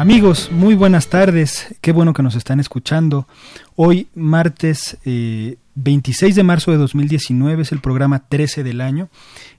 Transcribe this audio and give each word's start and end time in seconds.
Amigos, 0.00 0.50
muy 0.50 0.74
buenas 0.74 1.08
tardes. 1.08 1.76
Qué 1.82 1.92
bueno 1.92 2.14
que 2.14 2.22
nos 2.22 2.34
están 2.34 2.58
escuchando. 2.58 3.26
Hoy, 3.76 4.08
martes 4.14 4.96
26 5.04 6.32
eh, 6.32 6.34
de 6.34 6.42
marzo 6.42 6.70
de 6.70 6.78
2019, 6.78 7.60
es 7.60 7.70
el 7.70 7.82
programa 7.82 8.26
13 8.26 8.62
del 8.64 8.80
año, 8.80 9.10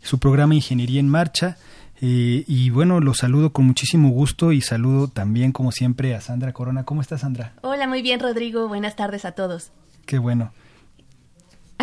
su 0.01 0.17
programa 0.17 0.55
Ingeniería 0.55 0.99
en 0.99 1.09
Marcha. 1.09 1.57
Eh, 2.01 2.43
y 2.47 2.71
bueno, 2.71 3.01
los 3.01 3.19
saludo 3.19 3.53
con 3.53 3.67
muchísimo 3.67 4.09
gusto 4.09 4.51
y 4.51 4.61
saludo 4.61 5.09
también, 5.09 5.51
como 5.51 5.71
siempre, 5.71 6.15
a 6.15 6.21
Sandra 6.21 6.53
Corona. 6.53 6.85
¿Cómo 6.85 7.01
estás, 7.01 7.21
Sandra? 7.21 7.53
Hola, 7.61 7.87
muy 7.87 8.01
bien, 8.01 8.19
Rodrigo. 8.19 8.67
Buenas 8.67 8.95
tardes 8.95 9.25
a 9.25 9.33
todos. 9.33 9.69
Qué 10.07 10.17
bueno. 10.17 10.53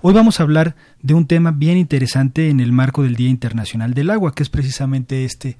Hoy 0.00 0.12
vamos 0.12 0.40
a 0.40 0.42
hablar 0.42 0.74
de 1.00 1.14
un 1.14 1.28
tema 1.28 1.52
bien 1.52 1.78
interesante 1.78 2.50
en 2.50 2.58
el 2.58 2.72
marco 2.72 3.04
del 3.04 3.14
Día 3.14 3.28
Internacional 3.28 3.94
del 3.94 4.10
Agua, 4.10 4.34
que 4.34 4.42
es 4.42 4.48
precisamente 4.48 5.24
este 5.24 5.56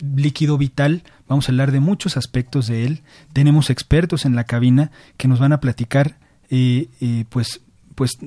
líquido 0.00 0.56
vital. 0.56 1.02
Vamos 1.32 1.48
a 1.48 1.52
hablar 1.52 1.72
de 1.72 1.80
muchos 1.80 2.18
aspectos 2.18 2.66
de 2.66 2.84
él. 2.84 3.00
Tenemos 3.32 3.70
expertos 3.70 4.26
en 4.26 4.36
la 4.36 4.44
cabina 4.44 4.90
que 5.16 5.28
nos 5.28 5.38
van 5.38 5.54
a 5.54 5.60
platicar, 5.60 6.18
eh, 6.50 6.88
eh, 7.00 7.24
pues, 7.30 7.62
pues, 7.94 8.18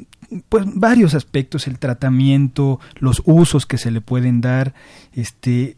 pues 0.50 0.66
varios 0.74 1.14
aspectos, 1.14 1.68
el 1.68 1.78
tratamiento, 1.78 2.80
los 2.96 3.22
usos 3.26 3.68
que 3.68 3.78
se 3.78 3.92
le 3.92 4.02
pueden 4.02 4.42
dar, 4.42 4.74
este, 5.14 5.78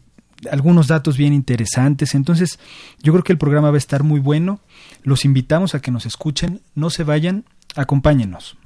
algunos 0.50 0.86
datos 0.86 1.18
bien 1.18 1.34
interesantes. 1.34 2.14
Entonces, 2.14 2.58
yo 3.02 3.12
creo 3.12 3.24
que 3.24 3.32
el 3.32 3.38
programa 3.38 3.68
va 3.68 3.74
a 3.74 3.76
estar 3.76 4.04
muy 4.04 4.20
bueno. 4.20 4.60
Los 5.02 5.26
invitamos 5.26 5.74
a 5.74 5.82
que 5.82 5.90
nos 5.90 6.06
escuchen, 6.06 6.62
no 6.74 6.88
se 6.88 7.04
vayan, 7.04 7.44
acompáñenos. 7.76 8.56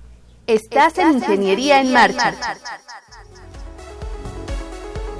Estás 0.46 0.98
en 0.98 1.14
Ingeniería 1.14 1.80
en 1.80 1.92
Marcha 1.92 2.32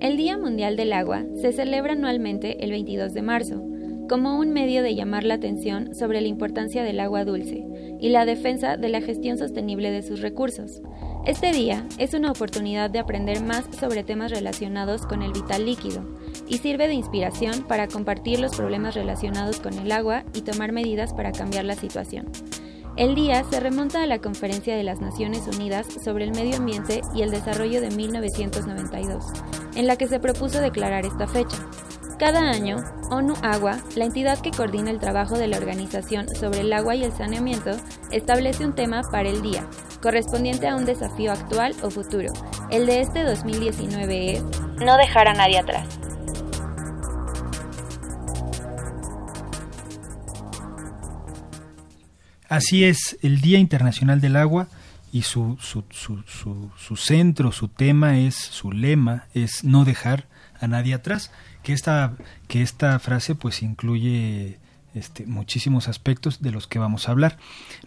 El 0.01 0.17
Día 0.17 0.37
Mundial 0.37 0.77
del 0.77 0.93
Agua 0.93 1.25
se 1.41 1.51
celebra 1.51 1.91
anualmente 1.93 2.63
el 2.63 2.71
22 2.71 3.13
de 3.13 3.21
marzo 3.21 3.61
como 4.09 4.39
un 4.39 4.51
medio 4.51 4.81
de 4.81 4.95
llamar 4.95 5.23
la 5.23 5.35
atención 5.35 5.93
sobre 5.95 6.19
la 6.19 6.27
importancia 6.27 6.83
del 6.83 6.99
agua 6.99 7.23
dulce 7.23 7.63
y 8.01 8.09
la 8.09 8.25
defensa 8.25 8.75
de 8.75 8.89
la 8.89 9.01
gestión 9.01 9.37
sostenible 9.37 9.91
de 9.91 10.01
sus 10.01 10.19
recursos. 10.19 10.81
Este 11.25 11.51
día 11.51 11.85
es 11.99 12.15
una 12.15 12.31
oportunidad 12.31 12.89
de 12.89 12.99
aprender 12.99 13.41
más 13.41 13.65
sobre 13.79 14.03
temas 14.03 14.31
relacionados 14.31 15.05
con 15.05 15.21
el 15.21 15.31
vital 15.31 15.65
líquido 15.65 16.03
y 16.47 16.57
sirve 16.57 16.87
de 16.87 16.95
inspiración 16.95 17.63
para 17.67 17.87
compartir 17.87 18.39
los 18.39 18.55
problemas 18.55 18.95
relacionados 18.95 19.59
con 19.59 19.75
el 19.75 19.91
agua 19.91 20.23
y 20.33 20.41
tomar 20.41 20.71
medidas 20.71 21.13
para 21.13 21.31
cambiar 21.31 21.65
la 21.65 21.75
situación. 21.75 22.31
El 22.95 23.15
día 23.15 23.45
se 23.49 23.59
remonta 23.59 24.03
a 24.03 24.07
la 24.07 24.19
Conferencia 24.19 24.75
de 24.75 24.83
las 24.83 24.99
Naciones 24.99 25.47
Unidas 25.47 25.85
sobre 26.03 26.25
el 26.25 26.31
Medio 26.31 26.57
Ambiente 26.57 27.01
y 27.13 27.21
el 27.21 27.29
Desarrollo 27.29 27.79
de 27.79 27.91
1992, 27.91 29.23
en 29.75 29.87
la 29.87 29.95
que 29.95 30.07
se 30.07 30.19
propuso 30.19 30.59
declarar 30.59 31.05
esta 31.05 31.27
fecha, 31.27 31.57
cada 32.19 32.51
año, 32.51 32.83
ONU 33.09 33.33
Agua, 33.41 33.79
la 33.95 34.03
entidad 34.03 34.41
que 34.41 34.51
coordina 34.51 34.91
el 34.91 34.99
trabajo 34.99 35.37
de 35.37 35.47
la 35.47 35.57
Organización 35.57 36.27
sobre 36.35 36.59
el 36.59 36.73
Agua 36.73 36.93
y 36.93 37.03
el 37.05 37.13
Saneamiento, 37.13 37.71
establece 38.11 38.65
un 38.65 38.75
tema 38.75 39.03
para 39.09 39.29
el 39.29 39.41
día, 39.41 39.65
correspondiente 40.01 40.67
a 40.67 40.75
un 40.75 40.85
desafío 40.85 41.31
actual 41.31 41.73
o 41.81 41.89
futuro. 41.89 42.27
El 42.69 42.87
de 42.87 42.99
este 42.99 43.23
2019 43.23 44.33
es 44.33 44.43
No 44.85 44.97
dejar 44.97 45.29
a 45.29 45.33
nadie 45.33 45.59
atrás. 45.59 45.87
Así 52.49 52.83
es, 52.83 53.17
el 53.21 53.39
Día 53.39 53.59
Internacional 53.59 54.19
del 54.19 54.35
Agua 54.35 54.67
y 55.13 55.21
su, 55.21 55.57
su, 55.61 55.85
su, 55.89 56.21
su, 56.25 56.95
centro, 56.97 57.53
su 57.53 57.69
tema 57.69 58.19
es, 58.19 58.35
su 58.35 58.73
lema 58.73 59.27
es 59.33 59.63
no 59.63 59.85
dejar 59.85 60.27
a 60.59 60.67
nadie 60.67 60.93
atrás 60.93 61.31
que 61.63 61.73
esta, 61.73 62.13
que 62.47 62.61
esta 62.61 62.97
frase 62.99 63.35
pues 63.35 63.61
incluye 63.61 64.57
este, 64.95 65.25
muchísimos 65.25 65.87
aspectos 65.87 66.41
de 66.41 66.51
los 66.51 66.67
que 66.67 66.79
vamos 66.79 67.07
a 67.07 67.11
hablar. 67.11 67.37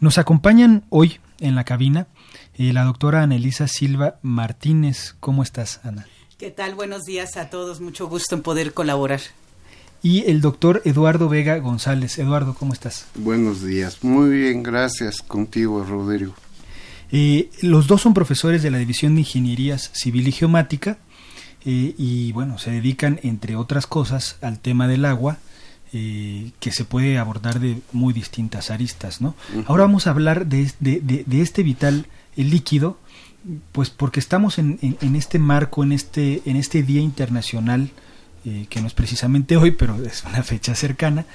Nos 0.00 0.18
acompañan 0.18 0.84
hoy 0.88 1.18
en 1.40 1.54
la 1.54 1.64
cabina 1.64 2.06
eh, 2.54 2.72
la 2.72 2.84
doctora 2.84 3.22
Anelisa 3.22 3.68
Silva 3.68 4.16
Martínez. 4.22 5.14
¿Cómo 5.20 5.42
estás, 5.42 5.80
Ana? 5.84 6.06
¿Qué 6.38 6.50
tal? 6.50 6.74
Buenos 6.74 7.02
días 7.02 7.36
a 7.36 7.50
todos. 7.50 7.80
Mucho 7.80 8.08
gusto 8.08 8.34
en 8.34 8.42
poder 8.42 8.72
colaborar. 8.74 9.20
Y 10.02 10.24
el 10.28 10.40
doctor 10.40 10.82
Eduardo 10.84 11.28
Vega 11.28 11.58
González. 11.58 12.18
Eduardo, 12.18 12.54
¿cómo 12.54 12.72
estás? 12.72 13.06
Buenos 13.14 13.62
días. 13.64 14.02
Muy 14.02 14.30
bien, 14.30 14.62
gracias 14.62 15.22
contigo, 15.22 15.84
Rodrigo. 15.84 16.34
Eh, 17.12 17.50
los 17.60 17.86
dos 17.86 18.00
son 18.02 18.14
profesores 18.14 18.62
de 18.62 18.70
la 18.70 18.78
División 18.78 19.14
de 19.14 19.20
Ingenierías 19.20 19.90
Civil 19.92 20.26
y 20.26 20.32
Geomática 20.32 20.98
eh, 21.64 21.94
y 21.96 22.32
bueno, 22.32 22.58
se 22.58 22.70
dedican, 22.70 23.20
entre 23.22 23.56
otras 23.56 23.86
cosas, 23.86 24.36
al 24.42 24.58
tema 24.58 24.88
del 24.88 25.04
agua, 25.04 25.38
eh, 25.92 26.50
que 26.58 26.72
se 26.72 26.84
puede 26.84 27.18
abordar 27.18 27.60
de 27.60 27.78
muy 27.92 28.12
distintas 28.12 28.70
aristas, 28.70 29.20
¿no? 29.20 29.34
Ahora 29.66 29.84
vamos 29.84 30.06
a 30.06 30.10
hablar 30.10 30.46
de, 30.46 30.72
de, 30.80 31.42
este 31.42 31.62
vital 31.62 32.06
líquido, 32.34 32.98
pues 33.72 33.90
porque 33.90 34.18
estamos 34.18 34.58
en, 34.58 34.78
en, 34.80 35.16
este 35.16 35.38
marco, 35.38 35.84
en 35.84 35.92
este, 35.92 36.42
en 36.46 36.56
este 36.56 36.82
Día 36.82 37.00
Internacional, 37.00 37.90
eh, 38.44 38.66
que 38.68 38.80
no 38.80 38.86
es 38.86 38.94
precisamente 38.94 39.56
hoy, 39.56 39.72
pero 39.72 40.02
es 40.04 40.24
una 40.24 40.42
fecha 40.42 40.74
cercana, 40.74 41.26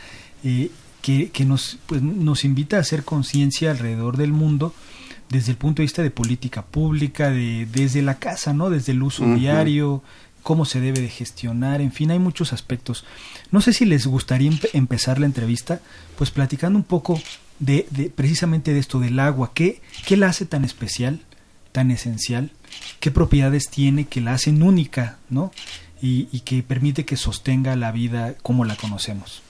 que, 1.02 1.30
que 1.30 1.46
nos, 1.46 1.78
pues, 1.86 2.02
nos 2.02 2.44
invita 2.44 2.78
a 2.78 2.82
hacer 2.82 3.04
conciencia 3.04 3.72
alrededor 3.72 4.18
del 4.18 4.34
mundo 4.34 4.74
desde 5.30 5.52
el 5.52 5.58
punto 5.58 5.82
de 5.82 5.86
vista 5.86 6.02
de 6.02 6.12
política 6.12 6.64
pública, 6.64 7.30
de, 7.30 7.68
desde 7.72 8.02
la 8.02 8.16
casa, 8.16 8.54
¿no? 8.54 8.70
Desde 8.70 8.94
el 8.94 9.04
uso 9.04 9.26
diario, 9.26 10.04
cómo 10.44 10.64
se 10.64 10.80
debe 10.80 11.02
de 11.02 11.10
gestionar, 11.10 11.82
en 11.82 11.92
fin, 11.92 12.12
hay 12.12 12.20
muchos 12.20 12.54
aspectos. 12.54 13.04
No 13.52 13.60
sé 13.60 13.74
si 13.74 13.86
les 13.86 14.08
gustaría 14.08 14.50
empezar 14.74 15.20
la 15.20 15.26
entrevista, 15.26 15.82
pues 16.18 16.32
platicando 16.32 16.80
un 16.80 16.86
poco 16.86 17.22
de, 17.60 17.86
de, 17.92 18.10
precisamente 18.10 18.74
de 18.74 18.80
esto 18.80 19.00
del 19.00 19.20
agua, 19.20 19.52
¿qué, 19.54 19.82
qué 20.06 20.16
la 20.16 20.28
hace 20.28 20.46
tan 20.46 20.64
especial, 20.64 21.20
tan 21.74 21.92
esencial, 21.92 22.52
qué 23.00 23.12
propiedades 23.12 23.70
tiene 23.70 24.06
que 24.06 24.22
la 24.22 24.34
hacen 24.34 24.64
única, 24.64 25.18
¿no? 25.30 25.52
Y, 26.02 26.30
y 26.32 26.42
que 26.42 26.64
permite 26.64 27.04
que 27.04 27.18
sostenga 27.18 27.76
la 27.76 27.92
vida 27.92 28.36
como 28.42 28.64
la 28.64 28.78
conocemos. 28.78 29.42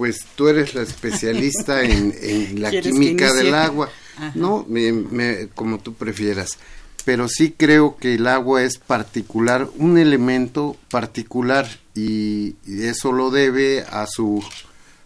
Pues 0.00 0.24
tú 0.34 0.48
eres 0.48 0.74
la 0.74 0.80
especialista 0.80 1.82
en, 1.84 2.14
en 2.22 2.62
la 2.62 2.70
química 2.70 3.32
del 3.34 3.54
agua, 3.54 3.90
¿no? 4.34 4.64
Me, 4.66 4.92
me, 4.92 5.48
como 5.54 5.78
tú 5.78 5.92
prefieras 5.92 6.58
pero 7.04 7.28
sí 7.28 7.54
creo 7.56 7.96
que 7.96 8.14
el 8.14 8.26
agua 8.26 8.62
es 8.62 8.78
particular, 8.78 9.68
un 9.78 9.98
elemento 9.98 10.76
particular 10.90 11.68
y, 11.94 12.54
eso 12.66 13.12
lo 13.12 13.30
debe 13.30 13.82
a 13.82 14.06
su 14.06 14.42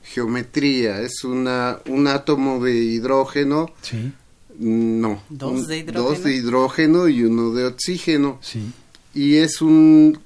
geometría. 0.03 1.01
Es 1.01 1.25
una, 1.25 1.79
un 1.89 2.07
átomo 2.07 2.63
de 2.63 2.75
hidrógeno. 2.75 3.71
Sí. 3.83 4.13
No. 4.59 5.23
Dos 5.31 5.67
de 5.67 5.79
hidrógeno. 5.79 6.09
Dos 6.09 6.25
de 6.25 6.35
hidrógeno 6.35 7.09
y 7.09 7.23
uno 7.23 7.53
de 7.53 7.67
oxígeno. 7.67 8.39
Sí. 8.43 8.71
Y 9.15 9.37
es 9.37 9.63
un, 9.63 10.19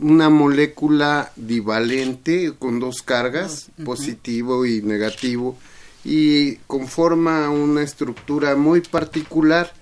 una 0.00 0.30
molécula 0.30 1.32
divalente 1.36 2.54
con 2.58 2.80
dos 2.80 3.02
cargas, 3.02 3.70
positivo 3.84 4.64
y 4.66 4.82
negativo, 4.82 5.58
y 6.04 6.56
conforma 6.66 7.50
una 7.50 7.82
estructura 7.82 8.56
muy 8.56 8.80
particular 8.80 9.72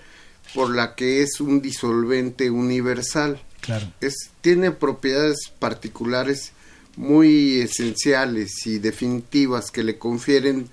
por 0.54 0.74
la 0.74 0.94
que 0.94 1.22
es 1.22 1.40
un 1.40 1.60
disolvente 1.60 2.50
universal. 2.50 3.40
Claro. 3.60 3.92
Es, 4.00 4.30
tiene 4.40 4.70
propiedades 4.70 5.52
particulares 5.58 6.52
muy 6.96 7.60
esenciales 7.60 8.66
y 8.66 8.78
definitivas 8.78 9.70
que 9.70 9.84
le 9.84 9.98
confieren 9.98 10.68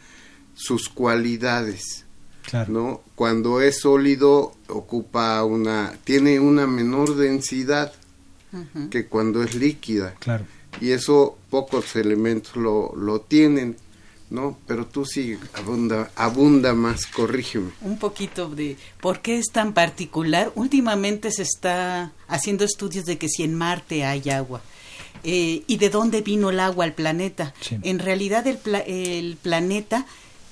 sus 0.56 0.90
cualidades. 0.90 2.06
Claro. 2.44 2.74
¿no? 2.74 3.02
Cuando 3.16 3.62
es 3.62 3.80
sólido 3.80 4.56
ocupa 4.68 5.44
una 5.44 5.94
tiene 6.04 6.40
una 6.40 6.68
menor 6.68 7.16
densidad 7.16 7.92
que 8.90 9.08
cuando 9.08 9.44
es 9.44 9.56
líquida. 9.56 10.14
Claro. 10.20 10.46
Y 10.82 10.92
eso 10.92 11.38
pocos 11.50 11.96
elementos 11.96 12.56
lo, 12.56 12.94
lo 12.96 13.22
tienen. 13.22 13.78
¿no? 14.30 14.58
Pero 14.68 14.86
tú 14.86 15.06
sí, 15.06 15.38
abunda, 15.54 16.12
abunda 16.16 16.74
más, 16.74 17.06
corrígeme. 17.06 17.72
Un 17.82 17.98
poquito 17.98 18.50
de 18.50 18.78
por 19.00 19.22
qué 19.22 19.38
es 19.38 19.48
tan 19.52 19.74
particular. 19.74 20.52
Últimamente 20.56 21.32
se 21.32 21.44
está 21.44 22.12
haciendo 22.28 22.66
estudios 22.66 23.06
de 23.06 23.18
que 23.18 23.30
si 23.30 23.44
en 23.44 23.56
Marte 23.56 24.04
hay 24.04 24.30
agua. 24.30 24.62
Eh, 25.24 25.64
y 25.68 25.78
de 25.78 25.90
dónde 25.90 26.22
vino 26.22 26.50
el 26.50 26.60
agua 26.60 26.86
al 26.86 26.94
planeta. 26.94 27.54
Sí. 27.62 27.78
En 27.84 28.00
realidad 28.00 28.46
el, 28.48 28.58
pla 28.58 28.80
el 28.80 29.38
planeta 29.42 30.06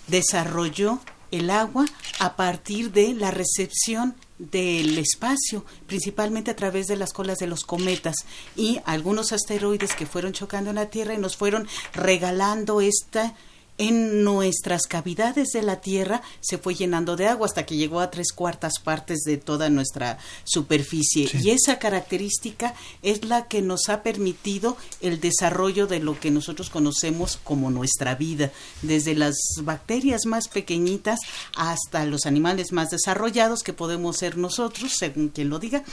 desarrolló 0.07 0.99
el 1.31 1.49
agua 1.49 1.85
a 2.19 2.35
partir 2.35 2.91
de 2.91 3.13
la 3.13 3.31
recepción 3.31 4.15
del 4.51 4.97
espacio, 4.97 5.65
principalmente 5.87 6.51
a 6.51 6.55
través 6.55 6.87
de 6.87 6.95
las 6.95 7.13
colas 7.13 7.39
de 7.39 7.47
los 7.47 7.63
cometas. 7.63 8.15
Y 8.55 8.79
algunos 8.85 9.31
asteroides 9.31 9.95
que 9.95 10.05
fueron 10.05 10.33
chocando 10.33 10.69
en 10.69 10.77
la 10.77 10.89
Tierra 10.89 11.13
y 11.13 11.17
nos 11.17 11.37
fueron 11.37 11.67
regalando 11.93 12.81
esta 12.81 13.35
en 13.77 14.23
nuestras 14.23 14.83
cavidades 14.83 15.49
de 15.49 15.63
la 15.63 15.81
Tierra 15.81 16.21
se 16.41 16.57
fue 16.57 16.75
llenando 16.75 17.15
de 17.15 17.27
agua 17.27 17.47
hasta 17.47 17.65
que 17.65 17.75
llegó 17.75 17.99
a 17.99 18.11
tres 18.11 18.31
cuartas 18.31 18.73
partes 18.83 19.21
de 19.25 19.37
toda 19.37 19.69
nuestra 19.69 20.19
superficie. 20.43 21.27
Sí. 21.27 21.39
Y 21.43 21.49
esa 21.49 21.79
característica 21.79 22.75
es 23.01 23.25
la 23.25 23.47
que 23.47 23.61
nos 23.61 23.89
ha 23.89 24.03
permitido 24.03 24.77
el 25.01 25.19
desarrollo 25.19 25.87
de 25.87 25.99
lo 25.99 26.19
que 26.19 26.29
nosotros 26.29 26.69
conocemos 26.69 27.39
como 27.43 27.71
nuestra 27.71 28.15
vida, 28.15 28.51
desde 28.81 29.15
las 29.15 29.35
bacterias 29.61 30.25
más 30.25 30.47
pequeñitas 30.47 31.19
hasta 31.55 32.05
los 32.05 32.25
animales 32.25 32.71
más 32.71 32.89
desarrollados 32.89 33.63
que 33.63 33.73
podemos 33.73 34.17
ser 34.17 34.37
nosotros, 34.37 34.93
según 34.97 35.29
quien 35.29 35.49
lo 35.49 35.59
diga. 35.59 35.83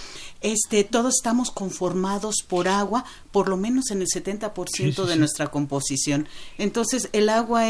Este, 0.43 0.85
todos 0.85 1.15
estamos 1.17 1.51
conformados 1.51 2.37
por 2.47 2.69
agua, 2.69 3.05
por 3.33 3.49
lo 3.49 3.57
menos 3.57 3.91
en 3.91 4.03
el 4.03 4.09
70% 4.09 4.67
Sí, 4.75 4.93
sí, 4.93 5.03
de 5.07 5.17
nuestra 5.17 5.49
composición. 5.49 6.29
Entonces, 6.59 7.09
el 7.13 7.29
agua 7.29 7.70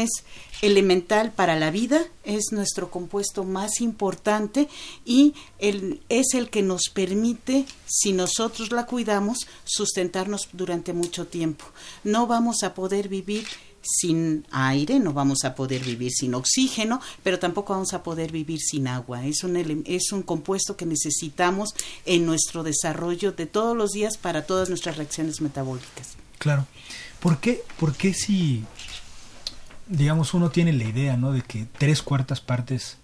elemental 0.61 1.31
para 1.31 1.57
la 1.57 1.71
vida, 1.71 2.05
es 2.23 2.51
nuestro 2.51 2.91
compuesto 2.91 3.43
más 3.43 3.81
importante 3.81 4.69
y 5.05 5.33
el, 5.59 6.01
es 6.09 6.33
el 6.33 6.49
que 6.49 6.61
nos 6.61 6.89
permite, 6.93 7.65
si 7.85 8.13
nosotros 8.13 8.71
la 8.71 8.85
cuidamos, 8.85 9.47
sustentarnos 9.63 10.49
durante 10.53 10.93
mucho 10.93 11.27
tiempo. 11.27 11.65
No 12.03 12.27
vamos 12.27 12.63
a 12.63 12.73
poder 12.73 13.07
vivir 13.07 13.45
sin 13.81 14.45
aire, 14.51 14.99
no 14.99 15.13
vamos 15.13 15.43
a 15.43 15.55
poder 15.55 15.83
vivir 15.83 16.11
sin 16.11 16.35
oxígeno, 16.35 17.01
pero 17.23 17.39
tampoco 17.39 17.73
vamos 17.73 17.93
a 17.93 18.03
poder 18.03 18.31
vivir 18.31 18.59
sin 18.59 18.87
agua. 18.87 19.25
Es 19.25 19.43
un, 19.43 19.83
es 19.85 20.11
un 20.11 20.21
compuesto 20.21 20.77
que 20.77 20.85
necesitamos 20.85 21.73
en 22.05 22.25
nuestro 22.25 22.63
desarrollo 22.63 23.31
de 23.31 23.47
todos 23.47 23.75
los 23.75 23.91
días 23.91 24.17
para 24.17 24.45
todas 24.45 24.69
nuestras 24.69 24.97
reacciones 24.97 25.41
metabólicas. 25.41 26.15
Claro. 26.37 26.67
¿Por 27.19 27.39
qué, 27.39 27.63
por 27.79 27.95
qué 27.95 28.13
si, 28.15 28.63
digamos, 29.91 30.33
uno 30.33 30.49
tiene 30.49 30.73
la 30.73 30.85
idea, 30.85 31.17
¿no? 31.17 31.33
De 31.33 31.41
que 31.41 31.67
tres 31.77 32.01
cuartas 32.01 32.41
partes 32.41 32.97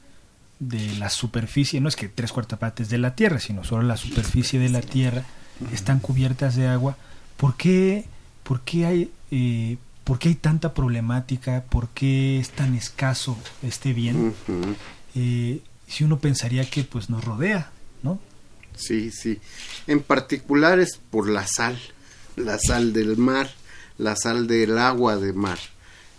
de 0.59 0.95
la 0.97 1.09
superficie, 1.09 1.81
no 1.81 1.89
es 1.89 1.95
que 1.95 2.07
tres 2.07 2.31
cuartas 2.31 2.57
partes 2.57 2.89
de 2.89 2.97
la 2.97 3.15
Tierra, 3.15 3.39
sino 3.39 3.63
solo 3.63 3.83
la 3.83 3.97
superficie 3.97 4.59
de 4.59 4.69
la 4.69 4.81
Tierra 4.81 5.23
están 5.71 5.99
cubiertas 5.99 6.55
de 6.55 6.67
agua. 6.67 6.97
¿Por 7.35 7.55
qué, 7.55 8.05
por 8.43 8.61
qué 8.61 8.85
hay, 8.85 9.11
eh, 9.31 9.77
por 10.03 10.17
qué 10.17 10.29
hay 10.29 10.35
tanta 10.35 10.73
problemática? 10.73 11.63
¿Por 11.69 11.89
qué 11.89 12.39
es 12.39 12.51
tan 12.51 12.73
escaso 12.73 13.37
este 13.61 13.93
bien? 13.93 14.33
Eh, 15.13 15.61
si 15.87 16.03
uno 16.03 16.19
pensaría 16.19 16.67
que 16.69 16.83
pues 16.83 17.09
nos 17.09 17.23
rodea, 17.23 17.71
¿no? 18.01 18.19
Sí, 18.75 19.11
sí. 19.11 19.39
En 19.87 20.01
particular 20.01 20.79
es 20.79 20.99
por 21.11 21.29
la 21.29 21.45
sal, 21.47 21.77
la 22.35 22.57
sal 22.59 22.93
del 22.93 23.17
mar, 23.17 23.49
la 23.97 24.15
sal 24.15 24.47
del 24.47 24.77
agua 24.77 25.17
de 25.17 25.33
mar. 25.33 25.59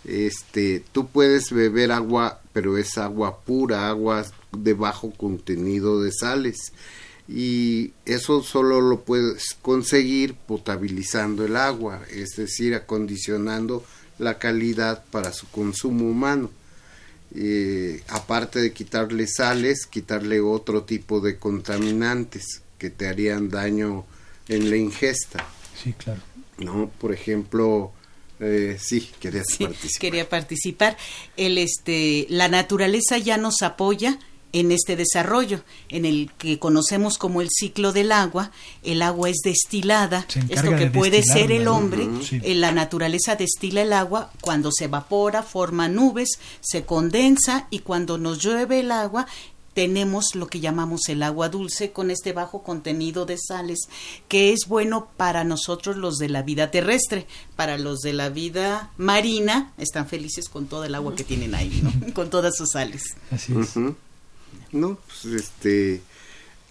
Este, 0.09 0.83
tú 0.91 1.07
puedes 1.07 1.51
beber 1.51 1.91
agua, 1.91 2.41
pero 2.51 2.77
es 2.77 2.97
agua 2.97 3.41
pura, 3.41 3.89
agua 3.89 4.25
de 4.51 4.73
bajo 4.73 5.11
contenido 5.11 6.01
de 6.01 6.11
sales. 6.11 6.73
Y 7.27 7.93
eso 8.05 8.41
solo 8.41 8.81
lo 8.81 9.01
puedes 9.01 9.55
conseguir 9.61 10.33
potabilizando 10.33 11.45
el 11.45 11.55
agua, 11.55 12.01
es 12.09 12.29
decir, 12.35 12.73
acondicionando 12.73 13.85
la 14.17 14.39
calidad 14.39 15.05
para 15.11 15.31
su 15.31 15.47
consumo 15.49 16.09
humano. 16.09 16.49
Eh, 17.35 18.01
aparte 18.07 18.59
de 18.59 18.73
quitarle 18.73 19.27
sales, 19.27 19.85
quitarle 19.85 20.41
otro 20.41 20.85
tipo 20.85 21.21
de 21.21 21.37
contaminantes 21.37 22.63
que 22.79 22.89
te 22.89 23.07
harían 23.07 23.49
daño 23.49 24.05
en 24.47 24.71
la 24.71 24.77
ingesta, 24.77 25.45
Sí, 25.81 25.93
claro. 25.93 26.21
¿no? 26.57 26.89
Por 26.99 27.13
ejemplo, 27.13 27.93
eh, 28.39 28.77
sí, 28.79 29.09
querías 29.19 29.45
Sí, 29.49 29.63
participar. 29.65 29.99
quería 30.01 30.29
participar. 30.29 30.97
El, 31.37 31.57
este, 31.57 32.25
la 32.29 32.47
naturaleza 32.47 33.17
ya 33.17 33.37
nos 33.37 33.61
apoya 33.61 34.19
en 34.51 34.71
este 34.71 34.95
desarrollo, 34.95 35.61
en 35.89 36.05
el 36.05 36.31
que 36.39 36.57
conocemos 36.57 37.19
como 37.19 37.41
el 37.41 37.49
ciclo 37.51 37.91
del 37.91 38.11
agua. 38.11 38.51
El 38.81 39.01
agua 39.03 39.29
es 39.29 39.37
destilada, 39.43 40.25
esto 40.49 40.71
que 40.71 40.85
de 40.85 40.89
puede 40.89 41.21
ser 41.21 41.51
el 41.51 41.67
hombre. 41.67 42.07
Sí. 42.27 42.39
eh, 42.43 42.55
la 42.55 42.71
naturaleza 42.71 43.35
destila 43.35 43.83
el 43.83 43.93
agua 43.93 44.31
cuando 44.41 44.71
se 44.71 44.85
evapora, 44.85 45.43
forma 45.43 45.87
nubes, 45.87 46.29
se 46.61 46.83
condensa 46.83 47.67
y 47.69 47.79
cuando 47.79 48.17
nos 48.17 48.39
llueve 48.39 48.79
el 48.79 48.91
agua 48.91 49.27
tenemos 49.73 50.35
lo 50.35 50.47
que 50.47 50.59
llamamos 50.59 51.07
el 51.09 51.23
agua 51.23 51.49
dulce 51.49 51.91
con 51.91 52.11
este 52.11 52.33
bajo 52.33 52.63
contenido 52.63 53.25
de 53.25 53.37
sales 53.37 53.87
que 54.27 54.51
es 54.51 54.67
bueno 54.67 55.09
para 55.17 55.43
nosotros 55.43 55.97
los 55.97 56.17
de 56.17 56.29
la 56.29 56.41
vida 56.41 56.71
terrestre, 56.71 57.27
para 57.55 57.77
los 57.77 57.99
de 57.99 58.13
la 58.13 58.29
vida 58.29 58.91
marina 58.97 59.73
están 59.77 60.07
felices 60.07 60.49
con 60.49 60.67
todo 60.67 60.85
el 60.85 60.95
agua 60.95 61.15
que 61.15 61.23
tienen 61.23 61.55
ahí, 61.55 61.81
¿no? 61.81 62.13
con 62.13 62.29
todas 62.29 62.55
sus 62.55 62.71
sales. 62.71 63.03
Así 63.31 63.53
es. 63.57 63.75
No, 64.71 64.97
pues 65.07 65.25
este 65.25 66.01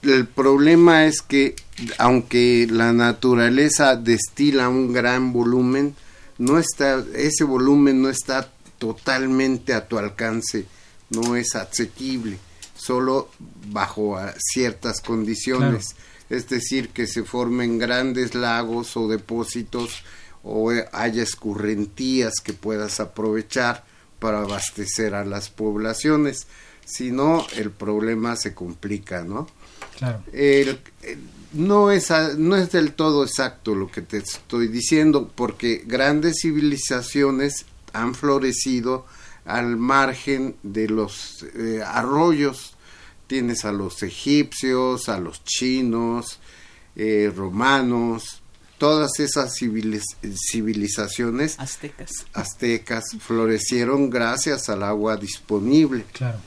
el 0.02 0.26
problema 0.26 1.06
es 1.06 1.22
que 1.22 1.56
aunque 1.98 2.68
la 2.70 2.92
naturaleza 2.92 3.96
destila 3.96 4.68
un 4.68 4.92
gran 4.92 5.32
volumen, 5.32 5.96
no 6.38 6.58
está 6.58 7.04
ese 7.14 7.44
volumen 7.44 8.00
no 8.02 8.08
está 8.08 8.50
totalmente 8.78 9.74
a 9.74 9.88
tu 9.88 9.98
alcance, 9.98 10.66
no 11.10 11.34
es 11.34 11.54
asequible, 11.56 12.38
solo 12.78 13.28
bajo 13.66 14.16
ciertas 14.38 15.00
condiciones, 15.00 15.96
es 16.30 16.48
decir, 16.48 16.90
que 16.90 17.06
se 17.06 17.24
formen 17.24 17.78
grandes 17.78 18.34
lagos 18.34 18.96
o 18.96 19.08
depósitos 19.08 20.02
o 20.44 20.70
haya 20.92 21.22
escurrentías 21.22 22.34
que 22.42 22.52
puedas 22.52 23.00
aprovechar 23.00 23.84
para 24.18 24.40
abastecer 24.40 25.14
a 25.14 25.24
las 25.24 25.50
poblaciones. 25.50 26.46
Si 26.84 27.10
no, 27.10 27.46
el 27.56 27.70
problema 27.70 28.36
se 28.36 28.54
complica, 28.54 29.22
¿no? 29.22 29.48
Claro. 29.98 30.22
no, 31.52 31.90
es, 31.90 32.10
no 32.38 32.56
es 32.56 32.70
del 32.70 32.92
todo 32.92 33.24
exacto 33.24 33.74
lo 33.74 33.90
que 33.90 34.02
te 34.02 34.18
estoy 34.18 34.68
diciendo, 34.68 35.30
porque 35.34 35.82
grandes 35.84 36.38
civilizaciones 36.42 37.66
han 37.92 38.14
florecido 38.14 39.06
al 39.48 39.78
margen 39.78 40.56
de 40.62 40.88
los 40.88 41.44
eh, 41.56 41.82
arroyos. 41.84 42.74
Tienes 43.26 43.64
a 43.64 43.72
los 43.72 44.02
egipcios, 44.02 45.08
a 45.08 45.18
los 45.18 45.42
chinos, 45.44 46.38
eh, 46.96 47.32
romanos, 47.34 48.42
todas 48.78 49.20
esas 49.20 49.54
civilizaciones 49.54 51.58
aztecas. 51.58 52.10
aztecas 52.32 53.04
florecieron 53.20 54.10
gracias 54.10 54.68
al 54.68 54.82
agua 54.82 55.16
disponible. 55.16 56.04
Claro. 56.12 56.38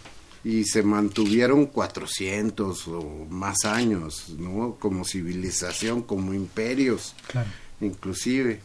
Y 0.43 0.63
se 0.63 0.81
mantuvieron 0.81 1.67
400 1.67 2.87
o 2.87 3.27
más 3.29 3.63
años, 3.65 4.29
¿no? 4.39 4.75
Como 4.79 5.05
civilización, 5.05 6.01
como 6.01 6.33
imperios. 6.33 7.13
Claro. 7.27 7.49
Inclusive. 7.79 8.59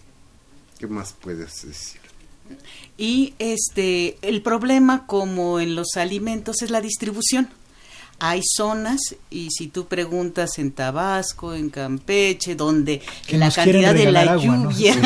¿Qué 0.79 0.87
más 0.87 1.13
puedes 1.13 1.67
decir? 1.67 2.06
Y 2.99 3.35
este 3.39 4.19
el 4.23 4.43
problema 4.43 5.07
como 5.07 5.61
en 5.61 5.75
los 5.75 5.97
alimentos 5.97 6.63
es 6.63 6.71
la 6.71 6.81
distribución. 6.81 7.49
Hay 8.19 8.41
zonas 8.43 8.99
y 9.29 9.51
si 9.51 9.69
tú 9.69 9.89
preguntas 9.89 10.59
en 10.59 10.73
Tabasco, 10.73 11.53
en 11.53 11.69
Campeche, 11.69 12.55
donde 12.55 13.03
la 13.29 13.51
cantidad 13.51 13.93
de 13.93 14.11
la 14.11 14.37
lluvia 14.37 14.97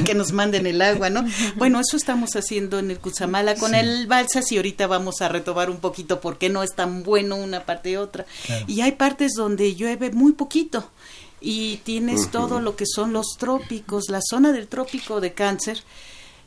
que 0.04 0.14
nos 0.14 0.32
manden 0.32 0.66
el 0.66 0.82
agua, 0.82 1.08
¿no? 1.08 1.24
Bueno, 1.56 1.80
eso 1.80 1.96
estamos 1.96 2.36
haciendo 2.36 2.78
en 2.78 2.90
el 2.90 2.98
Cutzamala 2.98 3.54
con 3.54 3.74
el 3.74 4.06
Balsas 4.06 4.52
y 4.52 4.58
ahorita 4.58 4.86
vamos 4.86 5.22
a 5.22 5.30
retomar 5.30 5.70
un 5.70 5.78
poquito 5.78 6.20
porque 6.20 6.50
no 6.50 6.62
es 6.62 6.74
tan 6.74 7.04
bueno 7.04 7.36
una 7.36 7.64
parte 7.64 7.92
y 7.92 7.96
otra. 7.96 8.26
Y 8.66 8.82
hay 8.82 8.92
partes 8.92 9.32
donde 9.34 9.74
llueve 9.74 10.10
muy 10.10 10.32
poquito 10.32 10.90
y 11.40 11.78
tienes 11.84 12.30
todo 12.30 12.60
lo 12.60 12.76
que 12.76 12.84
son 12.86 13.14
los 13.14 13.36
trópicos, 13.38 14.10
la 14.10 14.20
zona 14.20 14.52
del 14.52 14.68
trópico 14.68 15.22
de 15.22 15.32
cáncer 15.32 15.82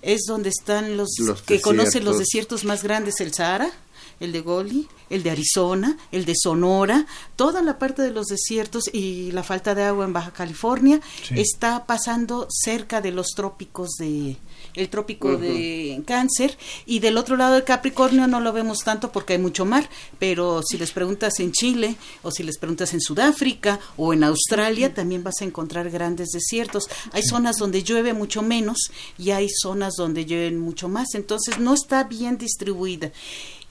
es 0.01 0.21
donde 0.27 0.49
están 0.49 0.97
los, 0.97 1.09
que 1.45 1.61
conocen 1.61 2.05
los 2.05 2.19
desiertos 2.19 2.65
más 2.65 2.83
grandes, 2.83 3.19
el 3.19 3.33
Sahara 3.33 3.71
el 4.19 4.31
de 4.31 4.41
Goli, 4.41 4.87
el 5.09 5.23
de 5.23 5.31
Arizona, 5.31 5.97
el 6.11 6.25
de 6.25 6.33
Sonora, 6.35 7.05
toda 7.35 7.61
la 7.61 7.79
parte 7.79 8.01
de 8.01 8.11
los 8.11 8.27
desiertos 8.27 8.83
y 8.93 9.31
la 9.31 9.43
falta 9.43 9.75
de 9.75 9.83
agua 9.83 10.05
en 10.05 10.13
Baja 10.13 10.31
California 10.31 11.01
está 11.31 11.85
pasando 11.85 12.47
cerca 12.49 13.01
de 13.01 13.11
los 13.11 13.27
trópicos 13.35 13.91
de 13.97 14.37
el 14.75 14.89
trópico 14.89 15.37
de 15.37 16.01
cáncer 16.05 16.57
y 16.85 16.99
del 16.99 17.17
otro 17.17 17.35
lado 17.35 17.55
del 17.55 17.63
Capricornio 17.63 18.27
no 18.27 18.39
lo 18.39 18.53
vemos 18.53 18.79
tanto 18.79 19.11
porque 19.11 19.33
hay 19.33 19.39
mucho 19.39 19.65
mar, 19.65 19.89
pero 20.19 20.61
si 20.63 20.77
les 20.77 20.91
preguntas 20.91 21.39
en 21.39 21.51
Chile 21.51 21.95
o 22.23 22.31
si 22.31 22.43
les 22.43 22.57
preguntas 22.57 22.93
en 22.93 23.01
Sudáfrica 23.01 23.79
o 23.97 24.13
en 24.13 24.23
Australia 24.23 24.93
también 24.93 25.23
vas 25.23 25.41
a 25.41 25.45
encontrar 25.45 25.89
grandes 25.89 26.29
desiertos. 26.29 26.89
Hay 27.11 27.23
zonas 27.23 27.57
donde 27.57 27.83
llueve 27.83 28.13
mucho 28.13 28.41
menos 28.41 28.77
y 29.17 29.31
hay 29.31 29.49
zonas 29.49 29.95
donde 29.95 30.25
llueve 30.25 30.51
mucho 30.55 30.87
más, 30.87 31.15
entonces 31.15 31.59
no 31.59 31.73
está 31.73 32.03
bien 32.03 32.37
distribuida 32.37 33.11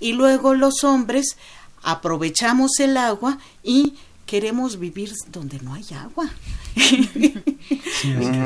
y 0.00 0.12
luego 0.12 0.54
los 0.54 0.83
hombres 0.83 1.37
aprovechamos 1.83 2.80
el 2.80 2.97
agua 2.97 3.38
y 3.62 3.95
queremos 4.26 4.78
vivir 4.78 5.12
donde 5.30 5.61
no 5.61 5.75
hay 5.75 5.85
agua. 5.95 6.30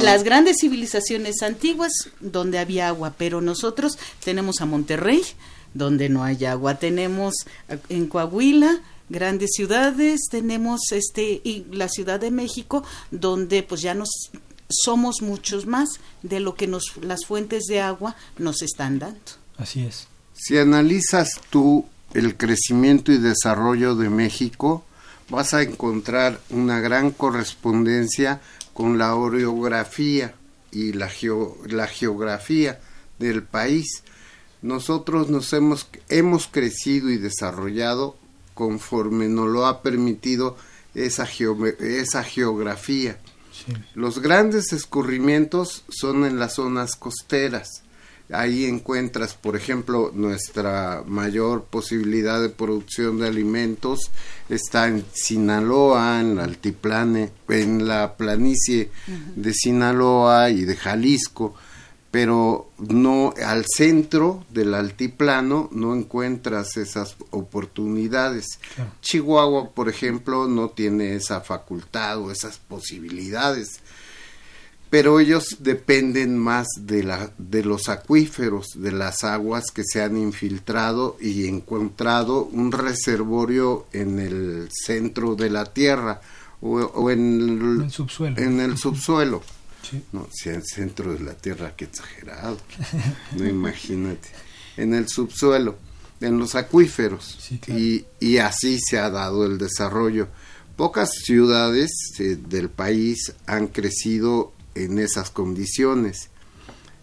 Las 0.01 0.25
grandes 0.25 0.57
civilizaciones 0.61 1.43
antiguas 1.43 1.93
donde 2.21 2.59
había 2.59 2.89
agua, 2.89 3.15
pero 3.17 3.41
nosotros 3.41 3.99
tenemos 4.23 4.61
a 4.61 4.67
Monterrey 4.67 5.23
donde 5.75 6.09
no 6.09 6.25
hay 6.25 6.45
agua, 6.45 6.77
tenemos 6.79 7.35
en 7.89 8.07
Coahuila 8.07 8.81
grandes 9.09 9.51
ciudades, 9.55 10.23
tenemos 10.31 10.81
este 10.93 11.41
y 11.45 11.67
la 11.71 11.89
Ciudad 11.89 12.19
de 12.19 12.31
México 12.31 12.85
donde 13.11 13.63
pues 13.63 13.83
ya 13.83 13.95
nos 13.95 14.09
somos 14.71 15.21
muchos 15.21 15.67
más 15.67 16.01
de 16.23 16.41
lo 16.41 16.55
que 16.55 16.67
nos 16.67 16.97
las 17.03 17.27
fuentes 17.27 17.65
de 17.65 17.81
agua 17.81 18.17
nos 18.39 18.63
están 18.63 18.99
dando. 18.99 19.21
Así 19.59 19.85
es. 19.85 20.09
Si 20.37 20.59
analizas 20.59 21.41
tú 21.49 21.87
el 22.13 22.37
crecimiento 22.37 23.13
y 23.13 23.19
desarrollo 23.19 23.95
de 23.95 24.11
México, 24.11 24.85
vas 25.31 25.55
a 25.55 25.63
encontrar 25.63 26.41
una 26.51 26.81
gran 26.81 27.13
correspondencia 27.13 28.41
con 28.73 28.99
la 28.99 29.15
orografía 29.15 30.35
y 30.73 30.93
la, 30.93 31.09
la 31.67 31.87
geografía 31.87 32.81
del 33.21 33.45
país. 33.45 34.03
Nosotros 34.61 35.31
nos 35.31 35.53
hemos, 35.53 35.89
hemos 36.09 36.49
crecido 36.49 37.11
y 37.11 37.19
desarrollado 37.19 38.17
conforme 38.55 39.29
nos 39.29 39.49
lo 39.49 39.67
ha 39.67 39.83
permitido 39.83 40.57
esa, 40.97 41.29
esa 41.79 42.25
geografía. 42.25 43.19
Los 43.95 44.19
grandes 44.19 44.73
escurrimientos 44.73 45.85
son 45.89 46.25
en 46.25 46.41
las 46.41 46.55
zonas 46.55 46.97
costeras 46.97 47.84
Ahí 48.31 48.65
encuentras, 48.65 49.35
por 49.35 49.55
ejemplo, 49.55 50.11
nuestra 50.15 51.05
mayor 51.07 51.65
posibilidad 51.65 52.41
de 52.41 52.49
producción 52.49 53.19
de 53.19 53.29
alimentos 53.29 54.11
está 54.49 54.89
en 54.89 55.05
Sinaloa, 55.13 56.21
en 56.21 56.33
el 56.33 56.39
altiplane, 56.41 57.33
en 57.49 57.87
la 57.87 58.17
planicie 58.17 58.91
de 59.37 59.53
Sinaloa 59.53 60.49
y 60.49 60.65
de 60.65 60.75
Jalisco, 60.75 61.55
pero 62.11 62.71
no 62.79 63.35
al 63.45 63.67
centro 63.67 64.47
del 64.49 64.73
altiplano 64.73 65.69
no 65.73 65.95
encuentras 65.95 66.79
esas 66.79 67.17
oportunidades. 67.31 68.59
Chihuahua, 69.03 69.71
por 69.73 69.91
ejemplo, 69.91 70.49
no 70.49 70.71
tiene 70.71 71.15
esa 71.15 71.43
facultad 71.43 72.21
o 72.21 72.31
esas 72.31 72.57
posibilidades 72.57 73.81
pero 74.95 75.19
ellos 75.19 75.57
dependen 75.59 76.39
más 76.39 76.69
de, 76.79 77.03
la, 77.03 77.33
de 77.37 77.65
los 77.65 77.89
acuíferos, 77.89 78.69
de 78.77 78.93
las 78.93 79.25
aguas 79.25 79.73
que 79.75 79.83
se 79.85 80.01
han 80.01 80.17
infiltrado 80.17 81.17
y 81.21 81.49
encontrado 81.49 82.45
un 82.45 82.71
reservorio 82.71 83.89
en 83.93 84.21
el 84.21 84.69
centro 84.71 85.35
de 85.35 85.51
la 85.51 85.65
tierra 85.65 86.21
o, 86.61 87.11
en, 87.11 87.81
el, 87.83 87.91
subsuelo. 87.91 88.41
En 88.41 88.61
el 88.61 88.79
subsuelo. 88.79 89.43
No, 90.13 90.29
si 90.33 90.51
en 90.51 90.55
el 90.55 90.65
centro 90.65 91.13
de 91.13 91.21
la 91.25 91.35
tierra, 91.35 91.75
qué 91.77 91.87
exagerado. 91.87 92.59
No 93.37 93.49
imagínate. 93.49 94.29
En 94.77 94.95
el 94.95 95.09
subsuelo, 95.09 95.77
en 96.21 96.39
los 96.39 96.55
acuíferos. 96.55 97.51
y, 97.67 98.05
y 98.21 98.39
así 98.39 98.79
se 98.79 99.01
ha 99.01 99.11
dado 99.11 99.45
el 99.45 99.59
desarrollo. 99.59 100.29
Pocas 100.77 101.11
ciudades 101.25 101.91
eh, 102.19 102.37
del 102.49 102.69
país 102.71 103.35
han 103.47 103.67
crecido 103.67 104.54
en 104.75 104.99
esas 104.99 105.31
condiciones. 105.31 106.31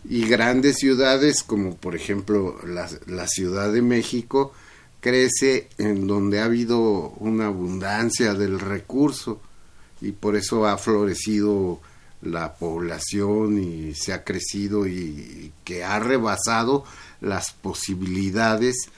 Y 0.04 0.28
grandes 0.28 0.78
ciudades 0.78 1.44
como 1.44 1.76
por 1.76 1.96
ejemplo 1.96 2.60
la, 2.66 2.90
la 3.06 3.28
Ciudad 3.28 3.72
de 3.72 3.82
México 3.82 4.52
crece 5.00 5.70
en 5.78 6.08
donde 6.08 6.40
ha 6.40 6.46
habido 6.46 7.10
una 7.20 7.48
abundancia 7.48 8.34
del 8.34 8.60
recurso 8.60 9.42
y 10.00 10.12
por 10.12 10.36
eso 10.36 10.66
ha 10.66 10.78
florecido 10.78 11.82
la 12.22 12.54
población 12.54 13.62
y 13.62 13.94
se 13.96 14.14
ha 14.14 14.24
crecido 14.24 14.88
y 14.88 15.52
que 15.64 15.84
ha 15.84 16.00
rebasado 16.00 16.84
las 17.20 17.52
posibilidades 17.52 18.90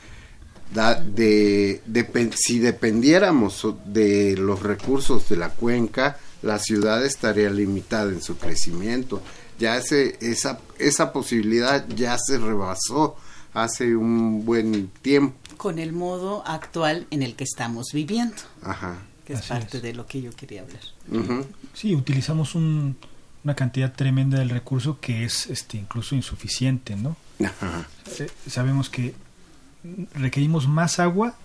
de, 0.73 1.81
de, 1.85 2.31
si 2.35 2.59
dependiéramos 2.59 3.67
de 3.85 4.35
los 4.37 4.61
recursos 4.63 5.29
de 5.29 5.35
la 5.35 5.49
cuenca 5.49 6.17
la 6.43 6.59
ciudad 6.59 7.03
estaría 7.03 7.49
limitada 7.49 8.11
en 8.11 8.21
su 8.21 8.37
crecimiento. 8.37 9.23
Ya 9.57 9.77
ese, 9.77 10.17
esa, 10.21 10.59
esa 10.77 11.13
posibilidad 11.13 11.87
ya 11.87 12.17
se 12.17 12.37
rebasó 12.37 13.15
hace 13.53 13.95
un 13.95 14.45
buen 14.45 14.89
tiempo. 15.01 15.35
Con 15.57 15.79
el 15.79 15.93
modo 15.93 16.45
actual 16.45 17.07
en 17.11 17.23
el 17.23 17.35
que 17.35 17.45
estamos 17.45 17.87
viviendo. 17.93 18.35
Ajá. 18.61 18.97
Que 19.25 19.33
es 19.33 19.43
parte 19.43 19.79
de 19.79 19.93
lo 19.93 20.05
que 20.05 20.21
yo 20.21 20.31
quería 20.31 20.63
hablar. 20.63 20.81
Sí, 21.73 21.95
utilizamos 21.95 22.55
un, 22.55 22.97
una 23.45 23.55
cantidad 23.55 23.93
tremenda 23.93 24.39
del 24.39 24.49
recurso 24.49 24.99
que 24.99 25.23
es 25.23 25.47
este 25.47 25.77
incluso 25.77 26.13
insuficiente, 26.13 26.97
¿no? 26.97 27.15
Ajá. 27.39 27.87
Eh, 28.19 28.29
sabemos 28.49 28.89
que 28.89 29.15
requerimos 30.13 30.67
más 30.67 30.99
agua 30.99 31.35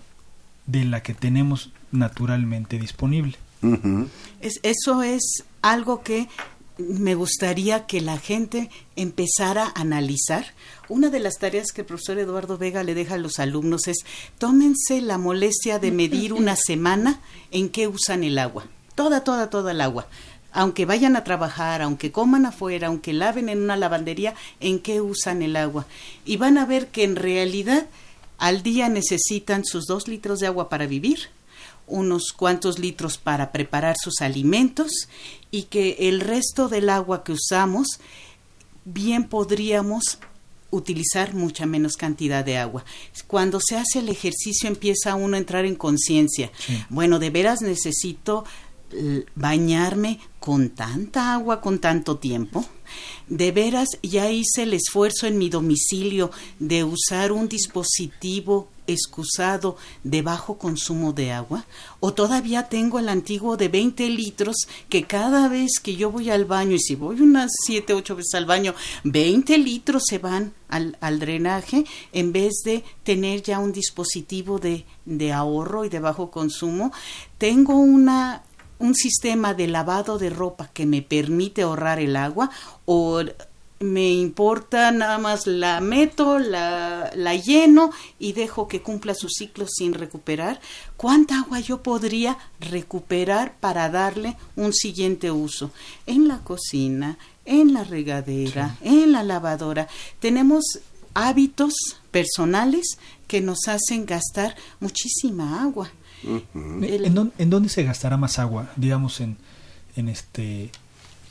de 0.66 0.84
la 0.84 1.04
que 1.04 1.14
tenemos 1.14 1.70
naturalmente 1.92 2.78
disponible 2.78 3.38
es, 4.40 4.60
eso 4.62 5.02
es 5.02 5.44
algo 5.62 6.02
que 6.02 6.28
me 6.78 7.16
gustaría 7.16 7.86
que 7.86 8.00
la 8.00 8.18
gente 8.18 8.70
empezara 8.96 9.64
a 9.64 9.80
analizar. 9.80 10.46
Una 10.88 11.10
de 11.10 11.18
las 11.18 11.34
tareas 11.38 11.72
que 11.72 11.82
el 11.82 11.86
profesor 11.86 12.18
Eduardo 12.18 12.56
Vega 12.56 12.84
le 12.84 12.94
deja 12.94 13.14
a 13.14 13.18
los 13.18 13.40
alumnos 13.40 13.88
es 13.88 13.98
tómense 14.38 15.00
la 15.00 15.18
molestia 15.18 15.78
de 15.78 15.90
medir 15.90 16.32
una 16.32 16.56
semana 16.66 17.20
en 17.50 17.68
qué 17.68 17.88
usan 17.88 18.22
el 18.22 18.38
agua. 18.38 18.66
Toda, 18.94 19.24
toda, 19.24 19.50
toda 19.50 19.72
el 19.72 19.80
agua. 19.80 20.06
aunque 20.52 20.86
vayan 20.86 21.14
a 21.14 21.24
trabajar, 21.24 21.82
aunque 21.82 22.10
coman 22.10 22.46
afuera, 22.46 22.88
aunque 22.88 23.12
laven 23.12 23.48
en 23.48 23.62
una 23.62 23.76
lavandería, 23.76 24.34
en 24.60 24.78
qué 24.78 25.00
usan 25.00 25.42
el 25.42 25.56
agua. 25.56 25.86
Y 26.24 26.36
van 26.36 26.58
a 26.58 26.66
ver 26.66 26.88
que 26.88 27.04
en 27.04 27.16
realidad 27.16 27.86
al 28.38 28.62
día 28.62 28.88
necesitan 28.88 29.64
sus 29.64 29.86
dos 29.86 30.08
litros 30.08 30.38
de 30.38 30.46
agua 30.46 30.68
para 30.68 30.86
vivir, 30.86 31.28
unos 31.88 32.32
cuantos 32.32 32.78
litros 32.78 33.18
para 33.18 33.52
preparar 33.52 33.96
sus 33.98 34.20
alimentos 34.20 35.08
y 35.50 35.64
que 35.64 35.96
el 36.00 36.20
resto 36.20 36.68
del 36.68 36.90
agua 36.90 37.24
que 37.24 37.32
usamos 37.32 37.86
bien 38.84 39.24
podríamos 39.24 40.18
utilizar 40.70 41.34
mucha 41.34 41.66
menos 41.66 41.96
cantidad 41.96 42.44
de 42.44 42.58
agua. 42.58 42.84
Cuando 43.26 43.58
se 43.60 43.76
hace 43.76 44.00
el 44.00 44.08
ejercicio 44.08 44.68
empieza 44.68 45.14
uno 45.14 45.36
a 45.36 45.38
entrar 45.38 45.64
en 45.64 45.74
conciencia. 45.74 46.50
Bueno, 46.90 47.18
de 47.18 47.30
veras 47.30 47.62
necesito 47.62 48.44
bañarme 49.34 50.20
con 50.40 50.70
tanta 50.70 51.34
agua, 51.34 51.60
con 51.60 51.78
tanto 51.78 52.18
tiempo. 52.18 52.64
De 53.28 53.52
veras 53.52 53.88
ya 54.02 54.30
hice 54.30 54.62
el 54.62 54.74
esfuerzo 54.74 55.26
en 55.26 55.38
mi 55.38 55.48
domicilio 55.48 56.30
de 56.58 56.84
usar 56.84 57.32
un 57.32 57.48
dispositivo 57.48 58.68
excusado 58.88 59.76
de 60.02 60.22
bajo 60.22 60.58
consumo 60.58 61.12
de 61.12 61.30
agua? 61.30 61.66
¿O 62.00 62.14
todavía 62.14 62.68
tengo 62.68 62.98
el 62.98 63.08
antiguo 63.08 63.56
de 63.56 63.68
20 63.68 64.08
litros 64.08 64.56
que 64.88 65.04
cada 65.04 65.48
vez 65.48 65.78
que 65.80 65.94
yo 65.94 66.10
voy 66.10 66.30
al 66.30 66.44
baño, 66.44 66.74
y 66.74 66.80
si 66.80 66.96
voy 66.96 67.20
unas 67.20 67.50
7, 67.66 67.92
8 67.92 68.16
veces 68.16 68.34
al 68.34 68.46
baño, 68.46 68.74
20 69.04 69.58
litros 69.58 70.02
se 70.08 70.18
van 70.18 70.52
al, 70.68 70.96
al 71.00 71.18
drenaje 71.18 71.84
en 72.12 72.32
vez 72.32 72.62
de 72.64 72.82
tener 73.04 73.42
ya 73.42 73.58
un 73.58 73.72
dispositivo 73.72 74.58
de, 74.58 74.84
de 75.04 75.32
ahorro 75.32 75.84
y 75.84 75.88
de 75.88 76.00
bajo 76.00 76.30
consumo? 76.30 76.92
Tengo 77.36 77.74
una 77.74 78.42
un 78.78 78.94
sistema 78.94 79.54
de 79.54 79.66
lavado 79.66 80.18
de 80.18 80.30
ropa 80.30 80.68
que 80.68 80.86
me 80.86 81.02
permite 81.02 81.62
ahorrar 81.62 81.98
el 81.98 82.16
agua 82.16 82.50
o 82.84 83.22
me 83.80 84.10
importa 84.10 84.90
nada 84.90 85.18
más 85.18 85.46
la 85.46 85.80
meto, 85.80 86.38
la, 86.38 87.10
la 87.14 87.36
lleno 87.36 87.90
y 88.18 88.32
dejo 88.32 88.66
que 88.66 88.82
cumpla 88.82 89.14
su 89.14 89.28
ciclo 89.28 89.66
sin 89.68 89.94
recuperar. 89.94 90.60
¿Cuánta 90.96 91.38
agua 91.38 91.60
yo 91.60 91.82
podría 91.82 92.38
recuperar 92.58 93.54
para 93.60 93.88
darle 93.88 94.36
un 94.56 94.72
siguiente 94.72 95.30
uso? 95.30 95.70
En 96.06 96.26
la 96.26 96.38
cocina, 96.38 97.18
en 97.44 97.72
la 97.72 97.84
regadera, 97.84 98.76
en 98.82 99.12
la 99.12 99.22
lavadora. 99.22 99.86
Tenemos 100.18 100.64
hábitos 101.14 101.74
personales 102.10 102.98
que 103.26 103.40
nos 103.40 103.68
hacen 103.68 104.06
gastar 104.06 104.56
muchísima 104.80 105.62
agua. 105.62 105.90
¿En, 106.24 107.50
dónde, 107.50 107.68
se 107.68 107.84
gastará 107.84 108.16
más 108.16 108.38
agua? 108.38 108.70
Digamos, 108.76 109.20
en, 109.20 109.36
en, 109.96 110.08
este, 110.08 110.70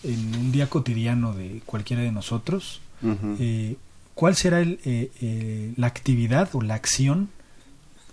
en 0.03 0.35
un 0.35 0.51
día 0.51 0.69
cotidiano 0.69 1.33
de 1.33 1.61
cualquiera 1.65 2.03
de 2.03 2.11
nosotros. 2.11 2.81
Eh, 3.39 3.75
¿Cuál 4.13 4.35
será 4.35 4.61
el, 4.61 4.79
eh, 4.83 5.11
eh, 5.21 5.73
la 5.77 5.87
actividad 5.87 6.49
o 6.53 6.61
la 6.61 6.73
acción 6.73 7.29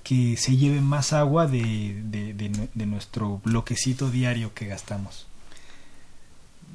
que 0.02 0.36
se 0.36 0.56
lleve 0.56 0.82
más 0.82 1.14
agua 1.14 1.46
de, 1.46 2.02
de, 2.04 2.86
nuestro 2.86 3.40
bloquecito 3.42 4.10
diario 4.10 4.52
que 4.52 4.66
gastamos? 4.66 5.26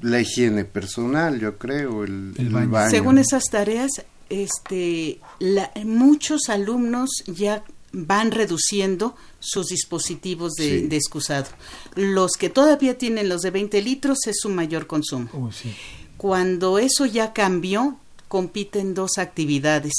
La 0.02 0.20
higiene 0.20 0.64
personal, 0.64 1.38
yo 1.38 1.58
creo, 1.58 2.02
el, 2.02 2.34
Según 2.90 3.18
esas 3.18 3.44
tareas, 3.44 3.90
este, 4.30 5.20
muchos 5.84 6.48
alumnos 6.48 7.10
ya 7.26 7.62
van 7.92 8.30
reduciendo 8.30 9.16
sus 9.38 9.68
dispositivos 9.68 10.52
de, 10.54 10.86
excusado. 10.94 11.46
Los 11.94 12.32
que 12.32 12.50
todavía 12.50 12.98
tienen 12.98 13.28
los 13.28 13.42
de 13.42 13.50
20 13.50 13.82
litros 13.82 14.18
es 14.26 14.40
su 14.40 14.48
mayor 14.48 14.86
consumo. 14.86 15.50
Cuando 16.16 16.78
eso 16.78 17.06
ya 17.06 17.32
cambió, 17.32 17.96
compiten 18.30 18.94
dos 18.94 19.18
actividades. 19.18 19.92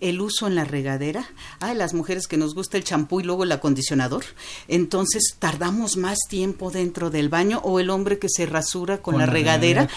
El 0.00 0.20
uso 0.20 0.46
en 0.46 0.56
la 0.56 0.64
regadera. 0.64 1.30
Hay 1.60 1.74
las 1.74 1.94
mujeres 1.94 2.26
que 2.26 2.36
nos 2.36 2.54
gusta 2.54 2.76
el 2.76 2.84
champú 2.84 3.20
y 3.20 3.22
luego 3.22 3.44
el 3.44 3.52
acondicionador. 3.52 4.24
Entonces 4.68 5.36
tardamos 5.38 5.96
más 5.96 6.18
tiempo 6.28 6.70
dentro 6.70 7.08
del 7.08 7.30
baño 7.30 7.60
o 7.64 7.80
el 7.80 7.88
hombre 7.88 8.18
que 8.18 8.28
se 8.28 8.44
rasura 8.44 9.00
con, 9.00 9.16
la, 9.16 9.24
regadera. 9.24 9.88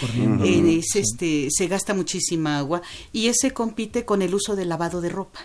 Eh, 0.42 0.80
este, 0.94 1.48
se 1.50 1.66
gasta 1.66 1.92
muchísima 1.92 2.56
agua 2.56 2.80
y 3.12 3.26
ese 3.26 3.50
compite 3.50 4.06
con 4.06 4.22
el 4.22 4.34
uso 4.34 4.56
del 4.56 4.70
lavado 4.70 5.02
de 5.02 5.10
ropa. 5.10 5.40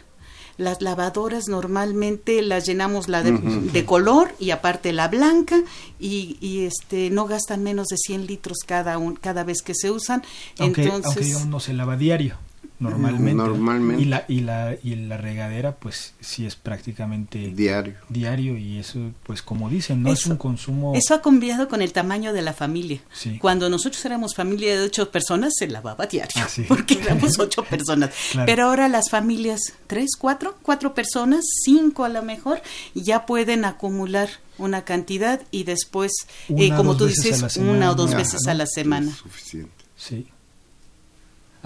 Las 0.57 0.81
lavadoras 0.81 1.47
normalmente 1.47 2.41
las 2.41 2.65
llenamos 2.65 3.07
la 3.07 3.21
de, 3.21 3.85
color 3.85 4.33
y 4.39 4.49
aparte 4.49 4.91
la 4.91 5.07
blanca 5.07 5.61
y, 5.99 6.37
y, 6.41 6.65
este 6.65 7.09
no 7.09 7.25
gastan 7.27 7.63
menos 7.63 7.87
de 7.87 7.97
100 7.97 8.25
litros 8.25 8.57
cada 8.65 8.97
un, 8.97 9.15
cada 9.15 9.43
vez 9.43 9.61
que 9.61 9.73
se 9.75 9.91
usan. 9.91 10.23
Entonces, 10.57 11.35
aunque 11.35 11.49
no 11.49 11.59
se 11.59 11.73
lava 11.73 11.95
diario 11.95 12.37
normalmente. 12.79 13.33
Normalmente. 13.33 14.03
Y 14.03 14.05
la, 14.05 14.25
y 14.27 14.41
la, 14.41 14.75
y 14.83 14.95
la 14.95 15.17
regadera, 15.17 15.75
pues 15.75 16.13
sí 16.19 16.45
es 16.45 16.55
prácticamente 16.55 17.51
diario. 17.53 17.95
Diario 18.09 18.57
y 18.57 18.77
eso, 18.77 18.99
pues 19.23 19.41
como 19.41 19.69
dicen, 19.69 20.03
no 20.03 20.11
es 20.11 20.25
un 20.27 20.37
consumo. 20.37 20.93
Eso 20.95 21.13
ha 21.13 21.21
cambiado 21.21 21.67
con 21.67 21.81
el 21.81 21.91
tamaño 21.91 22.33
de 22.33 22.41
la 22.41 22.53
familia. 22.53 23.01
Cuando 23.39 23.69
nosotros 23.69 24.03
éramos 24.05 24.35
familia 24.35 24.79
de 24.79 24.85
ocho 24.85 25.11
personas, 25.11 25.53
se 25.57 25.67
lavaba 25.67 26.05
diario, 26.05 26.43
ah, 26.43 26.47
porque 26.67 26.95
éramos 26.95 27.39
ocho 27.39 27.63
personas. 27.63 28.11
Pero 28.45 28.65
ahora 28.65 28.87
las 28.87 29.09
familias, 29.09 29.73
tres, 29.87 30.11
cuatro, 30.17 30.57
cuatro 30.61 30.93
personas, 30.93 31.45
cinco 31.63 32.05
a 32.05 32.09
lo 32.09 32.23
mejor, 32.23 32.61
ya 32.93 33.25
pueden 33.25 33.65
acumular 33.65 34.29
una 34.57 34.83
cantidad 34.85 35.41
y 35.51 35.63
después, 35.63 36.11
eh, 36.49 36.71
como 36.75 36.97
tú 36.97 37.05
dices, 37.05 37.57
una 37.57 37.91
o 37.91 37.95
dos 37.95 38.13
veces 38.13 38.47
a 38.47 38.53
la 38.53 38.65
semana. 38.65 39.13
suficiente. 39.13 39.71
Sí. 39.95 40.27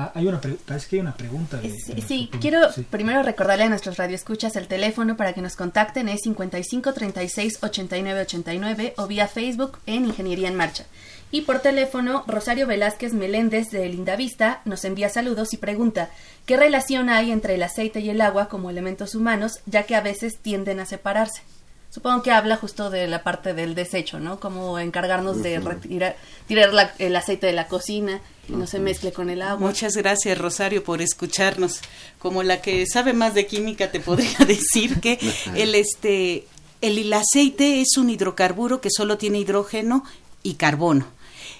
Ah, 0.01 0.11
hay 0.15 0.25
una 0.25 0.41
parece 0.41 0.89
que 0.89 0.95
hay 0.95 1.01
una 1.01 1.13
pregunta. 1.13 1.61
sí, 2.07 2.27
quiero 2.41 2.61
primero 2.89 3.21
recordarle 3.21 3.65
a 3.65 3.69
nuestros 3.69 3.97
radioescuchas 3.97 4.55
el 4.55 4.67
teléfono 4.67 5.15
para 5.15 5.33
que 5.33 5.43
nos 5.43 5.55
contacten 5.55 6.09
es 6.09 6.21
55 6.23 6.91
36 6.91 7.59
89 7.61 8.21
89 8.21 8.93
o 8.97 9.05
vía 9.05 9.27
Facebook 9.27 9.77
en 9.85 10.07
Ingeniería 10.07 10.47
en 10.47 10.55
Marcha. 10.55 10.85
Y 11.29 11.41
por 11.41 11.59
teléfono, 11.59 12.23
Rosario 12.25 12.65
Velázquez 12.65 13.13
Meléndez 13.13 13.69
de 13.69 13.87
Lindavista 13.89 14.61
nos 14.65 14.83
envía 14.85 15.07
saludos 15.07 15.53
y 15.53 15.57
pregunta 15.57 16.09
¿qué 16.47 16.57
relación 16.57 17.09
hay 17.09 17.31
entre 17.31 17.53
el 17.53 17.61
aceite 17.61 17.99
y 17.99 18.09
el 18.09 18.21
agua 18.21 18.49
como 18.49 18.71
elementos 18.71 19.13
humanos, 19.13 19.59
ya 19.67 19.83
que 19.83 19.95
a 19.95 20.01
veces 20.01 20.39
tienden 20.39 20.79
a 20.79 20.87
separarse? 20.87 21.43
Supongo 21.91 22.23
que 22.23 22.31
habla 22.31 22.55
justo 22.55 22.89
de 22.89 23.05
la 23.07 23.21
parte 23.21 23.53
del 23.53 23.75
desecho, 23.75 24.17
¿no? 24.21 24.39
Como 24.39 24.79
encargarnos 24.79 25.43
de 25.43 25.59
retirar, 25.59 26.15
tirar 26.47 26.93
el 26.99 27.15
aceite 27.17 27.47
de 27.47 27.53
la 27.53 27.67
cocina 27.67 28.21
y 28.47 28.53
no 28.53 28.65
se 28.65 28.79
mezcle 28.79 29.11
con 29.11 29.29
el 29.29 29.41
agua. 29.41 29.67
Muchas 29.67 29.97
gracias, 29.97 30.37
Rosario, 30.37 30.85
por 30.85 31.01
escucharnos. 31.01 31.81
Como 32.17 32.43
la 32.43 32.61
que 32.61 32.85
sabe 32.87 33.11
más 33.11 33.33
de 33.33 33.45
química, 33.45 33.91
te 33.91 33.99
podría 33.99 34.37
decir 34.47 35.01
que 35.01 35.19
el, 35.53 35.75
este, 35.75 36.47
el 36.79 37.11
aceite 37.11 37.81
es 37.81 37.97
un 37.97 38.09
hidrocarburo 38.09 38.79
que 38.79 38.89
solo 38.89 39.17
tiene 39.17 39.39
hidrógeno 39.39 40.05
y 40.43 40.53
carbono. 40.53 41.07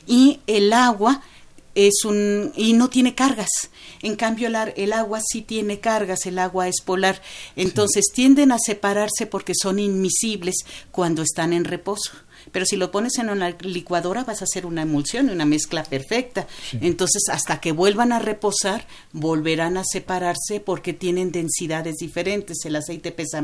Y 0.08 0.40
el 0.48 0.72
agua 0.72 1.22
es 1.76 2.04
un 2.06 2.52
y 2.56 2.74
no 2.74 2.90
tiene 2.90 3.16
cargas. 3.16 3.50
En 4.02 4.16
cambio 4.16 4.48
el, 4.48 4.94
agua 4.94 5.20
sí 5.22 5.42
tiene 5.42 5.80
cargas, 5.80 6.26
el 6.26 6.40
agua 6.40 6.68
es 6.68 6.82
polar. 6.84 7.22
Entonces 7.56 8.06
tienden 8.14 8.52
a 8.52 8.58
separarse 8.60 9.26
porque 9.26 9.54
son 9.56 9.80
inmisibles 9.80 10.56
cuando 10.92 11.22
están 11.22 11.54
en 11.54 11.66
reposo 11.66 12.12
pero 12.52 12.66
si 12.66 12.76
lo 12.76 12.92
pones 12.92 13.18
en 13.18 13.30
una 13.30 13.50
licuadora 13.62 14.24
vas 14.24 14.42
a 14.42 14.46
hacer 14.46 14.66
una 14.66 14.84
emulsión, 14.84 15.30
una 15.30 15.46
mezcla 15.46 15.84
perfecta. 15.84 16.48
Entonces, 16.82 17.24
hasta 17.32 17.60
que 17.60 17.72
vuelvan 17.72 18.12
a 18.12 18.20
reposar, 18.20 18.88
volverán 19.12 19.78
a 19.78 19.84
separarse 19.84 20.60
porque 20.60 20.94
tienen 20.94 21.32
densidades 21.32 21.98
diferentes, 21.98 22.66
el 22.66 22.76
aceite 22.76 23.12
pesa 23.12 23.42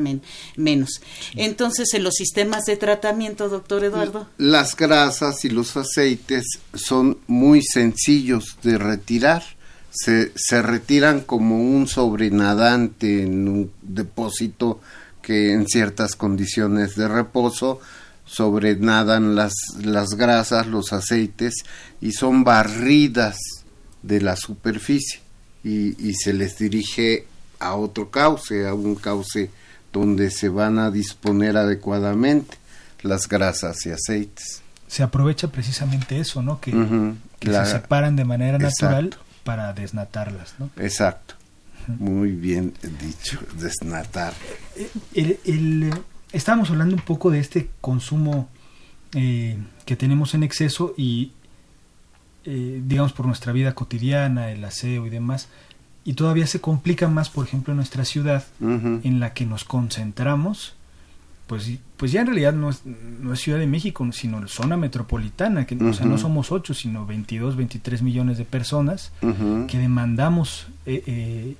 menos. 0.56 1.02
Entonces, 1.36 1.94
en 1.94 2.04
los 2.04 2.16
sistemas 2.16 2.66
de 2.66 2.78
tratamiento, 2.78 3.50
doctor 3.50 3.84
Eduardo. 3.84 4.28
Las 4.38 4.76
grasas 4.76 5.44
y 5.46 5.50
los 5.50 5.78
aceites 5.78 6.46
son 6.74 7.20
muy 7.28 7.62
sencillos 7.62 8.58
de 8.64 8.78
retirar. 8.78 9.44
Se, 9.92 10.32
se 10.36 10.62
retiran 10.62 11.22
como 11.22 11.60
un 11.60 11.88
sobrenadante 11.88 13.24
en 13.24 13.48
un 13.48 13.72
depósito 13.82 14.80
que 15.22 15.52
en 15.52 15.68
ciertas 15.68 16.16
condiciones 16.16 16.96
de 16.96 17.08
reposo 17.08 17.82
sobrenadan 18.28 19.36
las, 19.36 19.54
las 19.82 20.10
grasas, 20.10 20.68
los 20.68 20.94
aceites 20.94 21.63
y 22.02 22.12
son 22.12 22.44
barridas 22.44 23.38
de 24.04 24.22
la 24.22 24.36
superficie 24.36 25.22
y, 25.63 26.10
y 26.10 26.13
se 26.13 26.34
les 26.34 26.58
dirige 26.58 27.26
a 27.60 27.76
otro 27.76 28.12
cauce, 28.12 28.68
a 28.68 28.74
un 28.74 28.96
cauce 28.96 29.50
donde 29.92 30.30
se 30.30 30.50
van 30.50 30.78
a 30.78 30.92
disponer 30.92 31.58
adecuadamente 31.58 32.58
las 33.02 33.28
grasas 33.28 33.86
y 33.86 33.92
aceites. 33.92 34.62
Se 34.88 35.04
aprovecha 35.04 35.50
precisamente 35.50 36.20
eso, 36.20 36.42
¿no? 36.42 36.62
Que, 36.62 36.72
se 37.42 37.66
separan 37.66 38.16
de 38.16 38.26
manera 38.26 38.58
natural 38.58 39.16
para 39.44 39.74
desnatarlas, 39.74 40.56
¿no? 40.60 40.70
Exacto. 40.78 41.36
Muy 41.88 42.32
bien 42.32 42.74
dicho, 43.00 43.40
desnatar. 43.58 44.34
el, 45.13 45.40
el 45.46 45.94
estábamos 46.38 46.69
hablando 46.69 46.95
un 46.95 47.02
poco 47.02 47.32
de 47.32 47.39
este 47.39 47.69
consumo 47.82 48.50
eh, 49.13 49.58
que 49.86 49.95
tenemos 49.95 50.34
en 50.34 50.43
exceso 50.43 50.93
y 50.97 51.32
eh, 52.50 52.82
digamos, 52.86 53.12
por 53.12 53.26
nuestra 53.26 53.52
vida 53.52 53.76
cotidiana, 53.76 54.52
el 54.52 54.63
aseo 54.63 55.06
y 55.06 55.10
demás, 55.10 55.50
y 56.06 56.13
todavía 56.13 56.47
se 56.47 56.62
complica 56.62 57.10
más, 57.10 57.30
por 57.30 57.45
ejemplo, 57.45 57.73
en 57.73 57.76
nuestra 57.76 58.06
ciudad, 58.06 58.45
en 58.62 59.19
la 59.19 59.34
que 59.34 59.45
nos 59.45 59.65
concentramos, 59.65 60.78
pues, 61.47 61.69
pues 61.97 62.13
ya 62.13 62.21
en 62.21 62.28
realidad 62.28 62.54
no 62.54 62.69
es, 62.69 62.86
no 62.86 63.34
es 63.34 63.41
Ciudad 63.41 63.60
de 63.60 63.67
México, 63.67 64.08
sino 64.13 64.45
zona 64.47 64.78
metropolitana, 64.78 65.65
que 65.65 65.76
o 65.76 65.93
sea, 65.93 66.06
no 66.06 66.17
somos 66.17 66.54
8, 66.54 66.73
sino 66.73 67.06
22, 67.06 67.58
23 67.58 68.02
millones 68.02 68.38
de 68.38 68.45
personas 68.45 69.12
que 69.19 69.78
demandamos 69.78 70.67
eh, 70.86 71.04
eh, 71.06 71.56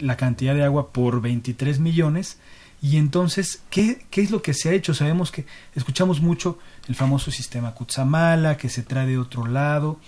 la 0.00 0.16
cantidad 0.16 0.54
de 0.54 0.64
agua 0.64 0.90
por 0.90 1.20
23 1.20 1.78
millones. 1.78 2.38
Y 2.82 2.96
entonces, 2.96 3.60
¿qué, 3.70 4.04
¿qué 4.10 4.22
es 4.22 4.32
lo 4.32 4.42
que 4.42 4.54
se 4.54 4.68
ha 4.68 4.72
hecho? 4.72 4.92
Sabemos 4.92 5.30
que 5.30 5.46
escuchamos 5.76 6.20
mucho 6.20 6.58
el 6.88 6.96
famoso 6.96 7.30
sistema 7.30 7.74
Kutsamala, 7.74 8.56
que 8.56 8.68
se 8.68 8.82
trae 8.82 9.06
de 9.06 9.18
otro 9.18 9.46
lado, 9.46 10.00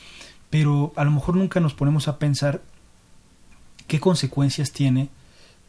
pero 0.50 0.92
a 0.96 1.04
lo 1.04 1.12
mejor 1.12 1.37
nunca 1.37 1.60
nos 1.60 1.72
ponemos 1.72 2.08
a 2.08 2.18
pensar 2.18 2.62
qué 3.87 4.00
consecuencias 4.00 4.72
tiene 4.72 5.08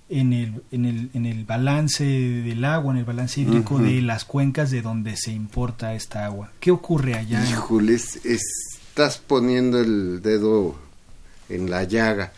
en 0.09 0.33
el, 0.33 0.63
en 0.71 0.85
el, 0.85 1.09
en 1.13 1.27
el 1.27 1.45
balance 1.45 2.03
del 2.03 2.65
agua, 2.65 2.93
en 2.93 2.99
el 2.99 3.05
balance 3.05 3.41
hídrico 3.41 3.77
de 3.77 4.01
las 4.01 4.25
cuencas 4.25 4.71
de 4.71 4.81
donde 4.81 5.15
se 5.15 5.31
importa 5.31 5.93
esta 5.93 6.25
agua. 6.25 6.51
¿Qué 6.59 6.71
ocurre 6.71 7.13
allá? 7.13 7.47
Híjoles, 7.47 8.25
estás 8.25 9.19
poniendo 9.19 9.79
el 9.79 10.23
dedo 10.23 10.75
en 11.49 11.69
la 11.69 11.83
llaga. 11.83 12.33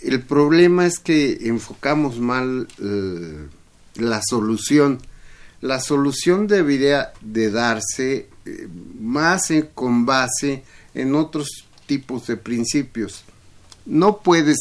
El 0.00 0.20
problema 0.22 0.86
es 0.86 0.98
que 0.98 1.38
enfocamos 1.42 2.18
mal 2.18 2.66
eh, 2.82 3.46
la 3.96 4.20
solución. 4.22 5.00
La 5.60 5.80
solución 5.80 6.46
debería 6.46 7.12
de 7.20 7.50
darse 7.50 8.28
eh, 8.44 8.68
más 9.00 9.48
con 9.74 10.04
base 10.06 10.64
en 10.94 11.14
otros 11.14 11.66
tipos 11.86 12.26
de 12.26 12.36
principios. 12.36 13.24
No 13.86 14.18
puedes 14.18 14.58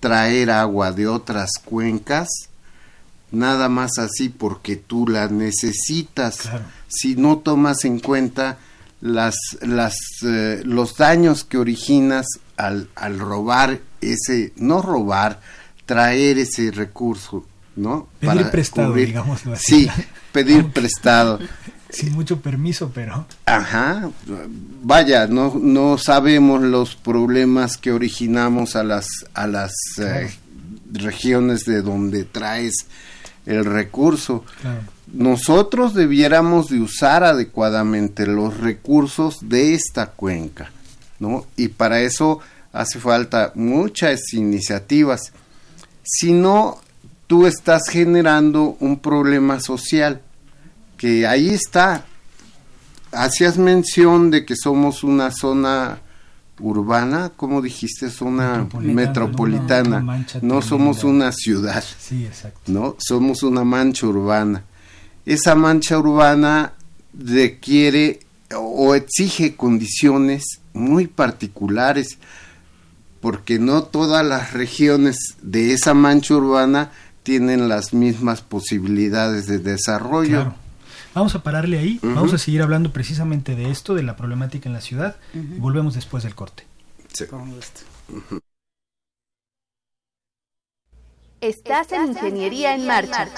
traer 0.00 0.50
agua 0.50 0.92
de 0.92 1.06
otras 1.06 1.50
cuencas, 1.64 2.28
nada 3.30 3.68
más 3.68 3.98
así 3.98 4.28
porque 4.28 4.76
tú 4.76 5.06
la 5.06 5.28
necesitas. 5.28 6.48
Si 6.88 7.16
no 7.16 7.38
tomas 7.38 7.84
en 7.84 8.00
cuenta 8.00 8.58
las, 9.00 9.36
las, 9.60 9.96
eh, 10.24 10.62
los 10.64 10.96
daños 10.96 11.44
que 11.44 11.58
originas 11.58 12.26
al, 12.56 12.88
al 12.94 13.18
robar 13.18 13.80
ese, 14.00 14.52
no 14.56 14.82
robar, 14.82 15.40
traer 15.86 16.38
ese 16.38 16.70
recurso, 16.70 17.46
¿no? 17.76 18.08
Pedir 18.18 18.50
prestado, 18.50 18.94
digámoslo 18.94 19.54
así. 19.54 19.84
Sí, 19.84 19.90
pedir 20.32 20.66
prestado. 20.68 21.38
Sin 21.90 22.12
mucho 22.12 22.40
permiso, 22.40 22.92
pero. 22.94 23.26
Ajá. 23.46 24.10
Vaya, 24.82 25.26
no, 25.26 25.54
no 25.60 25.98
sabemos 25.98 26.62
los 26.62 26.94
problemas 26.94 27.76
que 27.76 27.90
originamos 27.90 28.76
a 28.76 28.84
las, 28.84 29.08
a 29.34 29.48
las 29.48 29.72
eh, 29.98 30.30
regiones 30.92 31.64
de 31.64 31.82
donde 31.82 32.24
traes 32.24 32.86
el 33.46 33.64
recurso. 33.64 34.44
Nosotros 35.12 35.94
debiéramos 35.94 36.68
de 36.68 36.80
usar 36.80 37.24
adecuadamente 37.24 38.26
los 38.26 38.58
recursos 38.58 39.38
de 39.42 39.74
esta 39.74 40.06
cuenca, 40.06 40.70
¿no? 41.18 41.46
Y 41.56 41.68
para 41.68 42.00
eso 42.00 42.38
hace 42.72 43.00
falta 43.00 43.50
muchas 43.56 44.32
iniciativas. 44.32 45.32
Si 46.04 46.32
no, 46.32 46.80
tú 47.30 47.46
estás 47.46 47.82
generando 47.88 48.76
un 48.80 48.98
problema 48.98 49.60
social 49.60 50.20
que 50.96 51.28
ahí 51.28 51.50
está. 51.50 52.04
Hacías 53.12 53.56
mención 53.56 54.32
de 54.32 54.44
que 54.44 54.56
somos 54.56 55.04
una 55.04 55.30
zona 55.30 56.00
urbana, 56.58 57.30
como 57.36 57.62
dijiste, 57.62 58.10
zona 58.10 58.66
metropolitana, 58.80 60.26
no, 60.42 60.60
somos 60.60 61.04
una 61.04 61.30
ciudad, 61.30 61.84
sí, 62.00 62.26
exacto. 62.26 62.60
no, 62.66 62.96
somos 62.98 63.44
una 63.44 63.62
mancha 63.62 64.08
urbana. 64.08 64.64
Esa 65.24 65.54
mancha 65.54 65.98
urbana 65.98 66.72
requiere 67.16 68.18
o 68.56 68.96
exige 68.96 69.54
condiciones 69.54 70.42
muy 70.72 71.06
particulares, 71.06 72.18
porque 73.20 73.60
no 73.60 73.84
todas 73.84 74.26
las 74.26 74.52
regiones 74.52 75.16
de 75.42 75.74
esa 75.74 75.94
mancha 75.94 76.34
urbana 76.34 76.90
tienen 77.22 77.68
las 77.68 77.92
mismas 77.92 78.40
posibilidades 78.40 79.46
de 79.46 79.58
desarrollo. 79.58 80.54
Vamos 81.14 81.34
a 81.34 81.42
pararle 81.42 81.78
ahí, 81.78 81.98
vamos 82.02 82.32
a 82.32 82.38
seguir 82.38 82.62
hablando 82.62 82.92
precisamente 82.92 83.56
de 83.56 83.70
esto, 83.70 83.94
de 83.94 84.02
la 84.02 84.16
problemática 84.16 84.68
en 84.68 84.74
la 84.74 84.80
ciudad, 84.80 85.16
y 85.34 85.58
volvemos 85.58 85.94
después 85.94 86.22
del 86.22 86.34
corte. 86.34 86.66
Sí. 87.12 87.24
Estás 91.40 91.90
en 91.92 92.08
Ingeniería 92.08 92.74
en 92.74 92.86
Marcha, 92.86 93.28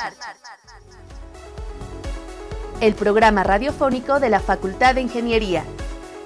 el 2.80 2.94
programa 2.94 3.44
radiofónico 3.44 4.20
de 4.20 4.28
la 4.28 4.40
Facultad 4.40 4.96
de 4.96 5.02
Ingeniería. 5.02 5.64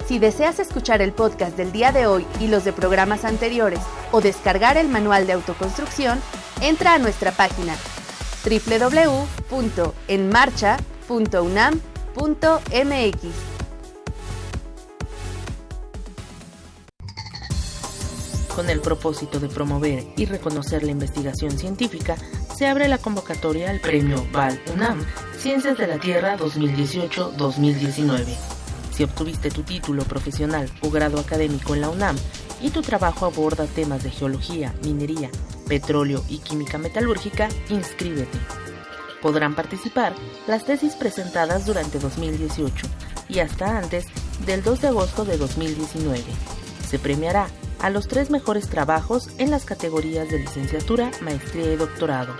Si 0.08 0.18
deseas 0.18 0.58
escuchar 0.58 1.02
el 1.02 1.12
podcast 1.12 1.56
del 1.56 1.72
día 1.72 1.92
de 1.92 2.06
hoy 2.06 2.26
y 2.40 2.48
los 2.48 2.64
de 2.64 2.72
programas 2.72 3.24
anteriores 3.24 3.80
o 4.10 4.20
descargar 4.20 4.76
el 4.76 4.88
manual 4.88 5.26
de 5.26 5.34
autoconstrucción, 5.34 6.18
entra 6.60 6.94
a 6.94 6.98
nuestra 6.98 7.32
página 7.32 7.74
www.enmarcha.com 8.44 10.96
.unam.mx 11.08 11.80
Con 18.54 18.70
el 18.70 18.80
propósito 18.80 19.38
de 19.38 19.48
promover 19.48 20.06
y 20.16 20.24
reconocer 20.24 20.82
la 20.82 20.90
investigación 20.90 21.58
científica, 21.58 22.16
se 22.56 22.66
abre 22.66 22.88
la 22.88 22.96
convocatoria 22.96 23.70
al 23.70 23.80
Premio 23.80 24.26
Val 24.32 24.58
UNAM 24.72 25.04
Ciencias 25.38 25.76
de 25.76 25.86
la 25.86 25.98
Tierra 25.98 26.38
2018-2019. 26.38 28.34
Si 28.92 29.04
obtuviste 29.04 29.50
tu 29.50 29.62
título 29.62 30.04
profesional 30.04 30.70
o 30.80 30.90
grado 30.90 31.20
académico 31.20 31.74
en 31.74 31.82
la 31.82 31.90
UNAM 31.90 32.16
y 32.62 32.70
tu 32.70 32.80
trabajo 32.80 33.26
aborda 33.26 33.66
temas 33.66 34.02
de 34.02 34.10
geología, 34.10 34.72
minería, 34.82 35.30
petróleo 35.68 36.24
y 36.28 36.38
química 36.38 36.78
metalúrgica, 36.78 37.48
inscríbete 37.68 38.38
podrán 39.26 39.56
participar 39.56 40.14
las 40.46 40.64
tesis 40.64 40.94
presentadas 40.94 41.66
durante 41.66 41.98
2018 41.98 42.86
y 43.28 43.40
hasta 43.40 43.76
antes 43.76 44.06
del 44.46 44.62
2 44.62 44.82
de 44.82 44.88
agosto 44.88 45.24
de 45.24 45.36
2019. 45.36 46.22
Se 46.88 47.00
premiará 47.00 47.48
a 47.80 47.90
los 47.90 48.06
tres 48.06 48.30
mejores 48.30 48.68
trabajos 48.68 49.30
en 49.38 49.50
las 49.50 49.64
categorías 49.64 50.30
de 50.30 50.38
licenciatura, 50.38 51.10
maestría 51.22 51.72
y 51.72 51.76
doctorado. 51.76 52.36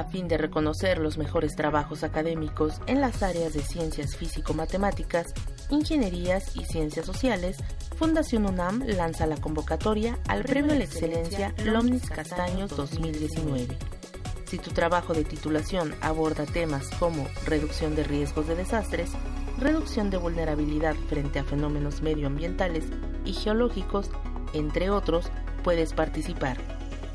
A 0.00 0.04
fin 0.04 0.28
de 0.28 0.38
reconocer 0.38 0.96
los 0.96 1.18
mejores 1.18 1.56
trabajos 1.56 2.04
académicos 2.04 2.80
en 2.86 3.02
las 3.02 3.22
áreas 3.22 3.52
de 3.52 3.60
ciencias 3.60 4.16
físico-matemáticas, 4.16 5.26
ingenierías 5.68 6.56
y 6.56 6.64
ciencias 6.64 7.04
sociales, 7.04 7.58
Fundación 7.96 8.46
UNAM 8.46 8.82
lanza 8.86 9.26
la 9.26 9.36
convocatoria 9.36 10.18
al 10.26 10.42
Premio 10.44 10.72
a 10.72 10.76
la 10.76 10.84
Excelencia 10.84 11.54
Lomnis 11.66 12.08
Castaños 12.08 12.74
2019. 12.74 13.76
Si 14.46 14.56
tu 14.56 14.70
trabajo 14.70 15.12
de 15.12 15.24
titulación 15.24 15.94
aborda 16.00 16.46
temas 16.46 16.88
como 16.98 17.26
reducción 17.44 17.94
de 17.94 18.04
riesgos 18.04 18.46
de 18.46 18.56
desastres, 18.56 19.10
reducción 19.58 20.08
de 20.08 20.16
vulnerabilidad 20.16 20.94
frente 21.10 21.40
a 21.40 21.44
fenómenos 21.44 22.00
medioambientales 22.00 22.86
y 23.26 23.34
geológicos, 23.34 24.10
entre 24.54 24.88
otros, 24.88 25.30
puedes 25.62 25.92
participar. 25.92 26.56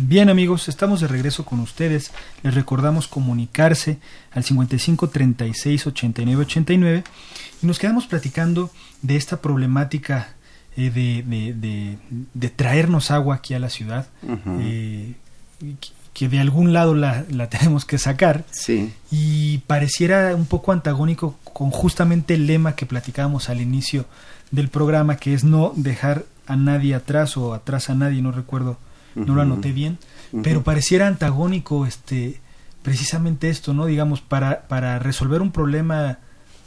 Bien 0.00 0.30
amigos, 0.30 0.68
estamos 0.68 1.00
de 1.00 1.08
regreso 1.08 1.44
con 1.44 1.58
ustedes. 1.58 2.12
Les 2.44 2.54
recordamos 2.54 3.08
comunicarse 3.08 3.98
al 4.30 4.44
55 4.44 5.08
36 5.08 5.88
89 5.88 6.42
89 6.42 7.04
y 7.62 7.66
nos 7.66 7.80
quedamos 7.80 8.06
platicando 8.06 8.70
de 9.02 9.16
esta 9.16 9.40
problemática 9.40 10.28
eh, 10.76 10.90
de, 10.90 11.98
de, 12.32 12.48
traernos 12.50 13.10
agua 13.10 13.36
aquí 13.36 13.54
a 13.54 13.58
la 13.58 13.70
ciudad, 13.70 14.06
eh, 14.60 15.14
que 16.14 16.28
de 16.28 16.38
algún 16.38 16.72
lado 16.72 16.94
la, 16.94 17.24
la, 17.30 17.48
tenemos 17.50 17.84
que 17.84 17.98
sacar. 17.98 18.44
Sí. 18.52 18.92
Y 19.10 19.58
pareciera 19.66 20.36
un 20.36 20.46
poco 20.46 20.70
antagónico 20.70 21.36
con 21.42 21.70
justamente 21.70 22.34
el 22.34 22.46
lema 22.46 22.76
que 22.76 22.86
platicábamos 22.86 23.48
al 23.48 23.60
inicio 23.60 24.06
del 24.52 24.68
programa, 24.68 25.16
que 25.16 25.34
es 25.34 25.42
no 25.42 25.72
dejar 25.74 26.24
a 26.46 26.54
nadie 26.54 26.94
atrás 26.94 27.36
o 27.36 27.52
atrás 27.52 27.90
a 27.90 27.94
nadie, 27.94 28.22
no 28.22 28.30
recuerdo, 28.30 28.78
no 29.26 29.34
lo 29.34 29.42
anoté 29.42 29.72
bien, 29.72 29.98
pero 30.42 30.62
pareciera 30.62 31.06
antagónico 31.06 31.86
este 31.86 32.40
precisamente 32.82 33.50
esto, 33.50 33.74
¿no? 33.74 33.86
Digamos, 33.86 34.20
para, 34.20 34.62
para 34.68 34.98
resolver 34.98 35.42
un 35.42 35.52
problema 35.52 36.18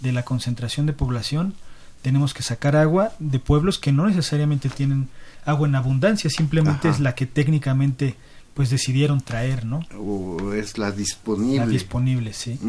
de 0.02 0.12
la 0.12 0.24
concentración 0.24 0.86
de 0.86 0.94
población, 0.94 1.56
tenemos 2.02 2.34
que 2.34 2.44
sacar 2.44 2.76
agua 2.76 3.14
de 3.20 3.40
pueblos 3.40 3.80
que 3.80 3.92
no 3.92 4.08
necesariamente 4.08 4.70
tienen 4.70 5.10
agua 5.46 5.68
en 5.68 5.76
abundancia, 5.76 6.30
simplemente 6.30 6.90
es 6.90 7.00
la 7.00 7.16
que 7.16 7.26
técnicamente 7.26 8.16
pues 8.54 8.70
decidieron 8.70 9.22
traer, 9.22 9.66
¿no? 9.66 9.80
O 9.98 10.54
es 10.54 10.78
la 10.78 10.92
disponible. 10.92 11.58
La 11.58 11.68
disponible, 11.68 12.34
sí. 12.34 12.60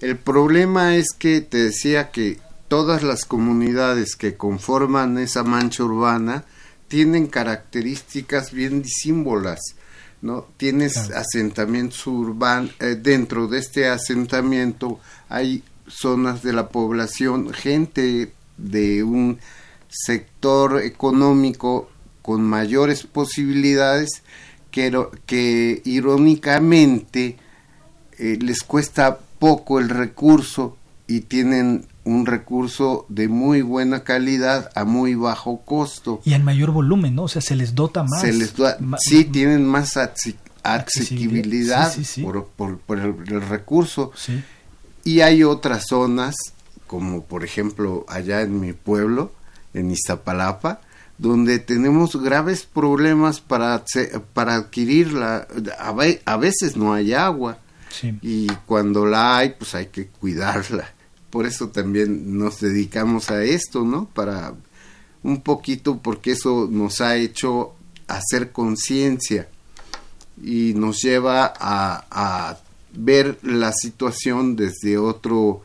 El 0.00 0.16
problema 0.16 0.96
es 0.96 1.06
que 1.16 1.40
te 1.40 1.58
decía 1.58 2.10
que 2.10 2.38
todas 2.68 3.02
las 3.02 3.24
comunidades 3.24 4.16
que 4.16 4.36
conforman 4.36 5.18
esa 5.18 5.44
mancha 5.44 5.84
urbana 5.84 6.44
tienen 6.88 7.26
características 7.26 8.52
bien 8.52 8.82
disímbolas, 8.82 9.60
¿no? 10.22 10.46
Tienes 10.56 10.96
asentamientos 11.10 12.06
urbanos, 12.06 12.74
eh, 12.80 12.96
dentro 13.00 13.48
de 13.48 13.58
este 13.58 13.88
asentamiento 13.88 15.00
hay 15.28 15.62
zonas 15.86 16.42
de 16.42 16.52
la 16.52 16.68
población, 16.68 17.52
gente 17.52 18.32
de 18.56 19.02
un 19.02 19.38
sector 19.88 20.82
económico 20.82 21.90
con 22.22 22.42
mayores 22.42 23.04
posibilidades 23.04 24.22
que, 24.70 24.92
que 25.26 25.80
irónicamente 25.84 27.36
eh, 28.18 28.38
les 28.40 28.62
cuesta 28.62 29.18
poco 29.38 29.78
el 29.78 29.88
recurso 29.88 30.76
y 31.06 31.20
tienen 31.22 31.86
un 32.04 32.26
recurso 32.26 33.06
de 33.08 33.28
muy 33.28 33.62
buena 33.62 34.04
calidad 34.04 34.70
a 34.74 34.84
muy 34.84 35.14
bajo 35.14 35.62
costo. 35.64 36.20
Y 36.24 36.34
en 36.34 36.44
mayor 36.44 36.70
volumen, 36.70 37.14
¿no? 37.14 37.24
O 37.24 37.28
sea, 37.28 37.42
se 37.42 37.56
les 37.56 37.74
dota 37.74 38.02
más. 38.04 38.20
Se 38.20 38.32
les 38.32 38.54
sí, 38.98 39.24
tienen 39.24 39.66
más 39.66 39.96
accesibilidad, 40.62 41.92
Por, 42.22 42.78
por, 42.78 42.98
el, 42.98 43.42
recurso. 43.42 44.12
Y 45.04 45.20
hay 45.20 45.42
otras 45.44 45.86
zonas, 45.88 46.36
como 46.86 47.24
por 47.24 47.44
ejemplo 47.44 48.04
allá 48.08 48.42
en 48.42 48.60
mi 48.60 48.72
pueblo, 48.72 49.32
en 49.74 49.90
Iztapalapa, 49.90 50.80
donde 51.18 51.58
tenemos 51.58 52.20
graves 52.20 52.66
problemas 52.66 53.40
para, 53.40 53.84
para 54.32 54.56
adquirirla. 54.56 55.46
A, 55.78 56.36
veces 56.36 56.76
no 56.76 56.94
hay 56.94 57.14
agua. 57.14 57.58
Y 58.20 58.46
cuando 58.66 59.06
la 59.06 59.38
hay, 59.38 59.54
pues 59.58 59.74
hay 59.74 59.86
que 59.86 60.08
cuidarla 60.08 60.95
por 61.30 61.46
eso 61.46 61.68
también 61.68 62.38
nos 62.38 62.60
dedicamos 62.60 63.30
a 63.30 63.42
esto, 63.42 63.84
¿no? 63.84 64.06
Para 64.06 64.54
un 65.22 65.42
poquito, 65.42 65.98
porque 65.98 66.32
eso 66.32 66.68
nos 66.70 67.00
ha 67.00 67.16
hecho 67.16 67.74
hacer 68.06 68.52
conciencia 68.52 69.48
y 70.42 70.74
nos 70.74 71.02
lleva 71.02 71.52
a, 71.58 72.58
ver 72.98 73.38
la 73.42 73.72
situación 73.72 74.56
desde 74.56 74.96
otro 74.96 75.62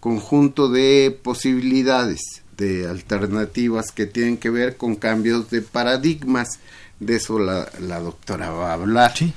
conjunto 0.00 0.68
de 0.68 1.16
posibilidades, 1.22 2.42
de 2.56 2.88
alternativas 2.88 3.92
que 3.92 4.06
tienen 4.06 4.36
que 4.36 4.50
ver 4.50 4.76
con 4.76 4.96
cambios 4.96 5.48
de 5.50 5.62
paradigmas. 5.62 6.58
De 6.98 7.16
eso 7.16 7.38
la, 7.38 7.70
la 7.80 8.00
doctora 8.00 8.50
va 8.50 8.70
a 8.70 8.74
hablar. 8.74 9.16
Sí 9.16 9.32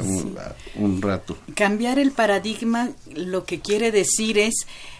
un, 0.00 1.02
rato. 1.02 1.36
Cambiar 1.54 1.98
el 1.98 2.12
paradigma 2.12 2.90
lo 3.14 3.44
que 3.44 3.60
quiere 3.60 3.90
decir 3.90 4.38
es, 4.38 4.54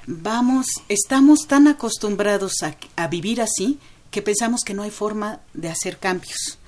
vamos, 0.06 0.66
estamos 0.88 1.46
tan 1.46 1.68
acostumbrados 1.68 2.54
a 2.96 3.06
vivir 3.08 3.40
así 3.40 3.78
que 4.10 4.22
pensamos 4.22 4.62
que 4.62 4.74
no 4.74 4.82
hay 4.82 4.90
forma 4.90 5.40
de 5.54 5.68
hacer 5.70 5.98
cambios. 5.98 6.58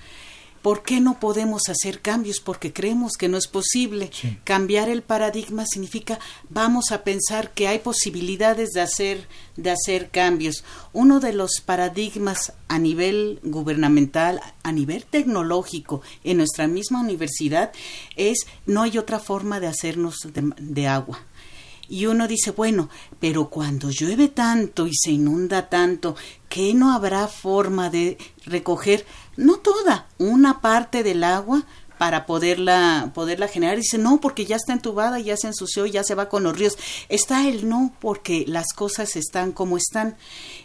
¿Por 0.65 0.83
qué 0.83 0.99
no 0.99 1.21
podemos 1.21 1.69
hacer 1.69 2.01
cambios? 2.01 2.41
Porque 2.41 2.73
creemos 2.73 3.19
que 3.19 3.29
no 3.29 3.37
es 3.37 3.49
posible. 3.49 4.11
Cambiar 4.45 4.89
el 4.89 5.03
paradigma 5.03 5.67
significa 5.67 6.19
vamos 6.49 6.91
a 6.91 7.05
pensar 7.05 7.53
que 7.53 7.69
hay 7.69 7.81
posibilidades 7.81 8.71
de 8.71 8.81
hacer, 8.81 9.29
de 9.59 9.71
hacer 9.71 10.09
cambios. 10.09 10.65
Uno 10.95 11.21
de 11.21 11.35
los 11.35 11.61
paradigmas 11.61 12.55
a 12.69 12.79
nivel 12.79 13.41
gubernamental, 13.43 14.41
a 14.63 14.73
nivel 14.73 15.05
tecnológico, 15.05 16.01
en 16.25 16.39
nuestra 16.39 16.67
misma 16.67 17.03
universidad, 17.03 17.71
es 18.17 18.47
no 18.65 18.85
hay 18.85 18.97
otra 18.97 19.19
forma 19.19 19.61
de 19.61 19.67
hacernos 19.67 20.17
de 20.33 20.89
agua. 20.89 21.21
Y 21.89 22.07
uno 22.07 22.27
dice, 22.27 22.51
bueno, 22.51 22.89
pero 23.21 23.51
cuando 23.51 23.91
llueve 23.91 24.29
tanto 24.29 24.87
y 24.87 24.93
se 24.95 25.11
inunda 25.11 25.69
tanto, 25.69 26.17
¿qué 26.49 26.73
no 26.73 26.93
habrá 26.93 27.29
forma 27.29 27.91
de 27.91 28.17
recoger? 28.47 29.05
No 29.37 29.57
toda, 29.57 30.07
una 30.19 30.61
parte 30.61 31.03
del 31.03 31.25
agua 31.25 31.65
para 31.99 32.27
poderla, 32.27 33.13
poderla 33.15 33.49
generar. 33.49 33.77
Dice, 33.77 33.99
no, 33.99 34.21
porque 34.21 34.47
ya 34.47 34.57
está 34.57 34.73
entubada, 34.73 35.19
ya 35.21 35.37
se 35.37 35.47
ensució, 35.47 35.87
ya 35.87 36.05
se 36.05 36.15
va 36.15 36.29
con 36.29 36.43
los 36.43 36.59
ríos. 36.59 36.77
Está 37.09 37.49
el 37.49 37.69
no, 37.69 37.95
porque 38.01 38.45
las 38.47 38.73
cosas 38.75 39.17
están 39.17 39.53
como 39.53 39.77
están. 39.77 40.17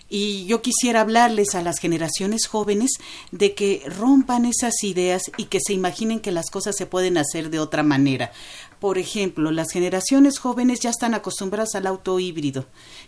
Y 0.10 0.45
yo 0.45 0.62
quisiera 0.62 1.02
hablarles 1.02 1.54
a 1.54 1.62
las 1.62 1.80
generaciones 1.80 2.48
jóvenes 2.48 2.91
de 3.32 3.54
que 3.54 3.84
rompan 3.86 4.45
esas 4.45 4.84
ideas 4.84 5.22
y 5.38 5.45
que 5.45 5.60
se 5.65 5.74
imaginen 5.74 6.19
que 6.19 6.32
las 6.32 6.50
cosas 6.50 6.76
se 6.76 6.88
pueden 6.88 7.17
hacer 7.17 7.50
de 7.52 7.60
otra 7.60 7.84
manera. 7.84 8.32
Por 8.80 8.98
ejemplo, 8.98 9.52
las 9.52 9.72
generaciones 9.72 10.39
jóvenes 10.39 10.80
ya 10.80 10.89
están 10.89 11.13
acostumbradas 11.13 11.76
al 11.76 11.86
auto 11.86 12.17
híbrido. 12.19 12.65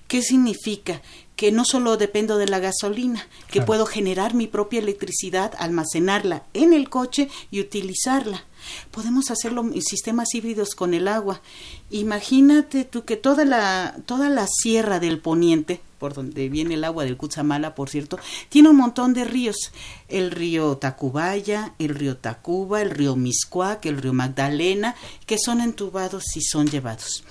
¿Qué 0.07 0.21
significa? 0.21 1.01
Que 1.37 1.53
no 1.53 1.63
solo 1.63 1.95
dependo 1.95 2.37
de 2.37 2.47
la 2.47 2.59
gasolina, 2.59 3.25
que 3.49 3.61
puedo 3.61 3.85
generar 3.85 4.33
mi 4.33 4.47
propia 4.47 4.79
electricidad, 4.79 5.53
almacenarla 5.57 6.43
en 6.53 6.73
el 6.73 6.89
coche 6.89 7.29
y 7.51 7.61
utilizarla. 7.61 8.43
Podemos 8.91 9.31
hacerlo 9.31 9.61
en 9.61 9.81
sistemas 9.81 10.35
híbridos 10.35 10.75
con 10.75 10.93
el 10.93 11.07
agua. 11.07 11.41
Imagínate 11.89 12.83
tú 12.83 13.05
que 13.05 13.15
toda 13.15 13.45
la, 13.45 13.95
toda 14.05 14.29
la 14.29 14.47
sierra 14.47 14.99
del 14.99 15.19
poniente, 15.19 15.81
por 16.01 16.15
donde 16.15 16.49
viene 16.49 16.73
el 16.73 16.83
agua 16.83 17.03
del 17.03 17.15
Cutzamala, 17.15 17.75
por 17.75 17.87
cierto, 17.87 18.17
tiene 18.49 18.69
un 18.69 18.77
montón 18.77 19.13
de 19.13 19.23
ríos. 19.23 19.71
El 20.07 20.31
río 20.31 20.75
Tacubaya, 20.77 21.75
el 21.77 21.93
río 21.93 22.17
Tacuba, 22.17 22.81
el 22.81 22.89
río 22.89 23.15
Miscuac, 23.15 23.85
el 23.85 24.01
río 24.01 24.11
Magdalena, 24.11 24.95
que 25.27 25.37
son 25.37 25.61
entubados 25.61 26.35
y 26.35 26.41
son 26.41 26.65
llevados. 26.65 27.23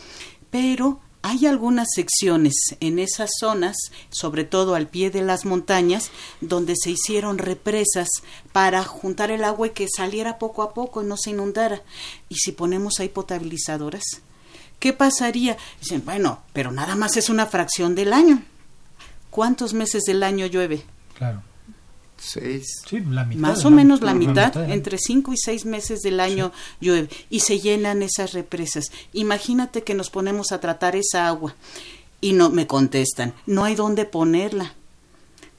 Pero 0.52 1.00
hay 1.22 1.46
algunas 1.46 1.88
secciones 1.92 2.54
en 2.78 3.00
esas 3.00 3.30
zonas, 3.40 3.76
sobre 4.08 4.44
todo 4.44 4.76
al 4.76 4.86
pie 4.86 5.10
de 5.10 5.22
las 5.22 5.44
montañas, 5.44 6.12
donde 6.40 6.76
se 6.76 6.92
hicieron 6.92 7.38
represas 7.38 8.08
para 8.52 8.84
juntar 8.84 9.32
el 9.32 9.42
agua 9.42 9.66
y 9.66 9.70
que 9.70 9.88
saliera 9.88 10.38
poco 10.38 10.62
a 10.62 10.74
poco 10.74 11.02
y 11.02 11.06
no 11.06 11.16
se 11.16 11.30
inundara. 11.30 11.82
¿Y 12.28 12.36
si 12.36 12.52
ponemos 12.52 13.00
ahí 13.00 13.08
potabilizadoras? 13.08 14.04
¿Qué 14.78 14.92
pasaría? 14.92 15.58
Dicen, 15.80 16.04
bueno, 16.04 16.40
pero 16.52 16.70
nada 16.70 16.94
más 16.94 17.16
es 17.16 17.30
una 17.30 17.46
fracción 17.46 17.96
del 17.96 18.12
año. 18.12 18.44
¿Cuántos 19.30 19.74
meses 19.74 20.02
del 20.04 20.22
año 20.22 20.46
llueve? 20.46 20.82
Claro. 21.16 21.42
Seis. 22.16 22.82
Sí, 22.86 23.00
la 23.00 23.24
mitad, 23.24 23.40
Más 23.40 23.64
o 23.64 23.70
menos 23.70 24.02
la, 24.02 24.12
mitad, 24.12 24.70
entre 24.70 24.98
cinco 24.98 25.32
y 25.32 25.38
seis 25.38 25.64
meses 25.64 26.00
del 26.00 26.20
año 26.20 26.52
llueve 26.78 27.08
y 27.30 27.40
se 27.40 27.60
llenan 27.60 28.02
esas 28.02 28.34
represas. 28.34 28.84
Imagínate 29.14 29.84
que 29.84 29.94
nos 29.94 30.10
ponemos 30.10 30.52
a 30.52 30.60
tratar 30.60 30.96
esa 30.96 31.28
agua 31.28 31.54
y 32.20 32.34
no 32.34 32.50
me 32.50 32.66
contestan, 32.66 33.32
no 33.46 33.64
hay 33.64 33.74
dónde 33.74 34.04
ponerla. 34.04 34.74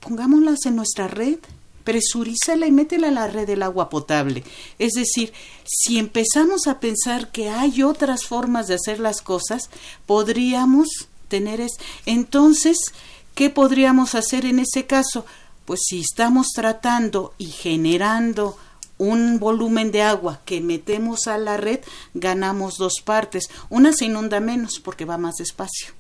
Pongámoslas 0.02 0.66
en 0.66 0.76
nuestra 0.76 1.08
red, 1.08 1.40
presurízala 1.84 2.68
y 2.68 2.72
métela 2.72 3.08
en 3.08 3.16
la 3.16 3.28
red 3.28 3.48
del 3.48 3.64
agua 3.64 3.90
potable. 3.90 4.44
Es 4.78 4.94
decir, 4.94 5.34
si 5.66 5.98
empezamos 5.98 6.68
a 6.68 6.80
pensar 6.80 7.32
que 7.32 7.50
hay 7.50 7.82
otras 7.82 8.26
formas 8.26 8.68
de 8.68 8.76
hacer 8.76 9.00
las 9.00 9.22
cosas, 9.22 9.72
podríamos 10.06 10.88
tener 11.28 11.62
es 11.62 11.72
entonces 12.06 12.78
¿Qué 13.36 13.50
podríamos 13.50 14.16
hacer 14.16 14.46
en 14.46 14.60
ese 14.60 14.86
caso? 14.86 15.26
Pues 15.66 15.82
si 15.88 16.02
estamos 16.02 16.48
tratando 16.54 17.34
y 17.38 17.46
generando 17.48 18.58
un 18.98 19.40
volumen 19.40 19.92
de 19.92 20.04
agua 20.04 20.42
que 20.46 20.62
metemos 20.62 21.26
a 21.26 21.38
la 21.38 21.58
red, 21.58 21.80
ganamos 22.14 22.78
dos 22.78 23.02
partes. 23.04 23.50
Una 23.70 23.94
se 23.94 24.06
inunda 24.06 24.40
menos 24.40 24.80
porque 24.80 25.06
va 25.06 25.18
más 25.18 25.38
despacio, 25.38 25.94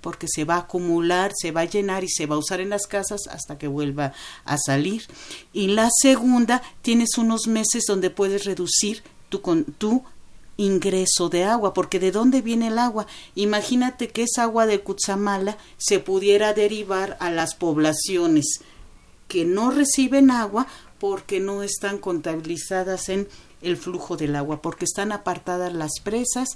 porque 0.00 0.26
se 0.28 0.44
va 0.44 0.56
a 0.56 0.60
acumular, 0.60 1.32
se 1.40 1.52
va 1.52 1.60
a 1.60 1.66
llenar 1.66 2.02
y 2.02 2.08
se 2.08 2.26
va 2.26 2.34
a 2.34 2.38
usar 2.38 2.60
en 2.60 2.70
las 2.70 2.86
casas 2.86 3.28
hasta 3.30 3.58
que 3.58 3.68
vuelva 3.68 4.12
a 4.44 4.58
salir. 4.58 5.06
Y 5.52 5.68
la 5.68 5.88
segunda, 6.02 6.62
tienes 6.82 7.16
unos 7.16 7.46
meses 7.46 7.84
donde 7.86 8.10
puedes 8.10 8.44
reducir 8.44 9.04
tu, 9.28 9.40
con, 9.40 9.64
tu 9.64 10.02
ingreso 10.58 11.30
de 11.30 11.44
agua, 11.44 11.72
porque 11.72 11.98
¿de 11.98 12.10
dónde 12.10 12.42
viene 12.42 12.66
el 12.66 12.78
agua? 12.78 13.06
Imagínate 13.34 14.08
que 14.08 14.24
esa 14.24 14.42
agua 14.42 14.66
de 14.66 14.80
Cutzamala 14.80 15.56
se 15.78 16.00
pudiera 16.00 16.52
derivar 16.52 17.16
a 17.20 17.30
las 17.30 17.54
poblaciones 17.54 18.60
que 19.28 19.44
no 19.44 19.70
reciben 19.70 20.30
agua 20.30 20.66
porque 20.98 21.40
no 21.40 21.62
están 21.62 21.98
contabilizadas 21.98 23.08
en 23.08 23.28
el 23.62 23.76
flujo 23.76 24.16
del 24.16 24.36
agua, 24.36 24.60
porque 24.60 24.84
están 24.84 25.12
apartadas 25.12 25.72
las 25.72 26.00
presas, 26.02 26.48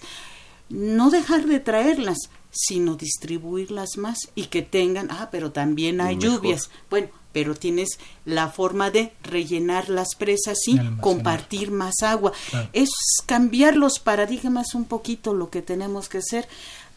no 0.69 1.11
dejar 1.11 1.47
de 1.47 1.61
traerlas, 1.61 2.19
sino 2.53 2.97
distribuirlas 2.97 3.97
más 3.97 4.31
y 4.35 4.45
que 4.45 4.63
tengan, 4.63 5.11
ah, 5.11 5.31
pero 5.33 5.51
también 5.51 6.01
hay 6.01 6.19
lluvias. 6.19 6.71
Bueno, 6.91 7.09
pero 7.33 7.55
tienes 7.55 7.99
la 8.27 8.49
forma 8.49 8.91
de 8.91 9.13
rellenar 9.23 9.89
las 9.89 10.15
presas 10.15 10.59
y 10.67 10.79
compartir 11.01 11.71
más 11.71 12.03
agua. 12.03 12.33
Es 12.75 12.91
cambiar 13.27 13.77
los 13.77 13.99
paradigmas 13.99 14.75
un 14.75 14.85
poquito 14.85 15.33
lo 15.33 15.49
que 15.51 15.63
tenemos 15.63 16.09
que 16.09 16.19
hacer. 16.19 16.47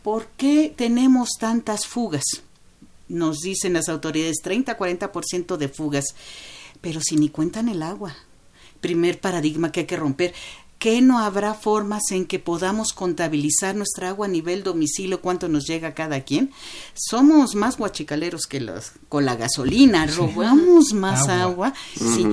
¿Por 0.03 0.27
qué 0.37 0.73
tenemos 0.75 1.29
tantas 1.39 1.87
fugas? 1.87 2.25
Nos 3.07 3.39
dicen 3.39 3.73
las 3.73 3.87
autoridades 3.87 4.37
30-40% 4.43 5.57
de 5.57 5.69
fugas, 5.69 6.05
pero 6.81 6.99
si 7.01 7.15
ni 7.15 7.29
cuentan 7.29 7.69
el 7.69 7.81
agua. 7.81 8.15
Primer 8.81 9.19
paradigma 9.19 9.71
que 9.71 9.81
hay 9.81 9.85
que 9.85 9.95
romper 9.95 10.33
qué 10.79 11.01
no 11.01 11.19
habrá 11.19 11.53
formas 11.53 12.11
en 12.11 12.25
que 12.25 12.39
podamos 12.39 12.93
contabilizar 12.93 13.75
nuestra 13.75 14.09
agua 14.09 14.27
a 14.27 14.29
nivel 14.29 14.63
domicilio, 14.63 15.21
cuánto 15.21 15.47
nos 15.47 15.65
llega 15.65 15.93
cada 15.93 16.21
quien? 16.21 16.51
Somos 16.93 17.55
más 17.55 17.77
guachicaleros 17.77 18.45
que 18.47 18.59
los 18.59 18.91
con 19.09 19.25
la 19.25 19.35
gasolina, 19.35 20.05
robamos 20.07 20.93
más 20.93 21.27
agua. 21.27 21.73
Sí. 21.95 22.25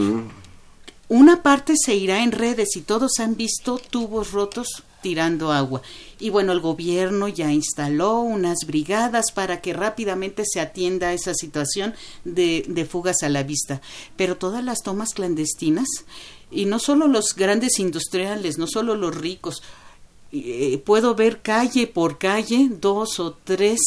Una 1.09 1.43
parte 1.43 1.75
se 1.77 1.95
irá 1.95 2.23
en 2.23 2.33
redes 2.33 2.77
y 2.77 2.81
todos 2.81 3.19
han 3.19 3.37
visto 3.37 3.79
tubos 3.79 4.33
rotos 4.33 4.83
tirando 5.03 5.53
agua. 5.53 5.83
Y 6.19 6.31
bueno, 6.31 6.53
el 6.53 6.61
gobierno 6.61 7.29
ya 7.29 7.53
instaló 7.53 8.21
unas 8.21 8.61
brigadas 8.67 9.33
para 9.33 9.61
que 9.61 9.75
rápidamente 9.75 10.45
se 10.51 10.61
atienda 10.61 11.13
esa 11.13 11.35
situación 11.35 11.95
de, 12.25 12.65
de 12.69 12.85
fugas 12.87 13.23
a 13.23 13.29
la 13.29 13.43
vista. 13.43 13.83
Pero 14.17 14.39
todas 14.39 14.65
las 14.65 14.79
tomas 14.83 15.13
clandestinas 15.13 15.89
y 16.53 16.67
no 16.67 16.79
solo 16.79 17.09
los 17.09 17.35
grandes 17.35 17.79
industriales, 17.79 18.59
no 18.59 18.67
solo 18.67 18.95
los 18.95 19.15
ricos. 19.15 19.63
Eh, 20.31 20.81
puedo 20.85 21.15
ver 21.15 21.43
calle 21.43 21.87
por 21.87 22.19
calle 22.19 22.69
dos 22.71 23.21
o 23.21 23.35
tres 23.45 23.81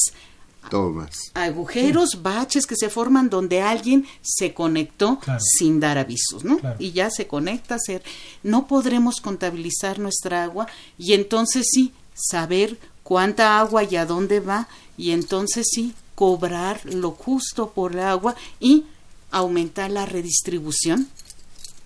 Tomas. 0.70 1.32
agujeros, 1.34 2.22
baches 2.22 2.66
que 2.66 2.76
se 2.76 2.90
forman 2.90 3.30
donde 3.30 3.62
alguien 3.62 4.06
se 4.22 4.54
conectó 4.54 5.20
sin 5.40 5.80
dar 5.80 5.98
avisos, 5.98 6.44
¿no? 6.44 6.60
Y 6.80 6.92
ya 6.92 7.10
se 7.10 7.28
conecta, 7.28 7.78
ser, 7.80 8.04
no 8.44 8.68
podremos 8.68 9.22
contabilizar 9.22 10.00
nuestra 10.00 10.44
agua 10.44 10.68
y 10.98 11.14
entonces 11.14 11.68
sí 11.72 11.94
saber 12.14 12.78
cuánta 13.04 13.60
agua 13.60 13.84
y 13.84 13.96
a 13.96 14.06
dónde 14.06 14.40
va 14.40 14.68
y 14.98 15.12
entonces 15.12 15.68
sí 15.72 15.94
cobrar 16.16 16.82
lo 16.86 17.12
justo 17.12 17.72
por 17.72 17.94
el 17.94 18.00
agua 18.00 18.36
y 18.60 18.86
aumentar 19.32 19.92
la 19.92 20.06
redistribución 20.06 21.10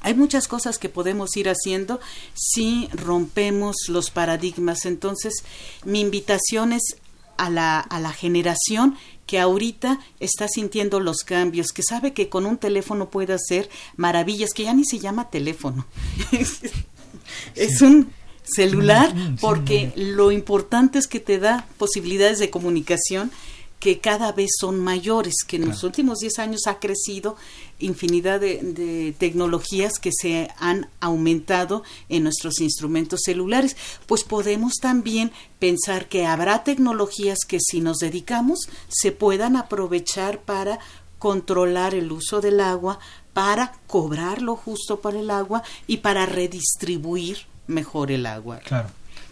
hay 0.02 0.14
muchas 0.14 0.48
cosas 0.48 0.78
que 0.78 0.90
podemos 0.90 1.36
ir 1.36 1.50
haciendo 1.50 2.00
si 2.34 2.88
rompemos 2.94 3.76
los 3.88 4.12
paradigmas. 4.12 4.86
Entonces, 4.86 5.44
mi 5.84 6.02
invitación 6.02 6.74
es 6.74 6.98
a 7.38 7.50
la, 7.50 7.80
a 7.80 8.00
la 8.00 8.12
generación 8.12 8.98
que 9.26 9.40
ahorita 9.40 10.00
está 10.20 10.48
sintiendo 10.48 11.00
los 11.00 11.20
cambios, 11.20 11.72
que 11.72 11.84
sabe 11.84 12.14
que 12.14 12.30
con 12.30 12.46
un 12.46 12.58
teléfono 12.58 13.10
puede 13.10 13.34
hacer 13.34 13.70
maravillas, 13.96 14.54
que 14.54 14.64
ya 14.64 14.74
ni 14.74 14.86
se 14.86 15.00
llama 15.00 15.30
teléfono. 15.30 15.86
es 17.56 17.82
un 17.82 18.12
celular 18.44 19.14
porque 19.40 19.92
lo 19.96 20.32
importante 20.32 21.00
es 21.00 21.08
que 21.08 21.20
te 21.20 21.40
da 21.40 21.68
posibilidades 21.78 22.40
de 22.40 22.50
comunicación 22.50 23.32
que 23.80 24.00
cada 24.00 24.32
vez 24.34 24.52
son 24.60 24.80
mayores, 24.80 25.36
que 25.48 25.56
en 25.56 25.68
los 25.68 25.84
últimos 25.84 26.20
10 26.20 26.40
años 26.40 26.62
ha 26.68 26.80
crecido 26.80 27.38
infinidad 27.80 28.42
de, 28.42 29.16
tecnologías 29.18 29.94
que 30.00 30.12
se 30.12 30.50
han 30.58 30.90
aumentado 31.00 31.84
en 32.10 32.24
nuestros 32.24 32.60
instrumentos 32.60 33.22
celulares, 33.24 33.78
pues 34.06 34.24
podemos 34.24 34.76
también 34.82 35.32
pensar 35.60 36.10
que 36.10 36.26
habrá 36.26 36.64
tecnologías 36.64 37.40
que 37.48 37.60
si 37.60 37.80
nos 37.80 38.00
dedicamos 38.00 38.70
se 38.90 39.12
puedan 39.12 39.56
aprovechar 39.56 40.42
para 40.42 40.80
controlar 41.18 41.96
el 41.96 42.12
uso 42.12 42.42
del 42.42 42.60
agua, 42.60 43.00
para 43.34 43.74
cobrar 43.88 44.42
lo 44.42 44.56
justo 44.56 45.00
por 45.00 45.16
el 45.16 45.30
agua 45.30 45.64
y 45.88 45.98
para 45.98 46.26
redistribuir 46.26 47.46
mejor 47.68 48.12
el 48.12 48.26
agua. 48.26 48.60
Claro. 48.60 48.90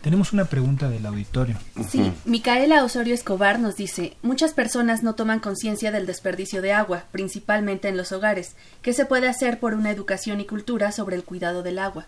Tenemos 0.08 0.32
una 0.32 0.46
pregunta 0.46 0.90
del 0.90 1.06
auditorio. 1.06 1.58
Sí, 1.92 2.14
Micaela 2.24 2.86
Osorio 2.86 3.14
Escobar 3.14 3.60
nos 3.60 3.76
dice, 3.76 4.16
muchas 4.22 4.54
personas 4.54 5.04
no 5.04 5.16
toman 5.16 5.42
conciencia 5.42 5.92
del 5.92 6.06
desperdicio 6.06 6.62
de 6.62 6.72
agua, 6.72 7.04
principalmente 7.12 7.90
en 7.90 7.98
los 7.98 8.14
hogares. 8.14 8.56
¿Qué 8.82 8.94
se 8.94 9.06
puede 9.06 9.28
hacer 9.28 9.60
por 9.60 9.74
una 9.74 9.92
educación 9.92 10.40
y 10.40 10.46
cultura 10.46 10.94
sobre 10.94 11.18
el 11.18 11.26
cuidado 11.26 11.62
del 11.62 11.78
agua? 11.78 12.06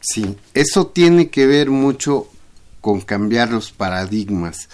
Sí, 0.00 0.34
eso 0.54 0.86
tiene 0.86 1.28
que 1.28 1.46
ver 1.46 1.68
mucho 1.68 2.26
con 2.80 3.02
cambiar 3.02 3.50
los 3.50 3.70
paradigmas. 3.70 4.70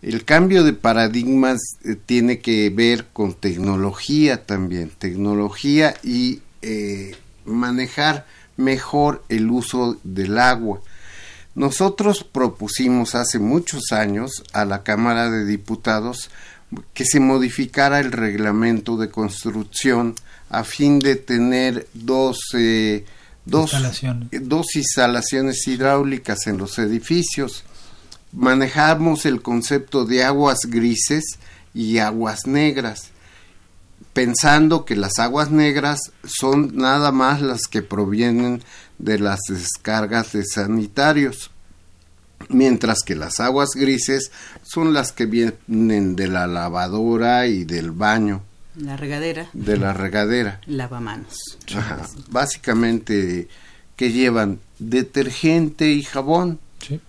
El 0.00 0.24
cambio 0.24 0.62
de 0.62 0.74
paradigmas 0.74 1.58
eh, 1.84 1.96
tiene 1.96 2.38
que 2.38 2.70
ver 2.70 3.06
con 3.12 3.34
tecnología 3.34 4.46
también, 4.46 4.92
tecnología 4.96 5.96
y 6.04 6.40
eh, 6.62 7.16
manejar 7.44 8.26
mejor 8.56 9.24
el 9.28 9.50
uso 9.50 9.98
del 10.04 10.38
agua. 10.38 10.80
Nosotros 11.54 12.24
propusimos 12.24 13.14
hace 13.14 13.38
muchos 13.38 13.92
años 13.92 14.44
a 14.52 14.64
la 14.64 14.82
Cámara 14.82 15.30
de 15.30 15.44
Diputados 15.44 16.30
que 16.94 17.04
se 17.04 17.20
modificara 17.20 18.00
el 18.00 18.12
reglamento 18.12 18.96
de 18.96 19.10
construcción 19.10 20.14
a 20.50 20.64
fin 20.64 20.98
de 20.98 21.16
tener 21.16 21.88
dos, 21.94 22.38
eh, 22.54 23.04
dos, 23.44 23.72
dos 24.30 24.76
instalaciones 24.76 25.66
hidráulicas 25.66 26.46
en 26.46 26.58
los 26.58 26.78
edificios. 26.78 27.64
Manejamos 28.32 29.24
el 29.26 29.40
concepto 29.40 30.04
de 30.04 30.24
aguas 30.24 30.60
grises 30.66 31.38
y 31.74 31.98
aguas 31.98 32.46
negras, 32.46 33.10
pensando 34.12 34.84
que 34.84 34.96
las 34.96 35.18
aguas 35.18 35.50
negras 35.50 35.98
son 36.24 36.76
nada 36.76 37.12
más 37.12 37.40
las 37.40 37.62
que 37.62 37.82
provienen 37.82 38.62
de 38.98 39.18
las 39.18 39.40
descargas 39.48 40.32
de 40.32 40.44
sanitarios, 40.44 41.50
mientras 42.48 43.00
que 43.04 43.14
las 43.14 43.40
aguas 43.40 43.70
grises 43.74 44.30
son 44.62 44.92
las 44.92 45.12
que 45.12 45.26
vienen 45.26 46.16
de 46.16 46.28
la 46.28 46.46
lavadora 46.46 47.46
y 47.46 47.64
del 47.64 47.92
baño. 47.92 48.42
La 48.76 48.96
regadera. 48.96 49.48
De 49.52 49.76
la 49.76 49.92
regadera. 49.92 50.60
Lavamanos. 50.66 51.58
Básicamente 52.30 53.48
que 53.96 54.12
llevan 54.12 54.60
detergente 54.78 55.90
y 55.90 56.04
jabón. 56.04 56.60
Sí. 56.86 57.00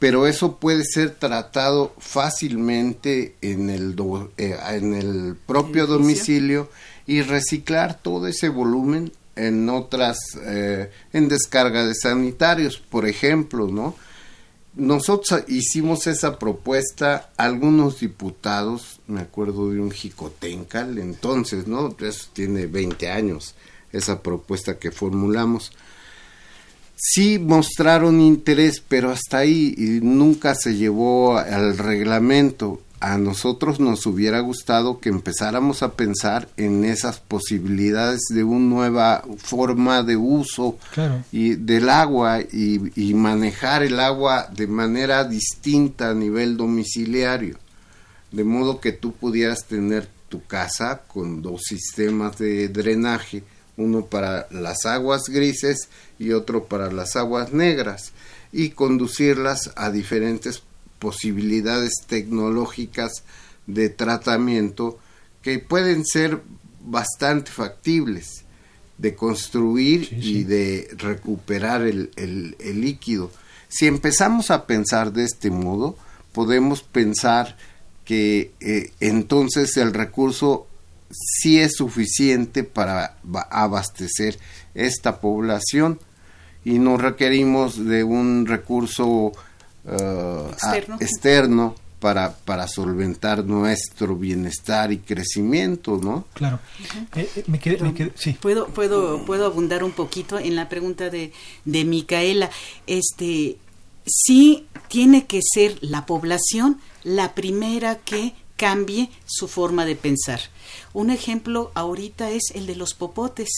Pero 0.00 0.26
eso 0.26 0.56
puede 0.56 0.84
ser 0.84 1.10
tratado 1.10 1.94
fácilmente 1.98 3.36
en 3.40 3.70
el, 3.70 3.96
eh, 4.36 4.56
en 4.70 4.94
el 4.94 5.36
propio 5.46 5.86
domicilio 5.86 6.68
y 7.06 7.22
reciclar 7.22 7.94
todo 7.94 8.26
ese 8.26 8.48
volumen 8.48 9.12
en 9.36 9.68
otras, 9.68 10.18
eh, 10.44 10.90
en 11.12 11.28
descarga 11.28 11.84
de 11.84 11.94
sanitarios, 11.94 12.78
por 12.78 13.06
ejemplo, 13.06 13.68
¿no? 13.68 13.94
Nosotros 14.76 15.44
hicimos 15.46 16.08
esa 16.08 16.38
propuesta, 16.38 17.30
algunos 17.36 18.00
diputados, 18.00 19.00
me 19.06 19.20
acuerdo 19.20 19.70
de 19.70 19.80
un 19.80 19.92
jicotencal, 19.92 20.98
entonces, 20.98 21.68
¿no? 21.68 21.94
Eso 22.00 22.28
tiene 22.32 22.66
20 22.66 23.08
años, 23.08 23.54
esa 23.92 24.20
propuesta 24.20 24.78
que 24.78 24.90
formulamos. 24.90 25.72
Sí 26.96 27.38
mostraron 27.38 28.20
interés, 28.20 28.82
pero 28.86 29.10
hasta 29.10 29.38
ahí 29.38 29.74
y 29.76 30.00
nunca 30.04 30.54
se 30.54 30.74
llevó 30.74 31.36
al 31.36 31.78
reglamento 31.78 32.80
a 33.04 33.18
nosotros 33.18 33.80
nos 33.80 34.06
hubiera 34.06 34.40
gustado 34.40 34.98
que 34.98 35.10
empezáramos 35.10 35.82
a 35.82 35.92
pensar 35.92 36.48
en 36.56 36.86
esas 36.86 37.20
posibilidades 37.20 38.20
de 38.30 38.44
una 38.44 38.64
nueva 38.64 39.24
forma 39.36 40.02
de 40.02 40.16
uso 40.16 40.78
y 41.30 41.54
del 41.54 41.90
agua 41.90 42.40
y, 42.40 43.12
manejar 43.12 43.82
el 43.82 44.00
agua 44.00 44.48
de 44.50 44.66
manera 44.66 45.24
distinta 45.24 46.10
a 46.10 46.14
nivel 46.14 46.56
domiciliario. 46.56 47.58
De 48.32 48.42
modo 48.42 48.80
que 48.80 48.92
tú 48.92 49.12
pudieras 49.12 49.66
tener 49.66 50.08
tu 50.30 50.42
casa 50.42 51.02
con 51.06 51.42
dos 51.42 51.60
sistemas 51.68 52.38
de 52.38 52.68
drenaje 52.68 53.44
uno 53.76 54.06
para 54.06 54.46
las 54.50 54.86
aguas 54.86 55.24
grises 55.28 55.88
y 56.18 56.32
otro 56.32 56.64
para 56.64 56.90
las 56.90 57.16
aguas 57.16 57.52
negras 57.52 58.12
y 58.50 58.70
conducirlas 58.70 59.72
a 59.76 59.90
diferentes 59.90 60.62
posibilidades 61.04 61.92
tecnológicas 62.06 63.24
de 63.66 63.90
tratamiento 63.90 64.98
que 65.42 65.58
pueden 65.58 66.06
ser 66.06 66.40
bastante 66.80 67.50
factibles 67.50 68.44
de 68.96 69.14
construir 69.14 70.08
y 70.10 70.44
de 70.44 70.88
recuperar 70.96 71.82
el, 71.82 72.10
el, 72.16 72.80
líquido. 72.80 73.30
Si 73.68 73.86
empezamos 73.86 74.50
a 74.50 74.66
pensar 74.66 75.12
de 75.12 75.24
este 75.24 75.50
modo, 75.50 75.94
podemos 76.32 76.82
pensar 76.82 77.58
que 78.06 78.52
eh, 78.60 78.92
entonces 79.00 79.76
el 79.76 79.92
recurso 79.92 80.66
sí 81.10 81.60
es 81.60 81.74
suficiente 81.76 82.64
para 82.64 83.18
abastecer 83.50 84.38
esta 84.74 85.20
población 85.20 85.98
y 86.64 86.78
no 86.78 86.96
requerimos 86.96 87.84
de 87.84 88.04
un 88.04 88.46
recurso 88.46 89.32
eh, 89.86 90.50
externo, 91.00 91.74
para, 92.00 92.34
para 92.34 92.68
solventar 92.68 93.44
nuestro 93.44 94.16
bienestar 94.16 94.92
y 94.92 94.98
crecimiento, 94.98 95.98
¿no? 96.02 96.26
Claro. 96.34 96.60
Eh, 97.14 97.28
eh, 97.36 97.44
me 97.46 97.60
sí. 98.14 98.36
Puedo, 98.40 98.66
puedo, 98.68 99.24
puedo 99.24 99.46
abundar 99.46 99.82
un 99.82 99.92
poquito 99.92 100.38
en 100.38 100.56
la 100.56 100.68
pregunta 100.68 101.08
de, 101.08 101.32
de 101.64 101.84
Micaela. 101.84 102.50
Este, 102.86 103.56
sí 104.06 104.66
tiene 104.88 105.26
que 105.26 105.40
ser 105.42 105.78
la 105.80 106.06
población 106.06 106.80
la 107.04 107.34
primera 107.34 107.96
que 107.96 108.34
cambie 108.56 109.10
su 109.26 109.48
forma 109.48 109.84
de 109.84 109.96
pensar. 109.96 110.40
Un 110.92 111.10
ejemplo 111.10 111.70
ahorita 111.74 112.30
es 112.30 112.52
el 112.54 112.66
de 112.66 112.76
los 112.76 112.94
popotes. 112.94 113.48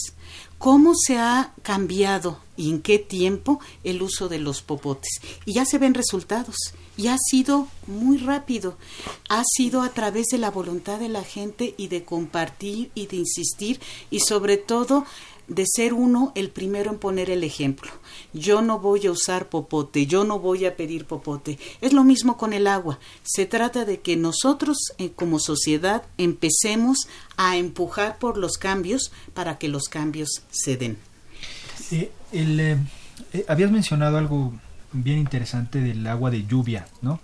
¿Cómo 0.58 0.94
se 0.94 1.18
ha 1.18 1.52
cambiado 1.62 2.40
y 2.56 2.70
en 2.70 2.80
qué 2.80 2.98
tiempo 2.98 3.60
el 3.84 4.00
uso 4.00 4.28
de 4.28 4.38
los 4.38 4.62
popotes? 4.62 5.20
Y 5.44 5.52
ya 5.54 5.66
se 5.66 5.78
ven 5.78 5.94
resultados 5.94 6.56
y 6.96 7.08
ha 7.08 7.16
sido 7.18 7.68
muy 7.86 8.16
rápido. 8.16 8.76
Ha 9.28 9.42
sido 9.44 9.82
a 9.82 9.90
través 9.90 10.26
de 10.28 10.38
la 10.38 10.50
voluntad 10.50 10.98
de 10.98 11.10
la 11.10 11.24
gente 11.24 11.74
y 11.76 11.88
de 11.88 12.04
compartir 12.04 12.90
y 12.94 13.06
de 13.06 13.16
insistir 13.16 13.80
y 14.10 14.20
sobre 14.20 14.56
todo 14.56 15.04
de 15.48 15.64
ser 15.66 15.94
uno 15.94 16.32
el 16.34 16.50
primero 16.50 16.90
en 16.90 16.98
poner 16.98 17.30
el 17.30 17.44
ejemplo. 17.44 17.90
Yo 18.32 18.62
no 18.62 18.78
voy 18.78 19.06
a 19.06 19.10
usar 19.10 19.48
popote, 19.48 20.06
yo 20.06 20.24
no 20.24 20.38
voy 20.38 20.64
a 20.64 20.76
pedir 20.76 21.06
popote. 21.06 21.58
Es 21.80 21.92
lo 21.92 22.04
mismo 22.04 22.36
con 22.36 22.52
el 22.52 22.66
agua. 22.66 22.98
Se 23.22 23.46
trata 23.46 23.84
de 23.84 24.00
que 24.00 24.16
nosotros 24.16 24.78
eh, 24.98 25.12
como 25.14 25.38
sociedad 25.38 26.02
empecemos 26.18 27.08
a 27.36 27.56
empujar 27.56 28.18
por 28.18 28.38
los 28.38 28.58
cambios 28.58 29.12
para 29.34 29.58
que 29.58 29.68
los 29.68 29.88
cambios 29.88 30.42
se 30.50 30.76
den. 30.76 30.98
Eh, 31.90 32.10
eh, 32.32 32.76
habías 33.48 33.70
mencionado 33.70 34.18
algo 34.18 34.52
bien 34.92 35.18
interesante 35.18 35.80
del 35.80 36.06
agua 36.06 36.30
de 36.30 36.44
lluvia, 36.46 36.86
¿no? 37.02 37.20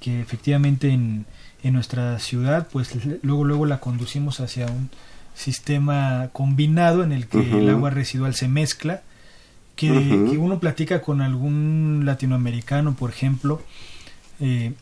Que 0.00 0.20
efectivamente 0.20 0.90
en, 0.90 1.26
en 1.62 1.74
nuestra 1.74 2.18
ciudad, 2.18 2.68
pues 2.70 2.90
luego 3.22 3.44
luego 3.44 3.66
la 3.66 3.80
conducimos 3.80 4.40
hacia 4.40 4.66
un 4.66 4.90
sistema 5.34 6.30
combinado 6.32 7.02
en 7.02 7.12
el 7.12 7.26
que 7.26 7.38
el 7.38 7.68
agua 7.68 7.90
residual 7.90 8.34
se 8.34 8.48
mezcla, 8.48 9.02
que, 9.76 9.90
uno 9.90 10.60
platica 10.60 11.02
con 11.02 11.20
algún 11.20 12.02
latinoamericano, 12.04 12.94
por 12.94 13.10
ejemplo, 13.10 13.60
eh, 14.40 14.72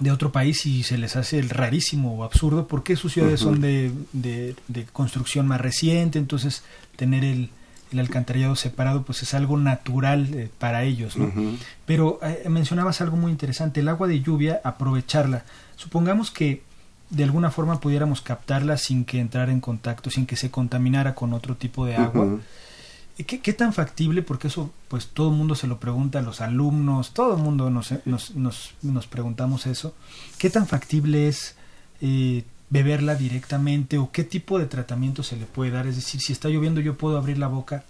de 0.00 0.10
otro 0.10 0.32
país 0.32 0.64
y 0.66 0.82
se 0.84 0.96
les 0.96 1.16
hace 1.16 1.38
el 1.38 1.50
rarísimo 1.50 2.14
o 2.14 2.24
absurdo 2.24 2.66
porque 2.66 2.96
sus 2.96 3.12
ciudades 3.12 3.40
son 3.40 3.60
de, 3.60 3.92
de, 4.12 4.54
de, 4.68 4.84
construcción 4.84 5.46
más 5.46 5.60
reciente, 5.60 6.18
entonces 6.18 6.64
tener 6.96 7.24
el, 7.24 7.50
el 7.92 7.98
alcantarillado 7.98 8.56
separado 8.56 9.02
pues 9.02 9.22
es 9.22 9.34
algo 9.34 9.56
natural 9.58 10.28
eh, 10.34 10.48
para 10.58 10.84
ellos, 10.84 11.16
¿no? 11.16 11.30
Pero 11.84 12.18
eh, 12.22 12.48
mencionabas 12.48 13.00
algo 13.00 13.16
muy 13.16 13.30
interesante, 13.30 13.80
el 13.80 13.88
agua 13.88 14.08
de 14.08 14.20
lluvia, 14.20 14.60
aprovecharla. 14.64 15.44
Supongamos 15.76 16.30
que 16.30 16.62
de 17.12 17.24
alguna 17.24 17.50
forma 17.50 17.78
pudiéramos 17.78 18.20
captarla 18.20 18.76
sin 18.76 19.04
que 19.04 19.20
entrara 19.20 19.52
en 19.52 19.60
contacto, 19.60 20.10
sin 20.10 20.26
que 20.26 20.36
se 20.36 20.50
contaminara 20.50 21.14
con 21.14 21.32
otro 21.32 21.54
tipo 21.54 21.86
de 21.86 21.96
agua. 21.96 22.40
¿Qué, 23.16 23.40
¿Qué, 23.40 23.52
tan 23.52 23.72
factible? 23.72 24.22
Porque 24.22 24.48
eso, 24.48 24.72
pues 24.88 25.08
todo 25.08 25.30
el 25.30 25.36
mundo 25.36 25.54
se 25.54 25.66
lo 25.66 25.78
pregunta 25.78 26.20
los 26.22 26.40
alumnos, 26.40 27.12
todo 27.12 27.36
el 27.36 27.42
mundo 27.42 27.70
nos, 27.70 27.94
nos, 28.04 28.34
nos, 28.34 28.74
nos 28.82 29.06
preguntamos 29.06 29.66
eso. 29.66 29.94
¿Qué 30.38 30.50
tan 30.50 30.66
factible 30.66 31.28
es 31.28 31.54
eh, 32.00 32.42
beberla 32.72 33.14
directamente 33.14 33.98
o 33.98 34.10
qué 34.10 34.24
tipo 34.24 34.58
de 34.58 34.64
tratamiento 34.64 35.22
se 35.22 35.36
le 35.36 35.44
puede 35.44 35.70
dar. 35.70 35.86
Es 35.86 35.96
decir, 35.96 36.22
si 36.22 36.32
está 36.32 36.48
lloviendo 36.48 36.80
yo 36.80 36.96
puedo 36.96 37.18
abrir 37.18 37.36
la 37.36 37.46
boca 37.46 37.84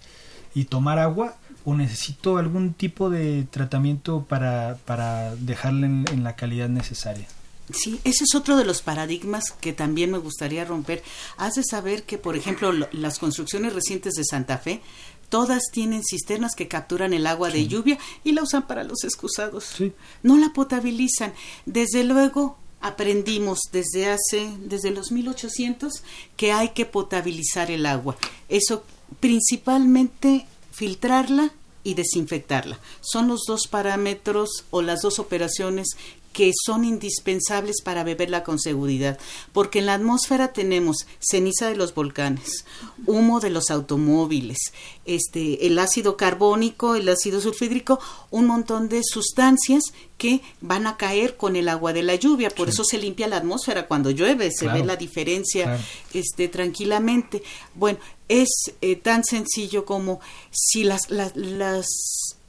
y 0.53 0.65
tomar 0.65 0.99
agua 0.99 1.35
o 1.63 1.73
necesito 1.73 2.37
algún 2.37 2.73
tipo 2.73 3.09
de 3.09 3.47
tratamiento 3.49 4.25
para, 4.27 4.77
para 4.83 5.37
dejarla 5.37 5.87
en, 5.87 6.23
la 6.25 6.35
calidad 6.35 6.67
necesaria. 6.67 7.25
Sí, 7.73 7.99
ese 8.03 8.23
es 8.23 8.35
otro 8.35 8.55
de 8.55 8.65
los 8.65 8.81
paradigmas 8.81 9.45
que 9.59 9.73
también 9.73 10.11
me 10.11 10.19
gustaría 10.19 10.63
romper. 10.63 11.03
Has 11.37 11.55
de 11.55 11.63
saber 11.63 12.03
que, 12.03 12.17
por 12.17 12.35
ejemplo, 12.35 12.71
las 12.91 13.19
construcciones 13.19 13.73
recientes 13.73 14.13
de 14.13 14.23
Santa 14.23 14.59
Fe, 14.59 14.81
todas 15.29 15.63
tienen 15.71 16.03
cisternas 16.03 16.53
que 16.55 16.67
capturan 16.67 17.13
el 17.13 17.25
agua 17.25 17.49
de 17.49 17.67
lluvia 17.67 17.97
y 18.23 18.33
la 18.33 18.43
usan 18.43 18.67
para 18.67 18.83
los 18.83 19.03
excusados. 19.03 19.75
No 20.21 20.37
la 20.37 20.53
potabilizan. 20.53 21.33
Desde 21.65 22.03
luego, 22.03 22.57
aprendimos 22.79 23.59
desde 23.71 24.09
hace, 24.09 24.51
desde 24.59 24.91
los 24.91 25.11
1800, 25.11 26.03
que 26.37 26.51
hay 26.51 26.69
que 26.69 26.85
potabilizar 26.85 27.71
el 27.71 27.87
agua. 27.87 28.15
Eso 28.49 28.83
principalmente 29.19 30.45
filtrarla 30.71 31.51
y 31.83 31.95
desinfectarla. 31.95 32.79
Son 33.01 33.27
los 33.27 33.41
dos 33.47 33.67
parámetros 33.67 34.65
o 34.69 34.81
las 34.81 35.01
dos 35.01 35.17
operaciones 35.19 35.87
que 36.33 36.51
son 36.65 36.83
indispensables 36.83 37.81
para 37.81 38.03
beberla 38.03 38.43
con 38.43 38.59
seguridad, 38.59 39.17
porque 39.53 39.79
en 39.79 39.85
la 39.85 39.93
atmósfera 39.93 40.51
tenemos 40.51 41.05
ceniza 41.19 41.69
de 41.69 41.75
los 41.75 41.93
volcanes, 41.93 42.65
humo 43.05 43.39
de 43.39 43.51
los 43.51 43.69
automóviles, 43.69 44.57
este, 45.05 45.67
el 45.67 45.77
ácido 45.79 46.17
carbónico, 46.17 46.95
el 46.95 47.07
ácido 47.07 47.39
sulfídrico, 47.39 47.99
un 48.31 48.47
montón 48.47 48.89
de 48.89 49.01
sustancias 49.03 49.83
que 50.17 50.41
van 50.59 50.87
a 50.87 50.97
caer 50.97 51.37
con 51.37 51.55
el 51.55 51.69
agua 51.69 51.93
de 51.93 52.03
la 52.03 52.15
lluvia, 52.15 52.49
por 52.49 52.69
eso 52.69 52.83
se 52.83 52.97
limpia 52.97 53.27
la 53.27 53.37
atmósfera 53.37 53.87
cuando 53.87 54.09
llueve, 54.09 54.51
se 54.51 54.67
ve 54.67 54.83
la 54.83 54.95
diferencia 54.95 55.79
este, 56.13 56.47
tranquilamente. 56.47 57.43
Bueno, 57.75 57.99
es 58.27 58.49
eh, 58.81 58.95
tan 58.95 59.23
sencillo 59.23 59.85
como 59.85 60.19
si 60.49 60.83
las, 60.83 61.09
las, 61.09 61.35
las 61.35 61.85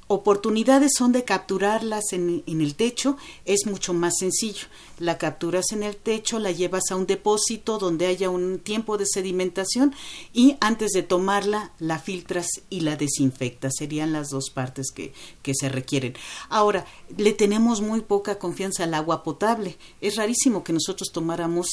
oportunidades 0.06 0.92
son 0.96 1.12
de 1.12 1.24
capturarlas 1.24 2.12
en, 2.12 2.42
el 2.46 2.74
techo, 2.74 3.16
es 3.44 3.66
mucho 3.66 3.94
más 3.94 4.14
sencillo. 4.18 4.66
La 4.98 5.18
capturas 5.18 5.72
en 5.72 5.82
el 5.82 5.96
techo, 5.96 6.38
la 6.38 6.52
llevas 6.52 6.90
a 6.90 6.96
un 6.96 7.06
depósito 7.06 7.78
donde 7.78 8.06
haya 8.06 8.30
un 8.30 8.60
tiempo 8.60 8.96
de 8.96 9.06
sedimentación 9.06 9.94
y 10.32 10.56
antes 10.60 10.92
de 10.92 11.02
tomarla 11.02 11.72
la 11.78 11.98
filtras 11.98 12.46
y 12.70 12.80
la 12.80 12.96
desinfectas. 12.96 13.74
Serían 13.78 14.12
las 14.12 14.30
dos 14.30 14.50
partes 14.50 14.92
que, 14.94 15.12
que 15.42 15.52
se 15.54 15.68
requieren. 15.68 16.14
Ahora, 16.48 16.86
le 17.16 17.32
tenemos 17.32 17.80
muy 17.80 18.02
poca 18.02 18.38
confianza 18.38 18.84
al 18.84 18.94
agua 18.94 19.22
potable. 19.22 19.76
Es 20.00 20.16
rarísimo 20.16 20.62
que 20.62 20.72
nosotros 20.72 21.10
tomáramos 21.12 21.66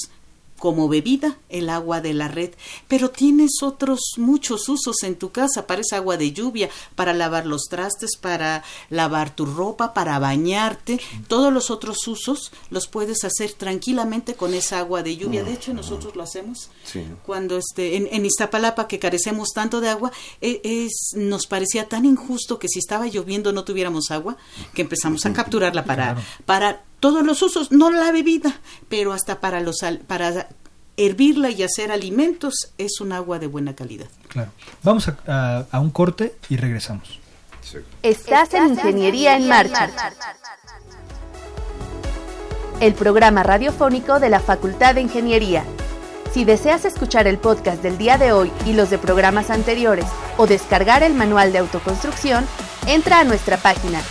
como 0.62 0.88
bebida 0.88 1.39
el 1.49 1.72
agua 1.72 2.01
de 2.01 2.14
la 2.14 2.28
red, 2.28 2.51
pero 2.88 3.09
tienes 3.09 3.64
otros 3.64 4.14
muchos 4.18 4.70
usos 4.70 5.01
en 5.01 5.16
tu 5.16 5.32
casa, 5.32 5.66
para 5.66 5.82
esa 5.82 5.95
agua 5.97 6.18
de 6.18 6.34
lluvia, 6.34 6.70
para 6.95 7.14
lavar 7.14 7.47
los 7.47 7.64
trastes, 7.64 8.16
para 8.16 8.64
lavar 8.91 9.36
tu 9.36 9.47
ropa, 9.47 9.95
para 9.95 10.20
bañarte, 10.20 10.99
todos 11.28 11.51
los 11.51 11.72
otros 11.72 12.07
usos 12.07 12.51
los 12.70 12.88
puedes 12.88 13.24
hacer 13.24 13.53
tranquilamente 13.53 14.36
con 14.36 14.53
esa 14.53 14.78
agua 14.78 15.01
de 15.01 15.18
lluvia. 15.18 15.43
De 15.43 15.53
hecho, 15.53 15.74
nosotros 15.74 16.16
lo 16.16 16.22
hacemos 16.22 16.70
cuando 17.26 17.57
este, 17.57 17.97
en, 17.97 18.07
en, 18.12 18.24
Iztapalapa, 18.24 18.88
que 18.88 18.99
carecemos 18.99 19.49
tanto 19.55 19.82
de 19.82 19.89
agua, 19.89 20.12
e, 20.41 20.62
es, 20.64 21.16
nos 21.16 21.47
parecía 21.47 21.89
tan 21.89 22.05
injusto 22.05 22.59
que 22.59 22.68
si 22.68 22.78
estaba 22.78 23.07
lloviendo 23.07 23.51
no 23.51 23.64
tuviéramos 23.64 24.12
agua, 24.12 24.38
que 24.76 24.84
empezamos 24.84 25.26
a 25.26 25.34
capturarla 25.41 25.86
para, 25.86 26.24
para 26.45 26.84
todos 27.01 27.25
los 27.25 27.41
usos, 27.41 27.71
no 27.71 27.89
la 27.89 28.13
bebida, 28.13 28.61
pero 28.87 29.11
hasta 29.11 29.41
para 29.41 29.59
los 29.59 29.79
para 30.07 30.47
hervirla 30.95 31.49
y 31.49 31.63
hacer 31.63 31.91
alimentos 31.91 32.71
es 32.77 33.01
un 33.01 33.11
agua 33.11 33.39
de 33.39 33.47
buena 33.47 33.75
calidad. 33.75 34.07
Claro. 34.29 34.51
Vamos 34.83 35.11
a, 35.27 35.65
un 35.73 35.89
corte 35.89 36.35
y 36.47 36.57
regresamos. 36.57 37.19
Estás 38.03 38.53
en 38.53 38.69
Ingeniería 38.69 39.35
en 39.35 39.47
Marcha. 39.47 39.89
El 42.79 42.93
programa 42.93 43.43
radiofónico 43.43 44.19
de 44.19 44.29
la 44.29 44.39
Facultad 44.39 44.95
de 44.95 45.01
Ingeniería. 45.01 45.63
Si 46.33 46.45
deseas 46.45 46.85
escuchar 46.85 47.27
el 47.27 47.39
podcast 47.39 47.81
del 47.81 47.97
día 47.97 48.17
de 48.17 48.31
hoy 48.31 48.51
y 48.65 48.73
los 48.73 48.89
de 48.89 48.97
programas 48.97 49.49
anteriores 49.49 50.05
o 50.37 50.47
descargar 50.47 51.03
el 51.03 51.13
manual 51.13 51.51
de 51.51 51.59
autoconstrucción, 51.59 52.45
entra 52.85 53.19
a 53.19 53.23
nuestra 53.23 53.57
página 53.57 54.01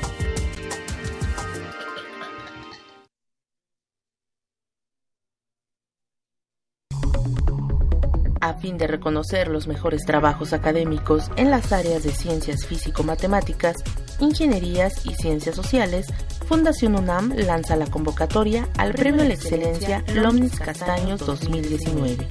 Fin 8.59 8.77
de 8.77 8.87
reconocer 8.87 9.47
los 9.47 9.67
mejores 9.67 10.03
trabajos 10.05 10.53
académicos 10.53 11.31
en 11.35 11.49
las 11.49 11.71
áreas 11.71 12.03
de 12.03 12.11
ciencias 12.11 12.65
físico-matemáticas, 12.65 13.77
ingenierías 14.19 15.05
y 15.05 15.13
ciencias 15.15 15.55
sociales, 15.55 16.07
Fundación 16.47 16.95
UNAM 16.95 17.33
lanza 17.35 17.75
la 17.75 17.85
convocatoria 17.85 18.67
al 18.77 18.93
Premio 18.93 19.23
la 19.23 19.35
Excelencia 19.35 20.03
Lomnis 20.15 20.59
Castaños 20.59 21.19
2019. 21.19 22.27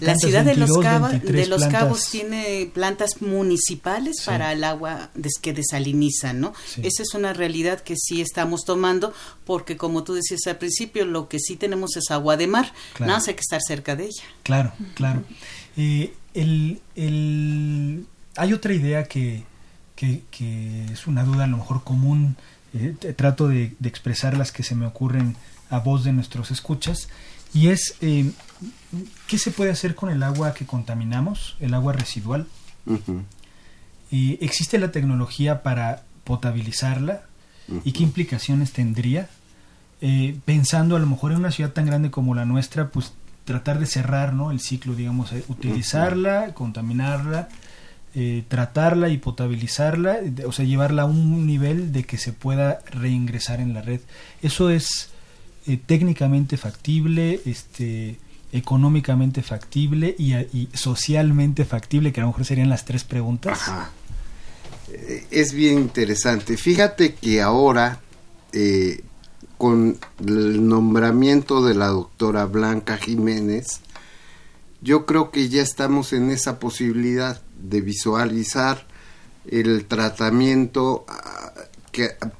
la 0.00 0.16
ciudad 0.16 0.44
de 0.44 0.56
Los, 0.56 0.76
Cabos, 0.78 1.22
de 1.22 1.46
los 1.46 1.64
Cabos 1.66 2.10
tiene 2.10 2.68
plantas 2.74 3.22
municipales 3.22 4.16
para 4.26 4.52
el 4.52 4.64
agua 4.64 5.10
que 5.40 5.52
desalinizan, 5.52 6.40
¿no? 6.40 6.52
Esa 6.82 7.02
es 7.04 7.14
una 7.14 7.32
realidad 7.32 7.80
que 7.80 7.94
sí 7.96 8.20
estamos 8.20 8.64
tomando 8.64 9.14
porque 9.44 9.76
como 9.76 10.02
tú 10.02 10.14
decías 10.14 10.40
al 10.46 10.56
principio, 10.56 11.04
lo 11.04 11.28
que 11.28 11.38
sí 11.38 11.54
tenemos 11.54 11.96
es 11.96 12.10
agua 12.10 12.36
de 12.36 12.48
mar, 12.48 12.72
nada 12.98 13.14
más 13.14 13.28
hay 13.28 13.34
que 13.34 13.40
estar 13.40 13.60
cerca 13.62 13.94
de 13.94 14.06
ella. 14.06 14.24
Claro, 14.42 14.72
claro. 14.94 15.22
Eh, 15.76 16.12
el, 16.34 16.80
el, 16.96 18.06
hay 18.36 18.52
otra 18.52 18.74
idea 18.74 19.04
que, 19.04 19.44
que, 19.94 20.24
es 20.92 21.06
una 21.06 21.22
duda 21.22 21.44
a 21.44 21.46
lo 21.46 21.58
mejor 21.58 21.84
común, 21.84 22.36
eh, 22.74 22.96
trato 23.16 23.46
de, 23.46 23.74
de 23.78 23.88
expresar 23.88 24.36
las 24.36 24.50
que 24.50 24.64
se 24.64 24.74
me 24.74 24.86
ocurren 24.86 25.36
a 25.74 25.80
voz 25.80 26.04
de 26.04 26.12
nuestros 26.12 26.50
escuchas 26.50 27.08
y 27.52 27.68
es 27.68 27.96
eh, 28.00 28.30
qué 29.26 29.38
se 29.38 29.50
puede 29.50 29.70
hacer 29.70 29.94
con 29.94 30.10
el 30.10 30.22
agua 30.22 30.54
que 30.54 30.66
contaminamos, 30.66 31.56
el 31.60 31.74
agua 31.74 31.92
residual. 31.92 32.46
¿Existe 34.10 34.78
la 34.78 34.92
tecnología 34.92 35.62
para 35.62 36.02
potabilizarla? 36.24 37.22
¿Y 37.84 37.92
qué 37.92 38.02
implicaciones 38.02 38.72
tendría? 38.72 39.28
Eh, 40.00 40.38
pensando 40.44 40.96
a 40.96 40.98
lo 40.98 41.06
mejor 41.06 41.32
en 41.32 41.38
una 41.38 41.50
ciudad 41.50 41.72
tan 41.72 41.86
grande 41.86 42.10
como 42.10 42.34
la 42.34 42.44
nuestra, 42.44 42.90
pues 42.90 43.14
tratar 43.44 43.78
de 43.78 43.86
cerrar 43.86 44.34
¿no? 44.34 44.50
el 44.50 44.60
ciclo, 44.60 44.94
digamos, 44.94 45.32
eh, 45.32 45.44
utilizarla, 45.48 46.54
contaminarla, 46.54 47.48
tratarla 48.46 49.08
y 49.08 49.18
potabilizarla, 49.18 50.18
o 50.46 50.52
sea, 50.52 50.64
llevarla 50.64 51.02
a 51.02 51.06
un 51.06 51.46
nivel 51.46 51.92
de 51.92 52.04
que 52.04 52.16
se 52.16 52.32
pueda 52.32 52.78
reingresar 52.92 53.60
en 53.60 53.74
la 53.74 53.82
red. 53.82 54.00
Eso 54.40 54.70
es 54.70 55.10
eh, 55.66 55.78
técnicamente 55.78 56.56
factible, 56.56 57.40
este, 57.46 58.18
económicamente 58.52 59.42
factible 59.42 60.14
y, 60.18 60.68
socialmente 60.74 61.64
factible, 61.64 62.12
que 62.12 62.20
a 62.20 62.24
lo 62.24 62.28
mejor 62.28 62.44
serían 62.44 62.68
las 62.68 62.84
tres 62.84 63.02
preguntas. 63.04 63.60
Eh, 64.92 65.26
es 65.30 65.52
bien 65.52 65.78
interesante. 65.78 66.56
Fíjate 66.56 67.14
que 67.14 67.42
ahora, 67.42 68.00
eh, 68.52 69.02
con 69.58 69.98
el 70.20 70.68
nombramiento 70.68 71.64
de 71.64 71.74
la 71.74 71.88
doctora 71.88 72.44
Blanca 72.44 72.96
Jiménez, 72.96 73.80
yo 74.82 75.06
creo 75.06 75.30
que 75.30 75.48
ya 75.48 75.62
estamos 75.62 76.12
en 76.12 76.30
esa 76.30 76.60
posibilidad 76.60 77.40
de 77.58 77.80
visualizar 77.80 78.86
el 79.46 79.86
tratamiento 79.86 81.06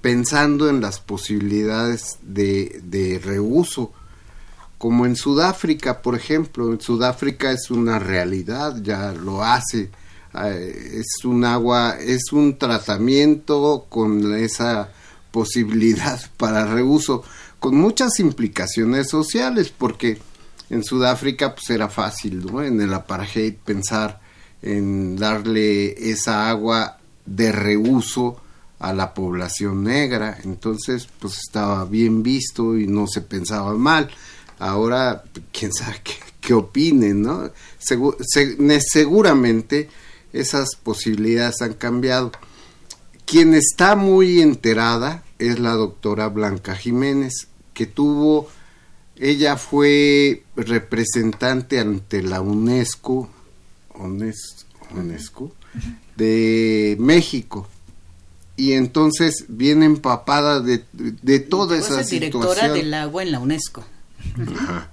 pensando 0.01 0.69
en 0.69 0.81
las 0.81 1.01
posibilidades 1.01 2.19
de, 2.23 2.81
de 2.85 3.19
reuso, 3.19 3.93
como 4.79 5.07
en 5.07 5.17
Sudáfrica, 5.17 6.03
por 6.03 6.15
ejemplo, 6.15 6.71
en 6.71 6.81
Sudáfrica 6.81 7.53
es 7.53 7.71
una 7.71 7.99
realidad, 7.99 8.83
ya 8.83 9.13
lo 9.13 9.43
hace, 9.43 9.91
eh, 10.35 11.01
es 11.01 11.25
un 11.25 11.45
agua, 11.45 11.97
es 11.99 12.33
un 12.33 12.59
tratamiento 12.59 13.87
con 13.89 14.35
esa 14.35 14.91
posibilidad 15.31 16.21
para 16.37 16.67
reuso, 16.67 17.23
con 17.61 17.77
muchas 17.77 18.21
implicaciones 18.21 19.09
sociales, 19.09 19.73
porque 19.77 20.19
en 20.71 20.85
Sudáfrica 20.85 21.55
pues 21.55 21.71
era 21.71 21.89
fácil, 21.89 22.45
¿no? 22.45 22.63
En 22.63 22.81
el 22.81 22.93
apartheid 22.93 23.55
pensar 23.65 24.21
en 24.61 25.17
darle 25.17 26.11
esa 26.11 26.51
agua 26.51 26.99
de 27.25 27.53
reuso 27.53 28.44
a 28.85 28.93
la 28.93 29.15
población 29.15 29.85
negra, 29.85 30.39
entonces 30.45 31.09
pues 31.19 31.39
estaba 31.39 31.87
bien 31.87 32.23
visto 32.23 32.79
y 32.79 32.87
no 32.87 33.07
se 33.07 33.23
pensaba 33.23 33.73
mal. 33.75 34.11
Ahora, 34.59 35.25
quién 35.53 35.73
sabe 35.73 36.03
qué, 36.41 36.53
opinen, 36.53 37.23
¿no? 37.23 37.51
seguramente 37.79 39.89
esas 40.35 40.77
posibilidades 40.77 41.63
han 41.63 41.73
cambiado. 41.73 42.33
Quien 43.25 43.55
está 43.55 43.97
muy 43.97 44.43
enterada 44.43 45.25
es 45.39 45.59
la 45.59 45.73
doctora 45.73 46.29
Blanca 46.29 46.77
Jiménez, 46.77 47.49
que 47.73 47.87
tuvo, 47.87 48.51
ella 49.17 49.57
fue 49.57 50.45
representante 50.57 51.81
ante 51.81 52.23
la 52.23 52.43
UNESCO, 52.43 53.31
UNESCO 53.95 55.53
de 56.17 56.97
México 57.01 57.67
y 58.57 58.73
entonces 58.73 59.47
viene 59.49 59.87
empapada 59.87 60.61
de, 60.61 60.85
de 60.93 61.41
toda 61.41 61.77
esa 61.77 62.05
situación. 62.05 62.21
directora 62.21 62.73
del 62.73 62.95
agua 62.95 63.23
en 63.23 63.33
la 63.33 63.41
UNESCO. 63.41 63.85
Ajá. 64.57 64.91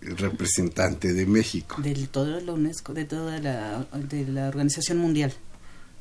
representante 0.00 1.12
de 1.12 1.26
México. 1.26 1.76
De 1.82 1.94
toda 2.06 2.40
la 2.40 2.52
UNESCO, 2.52 2.94
de 2.94 3.04
toda 3.04 3.38
la, 3.38 3.86
de 3.92 4.26
la 4.26 4.48
Organización 4.48 4.98
Mundial. 4.98 5.32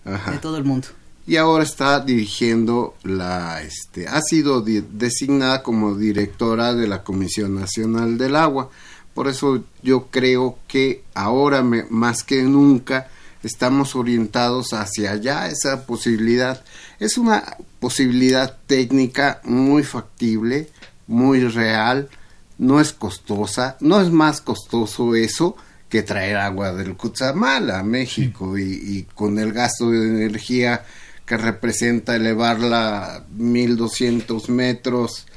Ajá. 0.05 0.31
De 0.31 0.37
todo 0.37 0.57
el 0.57 0.63
mundo. 0.63 0.87
Y 1.25 1.35
ahora 1.35 1.65
está 1.65 1.99
dirigiendo 1.99 2.95
la, 3.03 3.61
este, 3.61 4.07
ha 4.07 4.21
sido 4.21 4.61
designada 4.61 5.61
como 5.61 5.95
directora 5.95 6.73
de 6.73 6.87
la 6.87 7.03
Comisión 7.03 7.53
Nacional 7.55 8.17
del 8.17 8.37
Agua. 8.37 8.69
Por 9.13 9.27
eso 9.27 9.63
yo 9.83 10.07
creo 10.09 10.57
que 10.67 11.03
ahora 11.13 11.63
más 11.63 12.23
que 12.23 12.43
nunca 12.43 13.09
estamos 13.43 13.95
orientados 13.95 14.73
hacia 14.73 15.11
allá, 15.11 15.47
esa 15.49 15.85
posibilidad. 15.85 16.63
Es 16.99 17.17
una 17.17 17.57
posibilidad 17.79 18.57
técnica 18.67 19.41
muy 19.43 19.83
factible, 19.83 20.69
muy 21.07 21.47
real, 21.47 22.09
no 22.57 22.81
es 22.81 22.93
costosa, 22.93 23.77
no 23.79 24.01
es 24.01 24.09
más 24.11 24.41
costoso 24.41 25.15
eso 25.15 25.55
que 25.89 26.03
traer 26.03 26.37
agua 26.37 26.73
del 26.73 26.97
Cuzamal 26.97 27.71
a 27.71 27.83
México 27.83 28.57
y, 28.57 28.63
y, 28.63 29.03
con 29.13 29.39
el 29.39 29.53
gasto 29.53 29.89
de 29.91 30.05
energía 30.05 30.83
que 31.25 31.37
representa 31.37 32.15
elevarla 32.15 33.25
1200 33.37 34.49
metros 34.49 35.27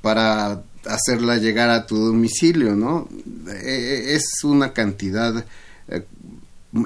para 0.00 0.62
hacerla 0.86 1.36
llegar 1.36 1.70
a 1.70 1.86
tu 1.86 1.96
domicilio, 1.96 2.74
¿no? 2.74 3.08
E, 3.48 3.68
e, 3.68 4.14
es 4.14 4.44
una 4.44 4.72
cantidad 4.72 5.44
eh, 5.88 6.06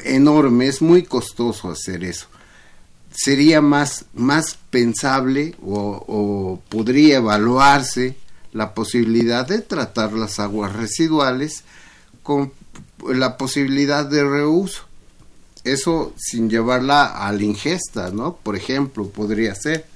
enorme, 0.04 0.66
es 0.66 0.82
muy 0.82 1.02
costoso 1.02 1.70
hacer 1.70 2.04
eso. 2.04 2.26
Sería 3.12 3.60
más, 3.60 4.04
más 4.14 4.58
pensable 4.70 5.54
o, 5.62 6.04
o 6.06 6.62
podría 6.68 7.16
evaluarse 7.16 8.16
la 8.52 8.74
posibilidad 8.74 9.46
de 9.46 9.60
tratar 9.60 10.12
las 10.12 10.38
aguas 10.38 10.74
residuales 10.74 11.64
con 12.22 12.52
la 13.06 13.36
posibilidad 13.36 14.04
de 14.04 14.24
reuso. 14.24 14.82
Eso 15.64 16.12
sin 16.16 16.48
llevarla 16.48 17.06
a 17.06 17.32
la 17.32 17.42
ingesta, 17.42 18.10
¿no? 18.10 18.36
Por 18.36 18.56
ejemplo, 18.56 19.08
podría 19.08 19.54
ser. 19.54 19.86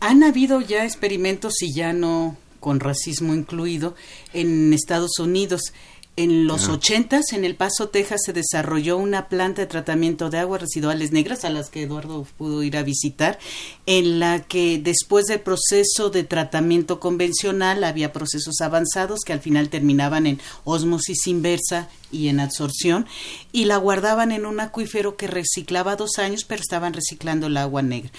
han 0.00 0.22
habido 0.22 0.60
ya 0.60 0.84
experimentos 0.84 1.62
y 1.62 1.72
ya 1.74 1.92
no 1.92 2.36
con 2.60 2.78
racismo 2.78 3.34
incluido 3.34 3.94
en 4.34 4.72
Estados 4.74 5.18
Unidos 5.18 5.72
en 6.22 6.46
los 6.46 6.68
ochentas, 6.68 7.32
en 7.32 7.46
El 7.46 7.56
Paso, 7.56 7.88
Texas, 7.88 8.20
se 8.26 8.34
desarrolló 8.34 8.98
una 8.98 9.28
planta 9.28 9.62
de 9.62 9.66
tratamiento 9.66 10.28
de 10.28 10.38
aguas 10.38 10.60
residuales 10.60 11.12
negras 11.12 11.46
a 11.46 11.50
las 11.50 11.70
que 11.70 11.82
Eduardo 11.82 12.26
pudo 12.36 12.62
ir 12.62 12.76
a 12.76 12.82
visitar, 12.82 13.38
en 13.86 14.20
la 14.20 14.42
que 14.42 14.78
después 14.78 15.26
del 15.26 15.40
proceso 15.40 16.10
de 16.10 16.24
tratamiento 16.24 17.00
convencional 17.00 17.84
había 17.84 18.12
procesos 18.12 18.60
avanzados 18.60 19.20
que 19.24 19.32
al 19.32 19.40
final 19.40 19.70
terminaban 19.70 20.26
en 20.26 20.40
osmosis 20.64 21.26
inversa 21.26 21.88
y 22.12 22.28
en 22.28 22.40
absorción, 22.40 23.06
y 23.50 23.64
la 23.64 23.78
guardaban 23.78 24.30
en 24.30 24.44
un 24.44 24.60
acuífero 24.60 25.16
que 25.16 25.26
reciclaba 25.26 25.96
dos 25.96 26.18
años, 26.18 26.44
pero 26.44 26.60
estaban 26.60 26.92
reciclando 26.92 27.46
el 27.46 27.56
agua 27.56 27.80
negra. 27.80 28.10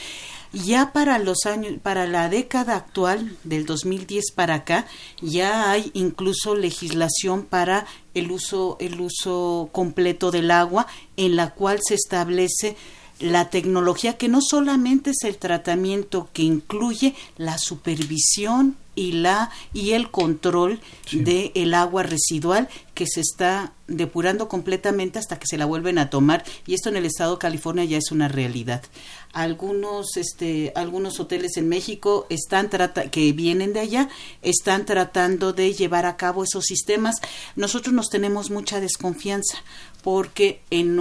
Ya 0.54 0.92
para 0.92 1.18
los 1.18 1.46
años, 1.46 1.76
para 1.82 2.08
la 2.08 2.28
década 2.28 2.76
actual, 2.76 3.38
del 3.46 3.66
2010 3.66 4.34
para 4.36 4.56
acá, 4.56 4.86
ya 5.22 5.72
hay 5.72 5.92
incluso 5.94 6.56
legislación 6.56 7.46
para 7.46 7.86
el 8.14 8.32
uso, 8.32 8.76
el 8.82 9.00
uso 9.00 9.70
completo 9.72 10.30
del 10.30 10.52
agua, 10.52 10.88
en 11.16 11.38
la 11.38 11.52
cual 11.52 11.80
se 11.82 11.96
establece 11.96 12.76
la 13.22 13.50
tecnología 13.50 14.18
que 14.18 14.28
no 14.28 14.42
solamente 14.42 15.12
es 15.12 15.24
el 15.24 15.38
tratamiento 15.38 16.30
que 16.34 16.44
incluye 16.44 17.16
la 17.38 17.58
supervisión 17.58 18.78
y 18.94 19.14
la 19.14 19.52
y 19.74 19.92
el 19.92 20.12
control 20.12 20.82
de 21.12 21.52
el 21.56 21.74
agua 21.74 22.04
residual 22.04 22.68
que 22.94 23.06
se 23.08 23.22
está 23.22 23.74
depurando 23.88 24.50
completamente 24.50 25.18
hasta 25.18 25.40
que 25.40 25.48
se 25.48 25.58
la 25.58 25.66
vuelven 25.66 25.98
a 25.98 26.10
tomar 26.10 26.44
y 26.68 26.74
esto 26.74 26.90
en 26.90 26.98
el 26.98 27.06
estado 27.06 27.34
de 27.34 27.40
California 27.40 27.86
ya 27.86 27.98
es 27.98 28.12
una 28.12 28.28
realidad. 28.28 28.84
Algunos 29.32 30.18
este 30.18 30.74
algunos 30.76 31.20
hoteles 31.20 31.56
en 31.56 31.70
México 31.70 32.28
están 32.30 32.70
trata 32.70 33.10
que 33.10 33.32
vienen 33.32 33.72
de 33.72 33.80
allá 33.80 34.10
están 34.42 34.86
tratando 34.86 35.54
de 35.54 35.74
llevar 35.74 36.06
a 36.06 36.18
cabo 36.18 36.44
esos 36.44 36.66
sistemas. 36.66 37.16
Nosotros 37.56 37.94
nos 37.94 38.10
tenemos 38.10 38.50
mucha 38.50 38.82
desconfianza 38.82 39.58
porque 40.04 40.62
en 40.70 40.96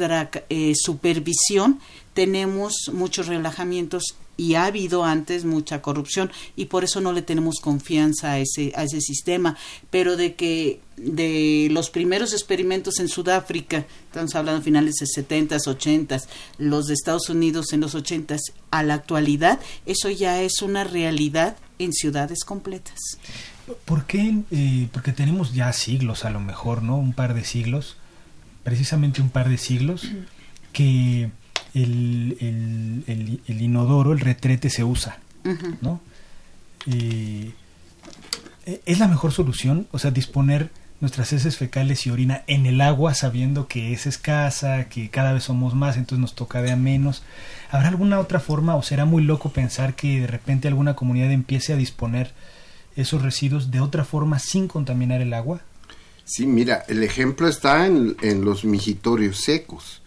eh, 0.00 0.72
supervisión 0.76 1.80
tenemos 2.14 2.90
muchos 2.92 3.26
relajamientos 3.26 4.16
y 4.36 4.54
ha 4.54 4.66
habido 4.66 5.04
antes 5.04 5.44
mucha 5.44 5.82
corrupción 5.82 6.30
y 6.56 6.66
por 6.66 6.84
eso 6.84 7.00
no 7.00 7.12
le 7.12 7.22
tenemos 7.22 7.56
confianza 7.60 8.32
a 8.32 8.38
ese 8.38 8.72
a 8.76 8.84
ese 8.84 9.00
sistema 9.00 9.56
pero 9.90 10.16
de 10.16 10.34
que 10.34 10.80
de 10.96 11.68
los 11.70 11.90
primeros 11.90 12.32
experimentos 12.32 13.00
en 13.00 13.08
Sudáfrica 13.08 13.86
estamos 14.06 14.34
hablando 14.34 14.62
finales 14.62 14.94
de 14.96 15.06
70s 15.06 15.66
80s 15.66 16.26
los 16.58 16.86
de 16.86 16.94
Estados 16.94 17.28
Unidos 17.28 17.72
en 17.72 17.80
los 17.80 17.94
80s 17.94 18.40
a 18.70 18.82
la 18.84 18.94
actualidad 18.94 19.58
eso 19.86 20.08
ya 20.08 20.40
es 20.40 20.62
una 20.62 20.84
realidad 20.84 21.56
en 21.78 21.92
ciudades 21.92 22.44
completas 22.44 22.98
¿Por 23.84 24.06
qué? 24.06 24.34
Eh, 24.50 24.88
porque 24.92 25.12
tenemos 25.12 25.52
ya 25.52 25.72
siglos 25.72 26.24
a 26.24 26.30
lo 26.30 26.40
mejor, 26.40 26.82
¿no? 26.82 26.96
Un 26.96 27.12
par 27.12 27.34
de 27.34 27.44
siglos, 27.44 27.97
precisamente 28.68 29.22
un 29.22 29.30
par 29.30 29.48
de 29.48 29.56
siglos, 29.56 30.06
que 30.74 31.30
el, 31.72 32.36
el, 33.46 33.62
inodoro, 33.62 34.12
el 34.12 34.20
retrete 34.20 34.68
se 34.68 34.84
usa, 34.84 35.20
¿no? 35.80 36.02
Eh, 36.86 37.54
¿Es 38.84 38.98
la 38.98 39.08
mejor 39.08 39.32
solución? 39.32 39.86
O 39.90 39.98
sea, 39.98 40.10
disponer 40.10 40.68
nuestras 41.00 41.32
heces 41.32 41.56
fecales 41.56 42.06
y 42.06 42.10
orina 42.10 42.42
en 42.46 42.66
el 42.66 42.82
agua 42.82 43.14
sabiendo 43.14 43.68
que 43.68 43.94
es 43.94 44.06
escasa, 44.06 44.90
que 44.90 45.08
cada 45.08 45.32
vez 45.32 45.44
somos 45.44 45.74
más, 45.74 45.96
entonces 45.96 46.20
nos 46.20 46.34
toca 46.34 46.60
de 46.60 46.70
a 46.70 46.76
menos. 46.76 47.22
¿Habrá 47.70 47.88
alguna 47.88 48.20
otra 48.20 48.38
forma 48.38 48.76
o 48.76 48.82
será 48.82 49.06
muy 49.06 49.22
loco 49.22 49.48
pensar 49.50 49.94
que 49.94 50.20
de 50.20 50.26
repente 50.26 50.68
alguna 50.68 50.92
comunidad 50.92 51.32
empiece 51.32 51.72
a 51.72 51.76
disponer 51.76 52.32
esos 52.96 53.22
residuos 53.22 53.70
de 53.70 53.80
otra 53.80 54.04
forma 54.04 54.38
sin 54.38 54.68
contaminar 54.68 55.22
el 55.22 55.32
agua? 55.32 55.62
Sí, 56.28 56.46
mira, 56.46 56.84
el 56.88 57.02
ejemplo 57.02 57.48
está 57.48 57.86
en, 57.86 58.16
en 58.20 58.44
los 58.44 58.64
mijitorios 58.64 59.40
secos 59.40 60.02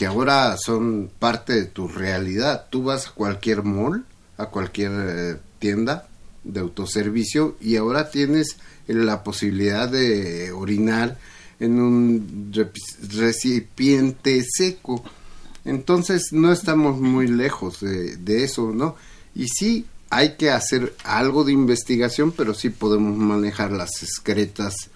que 0.00 0.06
ahora 0.06 0.56
son 0.56 1.10
parte 1.18 1.52
de 1.52 1.66
tu 1.66 1.86
realidad. 1.86 2.68
Tú 2.70 2.84
vas 2.84 3.08
a 3.08 3.10
cualquier 3.10 3.62
mall, 3.64 4.06
a 4.38 4.46
cualquier 4.46 4.92
eh, 4.94 5.36
tienda 5.58 6.08
de 6.42 6.60
autoservicio 6.60 7.58
y 7.60 7.76
ahora 7.76 8.10
tienes 8.10 8.56
la 8.86 9.22
posibilidad 9.22 9.90
de 9.90 10.52
orinar 10.52 11.18
en 11.60 11.78
un 11.78 12.50
recipiente 13.14 14.42
seco. 14.50 15.04
Entonces 15.66 16.28
no 16.32 16.50
estamos 16.50 16.98
muy 16.98 17.26
lejos 17.26 17.80
de, 17.80 18.16
de, 18.16 18.44
eso, 18.44 18.72
¿no? 18.72 18.96
Y 19.34 19.48
sí 19.48 19.84
hay 20.08 20.36
que 20.36 20.50
hacer 20.50 20.94
algo 21.04 21.44
de 21.44 21.52
investigación, 21.52 22.32
pero 22.32 22.54
sí 22.54 22.70
podemos 22.70 23.18
manejar 23.18 23.70
las 23.70 24.02
excretas 24.02 24.88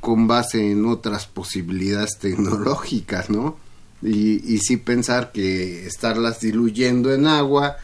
con 0.00 0.26
base 0.26 0.72
en 0.72 0.86
otras 0.86 1.26
posibilidades 1.26 2.18
tecnológicas, 2.18 3.30
¿no? 3.30 3.56
y, 4.02 4.54
y 4.54 4.58
sí 4.58 4.76
pensar 4.76 5.32
que 5.32 5.86
estarlas 5.86 6.40
diluyendo 6.40 7.12
en 7.12 7.26
agua 7.26 7.76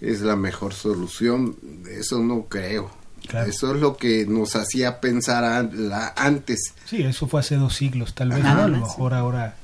es 0.00 0.20
la 0.22 0.36
mejor 0.36 0.74
solución, 0.74 1.56
eso 1.90 2.20
no 2.20 2.46
creo. 2.46 2.90
Eso 3.46 3.74
es 3.74 3.80
lo 3.80 3.96
que 3.96 4.26
nos 4.26 4.56
hacía 4.56 5.00
pensar 5.00 5.70
antes. 6.16 6.74
Sí, 6.86 7.02
eso 7.02 7.28
fue 7.28 7.40
hace 7.40 7.54
dos 7.56 7.76
siglos, 7.76 8.14
tal 8.14 8.30
vez. 8.30 8.44
A 8.44 8.66
lo 8.66 8.78
mejor 8.78 9.14
ahora 9.14 9.54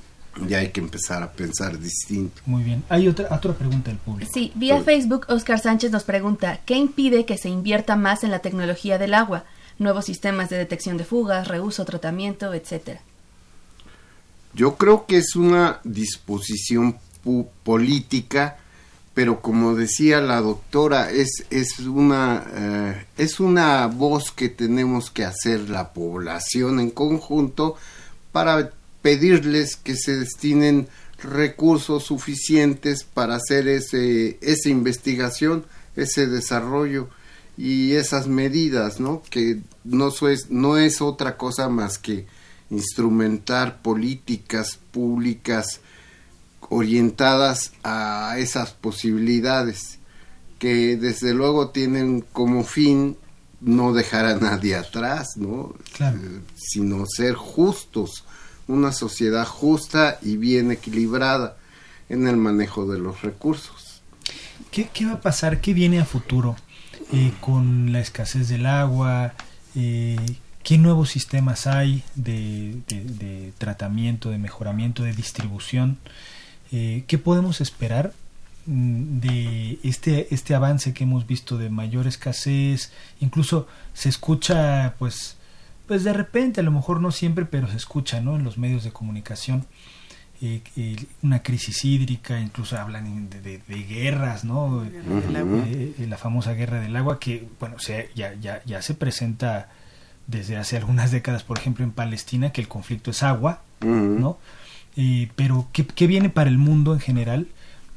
ya 0.46 0.58
hay 0.58 0.68
que 0.68 0.80
empezar 0.80 1.22
a 1.22 1.32
pensar 1.32 1.78
distinto. 1.80 2.42
Muy 2.44 2.62
bien. 2.62 2.84
Hay 2.90 3.08
otra, 3.08 3.26
otra 3.34 3.54
pregunta 3.54 3.90
del 3.90 3.98
público. 3.98 4.30
Sí, 4.32 4.52
vía 4.54 4.82
Facebook, 4.82 5.26
Oscar 5.28 5.58
Sánchez 5.58 5.90
nos 5.90 6.04
pregunta, 6.04 6.60
¿qué 6.64 6.76
impide 6.76 7.24
que 7.24 7.38
se 7.38 7.48
invierta 7.48 7.96
más 7.96 8.22
en 8.22 8.30
la 8.30 8.38
tecnología 8.38 8.98
del 8.98 9.14
agua? 9.14 9.44
Nuevos 9.78 10.06
sistemas 10.06 10.48
de 10.48 10.56
detección 10.56 10.96
de 10.96 11.04
fugas, 11.04 11.48
reuso, 11.48 11.84
tratamiento, 11.84 12.54
etcétera. 12.54 13.00
Yo 14.54 14.76
creo 14.76 15.06
que 15.06 15.18
es 15.18 15.36
una 15.36 15.80
disposición 15.84 16.96
política, 17.62 18.56
pero 19.12 19.42
como 19.42 19.74
decía 19.74 20.20
la 20.20 20.40
doctora, 20.40 21.10
es, 21.10 21.44
es, 21.50 21.80
una, 21.80 22.46
eh, 22.54 23.06
es 23.18 23.40
una 23.40 23.86
voz 23.86 24.30
que 24.30 24.48
tenemos 24.48 25.10
que 25.10 25.24
hacer 25.24 25.68
la 25.68 25.92
población 25.92 26.80
en 26.80 26.90
conjunto 26.90 27.76
para 28.32 28.70
pedirles 29.02 29.76
que 29.76 29.94
se 29.94 30.16
destinen 30.16 30.88
recursos 31.22 32.04
suficientes 32.04 33.04
para 33.04 33.36
hacer 33.36 33.68
ese, 33.68 34.38
esa 34.40 34.68
investigación, 34.68 35.64
ese 35.96 36.26
desarrollo 36.26 37.08
y 37.56 37.92
esas 37.92 38.26
medidas, 38.26 39.00
¿no? 39.00 39.22
Que 39.30 39.60
no 39.84 40.08
es, 40.28 40.50
no 40.50 40.76
es 40.76 41.00
otra 41.00 41.36
cosa 41.36 41.68
más 41.68 41.98
que 41.98 42.26
instrumentar 42.70 43.80
políticas 43.80 44.78
públicas 44.90 45.80
orientadas 46.68 47.72
a 47.84 48.36
esas 48.38 48.72
posibilidades 48.72 49.98
que 50.58 50.96
desde 50.96 51.32
luego 51.32 51.70
tienen 51.70 52.22
como 52.32 52.64
fin 52.64 53.16
no 53.60 53.92
dejar 53.92 54.26
a 54.26 54.36
nadie 54.36 54.74
atrás, 54.74 55.36
¿no? 55.36 55.74
Eh, 56.00 56.40
sino 56.56 57.04
ser 57.06 57.34
justos, 57.34 58.24
una 58.66 58.92
sociedad 58.92 59.46
justa 59.46 60.18
y 60.22 60.36
bien 60.36 60.72
equilibrada 60.72 61.56
en 62.08 62.26
el 62.26 62.36
manejo 62.36 62.86
de 62.86 62.98
los 62.98 63.22
recursos. 63.22 64.02
¿Qué, 64.70 64.90
qué 64.92 65.06
va 65.06 65.12
a 65.12 65.20
pasar? 65.20 65.60
¿Qué 65.60 65.72
viene 65.72 66.00
a 66.00 66.04
futuro 66.04 66.56
eh, 67.12 67.32
con 67.40 67.92
la 67.92 68.00
escasez 68.00 68.48
del 68.48 68.66
agua? 68.66 69.34
Eh, 69.74 70.16
¿Qué 70.66 70.78
nuevos 70.78 71.10
sistemas 71.10 71.68
hay 71.68 72.02
de, 72.16 73.52
tratamiento, 73.56 74.30
de 74.30 74.38
mejoramiento, 74.38 75.04
de 75.04 75.12
distribución? 75.12 75.98
Eh, 76.72 77.04
¿Qué 77.06 77.18
podemos 77.18 77.60
esperar 77.60 78.12
mm, 78.66 79.20
de 79.20 79.78
este, 79.84 80.34
este 80.34 80.56
avance 80.56 80.92
que 80.92 81.04
hemos 81.04 81.26
visto 81.28 81.56
de 81.56 81.70
mayor 81.70 82.08
escasez? 82.08 82.90
Incluso 83.20 83.68
se 83.94 84.08
escucha, 84.08 84.96
pues, 84.98 85.36
pues 85.86 86.02
de 86.02 86.12
repente, 86.12 86.62
a 86.62 86.64
lo 86.64 86.72
mejor 86.72 87.00
no 87.00 87.12
siempre, 87.12 87.44
pero 87.44 87.68
se 87.70 87.76
escucha, 87.76 88.20
¿no? 88.20 88.34
En 88.34 88.42
los 88.42 88.58
medios 88.58 88.82
de 88.82 88.90
comunicación. 88.90 89.66
Eh, 90.42 90.60
eh, 90.76 90.96
una 91.22 91.42
crisis 91.42 91.84
hídrica, 91.84 92.38
incluso 92.38 92.76
hablan 92.76 93.30
de, 93.30 93.60
guerras, 93.88 94.44
¿no? 94.44 94.84
la 95.98 96.18
famosa 96.18 96.52
guerra 96.52 96.80
del 96.80 96.94
agua 96.94 97.18
que, 97.18 97.48
bueno, 97.58 97.78
se, 97.78 98.10
ya, 98.14 98.34
ya, 98.34 98.62
ya 98.64 98.82
se 98.82 98.94
presenta 98.94 99.70
desde 100.26 100.56
hace 100.56 100.76
algunas 100.78 101.10
décadas, 101.10 101.42
por 101.42 101.58
ejemplo, 101.58 101.84
en 101.84 101.92
Palestina, 101.92 102.50
que 102.50 102.60
el 102.60 102.68
conflicto 102.68 103.10
es 103.10 103.22
agua, 103.22 103.62
¿no? 103.80 104.38
Eh, 104.96 105.28
pero, 105.36 105.68
¿qué, 105.72 106.06
viene 106.06 106.30
para 106.30 106.48
el 106.48 106.56
mundo 106.56 106.94
en 106.94 107.00
general 107.00 107.48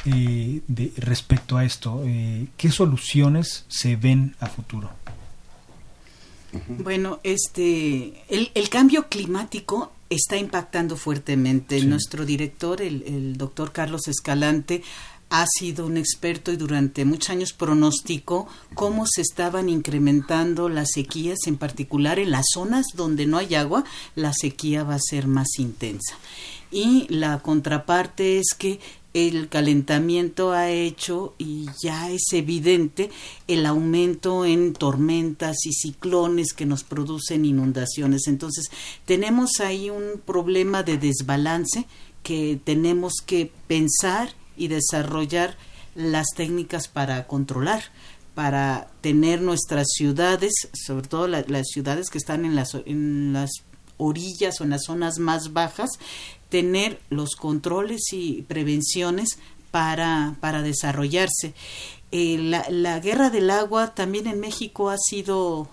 eh, 0.05 0.61
de, 0.67 0.91
respecto 0.97 1.57
a 1.57 1.63
esto? 1.63 2.03
Eh, 2.05 2.47
¿Qué 2.57 2.71
soluciones 2.71 3.65
se 3.69 3.95
ven 3.95 4.35
a 4.39 4.47
futuro? 4.47 4.91
Bueno, 6.67 7.19
este, 7.23 8.23
el, 8.29 8.69
cambio 8.69 9.07
climático 9.07 9.91
está 10.09 10.37
impactando 10.37 10.95
fuertemente. 10.95 11.83
Nuestro 11.83 12.25
director, 12.25 12.81
el, 12.81 13.03
el 13.03 13.37
doctor 13.37 13.71
Carlos 13.71 14.07
Escalante, 14.07 14.81
ha 15.29 15.45
sido 15.47 15.85
un 15.85 15.97
experto 15.97 16.51
y 16.51 16.57
durante 16.57 17.05
muchos 17.05 17.29
años 17.29 17.53
pronosticó 17.53 18.47
cómo 18.73 19.05
se 19.07 19.21
estaban 19.21 19.69
incrementando 19.69 20.69
las 20.69 20.89
sequías, 20.93 21.39
en 21.45 21.57
particular 21.57 22.19
en 22.19 22.31
las 22.31 22.45
zonas 22.53 22.87
donde 22.95 23.27
no 23.27 23.37
hay 23.37 23.55
agua, 23.55 23.83
la 24.15 24.33
sequía 24.33 24.83
va 24.83 24.95
a 24.95 24.99
ser 24.99 25.27
más 25.27 25.59
intensa. 25.59 26.15
Y 26.71 27.07
la 27.09 27.39
contraparte 27.39 28.39
es 28.39 28.55
que 28.57 28.79
el 29.27 29.49
calentamiento 29.49 30.51
ha 30.51 30.69
hecho 30.69 31.33
y 31.37 31.67
ya 31.83 32.09
es 32.09 32.33
evidente 32.33 33.09
el 33.47 33.65
aumento 33.65 34.45
en 34.45 34.73
tormentas 34.73 35.57
y 35.65 35.73
ciclones 35.73 36.53
que 36.53 36.65
nos 36.65 36.83
producen 36.83 37.45
inundaciones. 37.45 38.27
Entonces, 38.27 38.69
tenemos 39.05 39.59
ahí 39.59 39.89
un 39.89 40.21
problema 40.25 40.83
de 40.83 40.97
desbalance 40.97 41.85
que 42.23 42.59
tenemos 42.63 43.13
que 43.25 43.51
pensar 43.67 44.33
y 44.57 44.67
desarrollar 44.67 45.57
las 45.95 46.27
técnicas 46.35 46.87
para 46.87 47.27
controlar, 47.27 47.83
para 48.35 48.89
tener 49.01 49.41
nuestras 49.41 49.87
ciudades, 49.89 50.53
sobre 50.73 51.07
todo 51.07 51.27
las 51.27 51.67
ciudades 51.67 52.09
que 52.09 52.17
están 52.17 52.45
en 52.45 52.55
las, 52.55 52.75
en 52.85 53.33
las 53.33 53.49
orillas 53.97 54.59
o 54.59 54.63
en 54.63 54.71
las 54.71 54.85
zonas 54.85 55.19
más 55.19 55.53
bajas, 55.53 55.89
tener 56.49 56.99
los 57.09 57.35
controles 57.35 58.01
y 58.11 58.43
prevenciones 58.43 59.39
para, 59.71 60.35
para 60.39 60.61
desarrollarse. 60.61 61.53
Eh, 62.11 62.37
la, 62.39 62.65
la 62.69 62.99
guerra 62.99 63.29
del 63.29 63.49
agua 63.51 63.93
también 63.93 64.27
en 64.27 64.39
México 64.39 64.89
ha 64.89 64.97
sido 64.97 65.69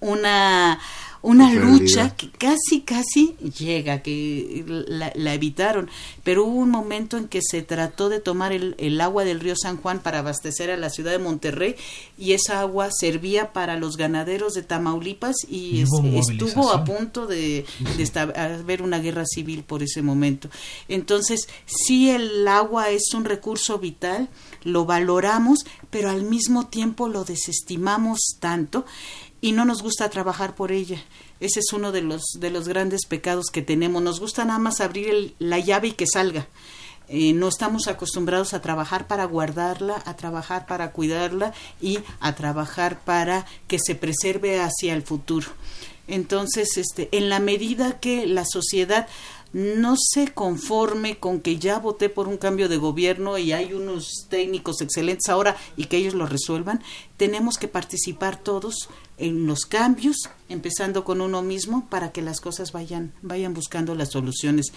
una 0.00 0.80
una 1.22 1.52
lucha 1.52 2.16
que 2.16 2.30
casi, 2.30 2.80
casi 2.80 3.36
llega, 3.58 4.02
que 4.02 4.64
la, 4.66 5.34
evitaron, 5.34 5.90
pero 6.24 6.44
hubo 6.44 6.56
un 6.56 6.70
momento 6.70 7.18
en 7.18 7.28
que 7.28 7.40
se 7.42 7.62
trató 7.62 8.08
de 8.08 8.20
tomar 8.20 8.52
el, 8.52 9.00
agua 9.00 9.24
del 9.24 9.40
río 9.40 9.54
San 9.56 9.76
Juan 9.76 10.00
para 10.00 10.20
abastecer 10.20 10.70
a 10.70 10.76
la 10.76 10.88
ciudad 10.88 11.12
de 11.12 11.18
Monterrey 11.18 11.76
y 12.18 12.32
esa 12.32 12.60
agua 12.60 12.90
servía 12.90 13.52
para 13.52 13.76
los 13.76 13.96
ganaderos 13.96 14.54
de 14.54 14.62
Tamaulipas 14.62 15.36
y, 15.48 15.82
estuvo 15.82 16.72
a 16.72 16.84
punto 16.84 17.26
de, 17.26 17.66
de 17.96 18.20
haber 18.36 18.82
una 18.82 18.98
guerra 18.98 19.24
civil 19.26 19.62
por 19.62 19.82
ese 19.82 20.02
momento. 20.02 20.48
Entonces, 20.88 21.48
sí 21.66 22.10
el 22.10 22.46
agua 22.48 22.90
es 22.90 23.12
un 23.14 23.24
recurso 23.24 23.78
vital, 23.78 24.28
lo 24.62 24.84
valoramos, 24.84 25.60
pero 25.90 26.10
al 26.10 26.22
mismo 26.22 26.66
tiempo 26.66 27.08
lo 27.08 27.24
desestimamos 27.24 28.36
tanto 28.40 28.84
y 29.40 29.52
no 29.52 29.64
nos 29.64 29.82
gusta 29.82 30.10
trabajar 30.10 30.54
por 30.54 30.72
ella. 30.72 31.02
Ese 31.40 31.60
es 31.60 31.72
uno 31.72 31.92
de 31.92 32.02
los, 32.02 32.22
de 32.38 32.50
los 32.50 32.68
grandes 32.68 33.06
pecados 33.06 33.46
que 33.52 33.62
tenemos. 33.62 34.02
Nos 34.02 34.20
gusta 34.20 34.44
nada 34.44 34.58
más 34.58 34.80
abrir 34.80 35.34
la 35.38 35.58
llave 35.58 35.88
y 35.88 35.92
que 35.92 36.06
salga. 36.06 36.46
Eh, 37.08 37.32
no 37.32 37.48
estamos 37.48 37.88
acostumbrados 37.88 38.54
a 38.54 38.60
trabajar 38.60 39.08
para 39.08 39.24
guardarla, 39.24 40.00
a 40.04 40.14
trabajar 40.14 40.66
para 40.66 40.92
cuidarla 40.92 41.52
y 41.80 41.98
a 42.20 42.36
trabajar 42.36 43.00
para 43.00 43.46
que 43.66 43.78
se 43.84 43.96
preserve 43.96 44.60
hacia 44.60 44.94
el 44.94 45.02
futuro. 45.02 45.48
Entonces, 46.06 46.76
este, 46.76 47.08
en 47.10 47.28
la 47.28 47.40
medida 47.40 47.98
que 47.98 48.26
la 48.26 48.44
sociedad 48.44 49.08
no 49.52 49.96
se 49.98 50.32
conforme 50.32 51.18
con 51.18 51.40
que 51.40 51.58
ya 51.58 51.78
voté 51.78 52.08
por 52.08 52.28
un 52.28 52.36
cambio 52.36 52.68
de 52.68 52.76
gobierno 52.76 53.36
y 53.38 53.52
hay 53.52 53.72
unos 53.72 54.26
técnicos 54.28 54.80
excelentes 54.80 55.28
ahora 55.28 55.56
y 55.76 55.86
que 55.86 55.96
ellos 55.96 56.14
lo 56.14 56.26
resuelvan, 56.26 56.82
tenemos 57.16 57.58
que 57.58 57.68
participar 57.68 58.36
todos 58.36 58.88
en 59.18 59.46
los 59.46 59.66
cambios, 59.66 60.16
empezando 60.48 61.04
con 61.04 61.20
uno 61.20 61.42
mismo 61.42 61.86
para 61.90 62.12
que 62.12 62.22
las 62.22 62.40
cosas 62.40 62.72
vayan 62.72 63.12
vayan 63.22 63.52
buscando 63.52 63.94
las 63.94 64.10
soluciones. 64.10 64.72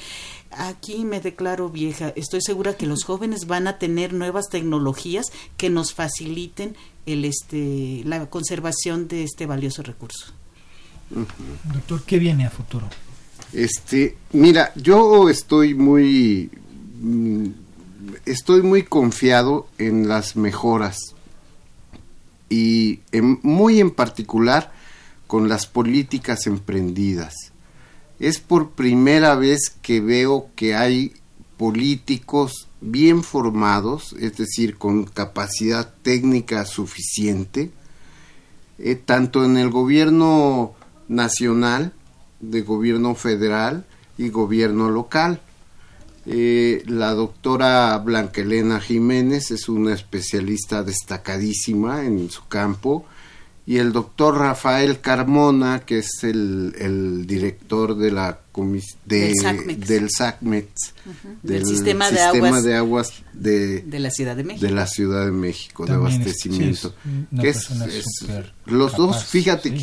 Aquí 0.52 1.06
me 1.06 1.22
declaro 1.22 1.70
vieja, 1.70 2.12
estoy 2.16 2.42
segura 2.42 2.76
que 2.76 2.88
los 2.88 3.04
jóvenes 3.04 3.46
van 3.48 3.68
a 3.68 3.78
tener 3.78 4.12
nuevas 4.14 4.50
tecnologías 4.50 5.28
que 5.56 5.70
nos 5.70 5.94
faciliten 5.94 6.76
el 7.06 7.26
este 7.26 8.02
la 8.06 8.30
conservación 8.30 9.08
de 9.08 9.24
este 9.24 9.46
valioso 9.46 9.84
recurso. 9.84 10.34
Doctor, 11.74 12.04
¿qué 12.04 12.18
viene 12.18 12.46
a 12.46 12.50
futuro? 12.50 12.90
Este, 13.54 14.18
mira, 14.32 14.74
yo 14.76 15.30
estoy 15.30 15.76
muy 15.76 16.50
mm, 17.02 17.48
estoy 18.26 18.62
muy 18.62 18.84
confiado 18.84 19.68
en 19.78 20.08
las 20.08 20.36
mejoras 20.36 20.98
y 22.50 23.00
muy 23.42 23.80
en 23.80 23.92
particular 23.92 24.72
con 25.28 25.50
las 25.50 25.66
políticas 25.66 26.46
emprendidas. 26.48 27.34
Es 28.20 28.40
por 28.40 28.72
primera 28.72 29.36
vez 29.36 29.76
que 29.82 30.02
veo 30.02 30.50
que 30.56 30.76
hay 30.76 31.14
políticos 31.58 32.68
bien 32.82 33.24
formados, 33.24 34.16
es 34.20 34.38
decir, 34.38 34.78
con 34.78 35.06
capacidad 35.06 35.94
técnica 36.04 36.66
suficiente, 36.66 37.72
eh, 38.78 38.96
tanto 38.96 39.46
en 39.46 39.58
el 39.58 39.70
gobierno 39.70 40.74
nacional 41.08 41.94
de 42.50 42.62
gobierno 42.62 43.16
federal 43.16 43.86
y 44.18 44.30
gobierno 44.30 44.90
local. 44.90 45.42
Eh, 46.26 46.84
la 46.88 47.14
doctora 47.14 47.98
Blanca 47.98 48.42
Elena 48.42 48.80
Jiménez 48.80 49.52
es 49.52 49.68
una 49.68 49.94
especialista 49.94 50.84
destacadísima 50.84 52.06
en 52.06 52.30
su 52.30 52.48
campo 52.48 53.06
y 53.66 53.78
el 53.78 53.94
doctor 53.94 54.38
Rafael 54.38 55.00
Carmona, 55.00 55.82
que 55.86 56.00
es 56.00 56.24
el, 56.24 57.26
director 57.28 57.96
de 57.96 58.12
la 58.12 58.40
del 59.06 59.34
SACMET, 60.10 60.70
del, 61.42 61.66
sistema, 61.66 62.12
de, 62.12 62.76
aguas, 62.76 63.24
de, 63.34 63.84
la 63.88 64.12
Ciudad 64.12 64.36
de 64.36 64.44
México, 64.44 64.66
de, 64.68 64.72
la 64.72 64.86
Ciudad 64.86 65.26
de, 65.26 65.32
México, 65.32 65.86
de 65.86 65.94
abastecimiento. 65.94 66.94
los 68.66 68.96
dos, 68.96 69.26
fíjate 69.26 69.74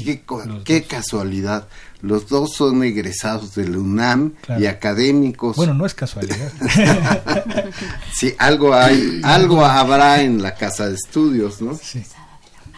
qué, 0.65 0.85
casualidad, 0.85 1.67
los 2.01 2.29
dos 2.29 2.55
son 2.55 2.85
egresados 2.85 3.57
del 3.57 3.77
UNAM 3.77 4.35
y 4.59 4.67
académicos. 4.67 5.57
Bueno, 5.57 5.75
no 5.75 5.85
es 5.85 5.95
casualidad. 5.95 6.53
sí, 8.15 8.35
algo 8.39 8.73
hay, 8.73 9.21
algo 9.25 9.65
habrá 9.65 10.23
en 10.23 10.43
la 10.43 10.55
casa 10.55 10.89
de 10.89 10.95
estudios, 10.95 11.61
¿no? 11.61 11.77
Sí. 11.77 12.03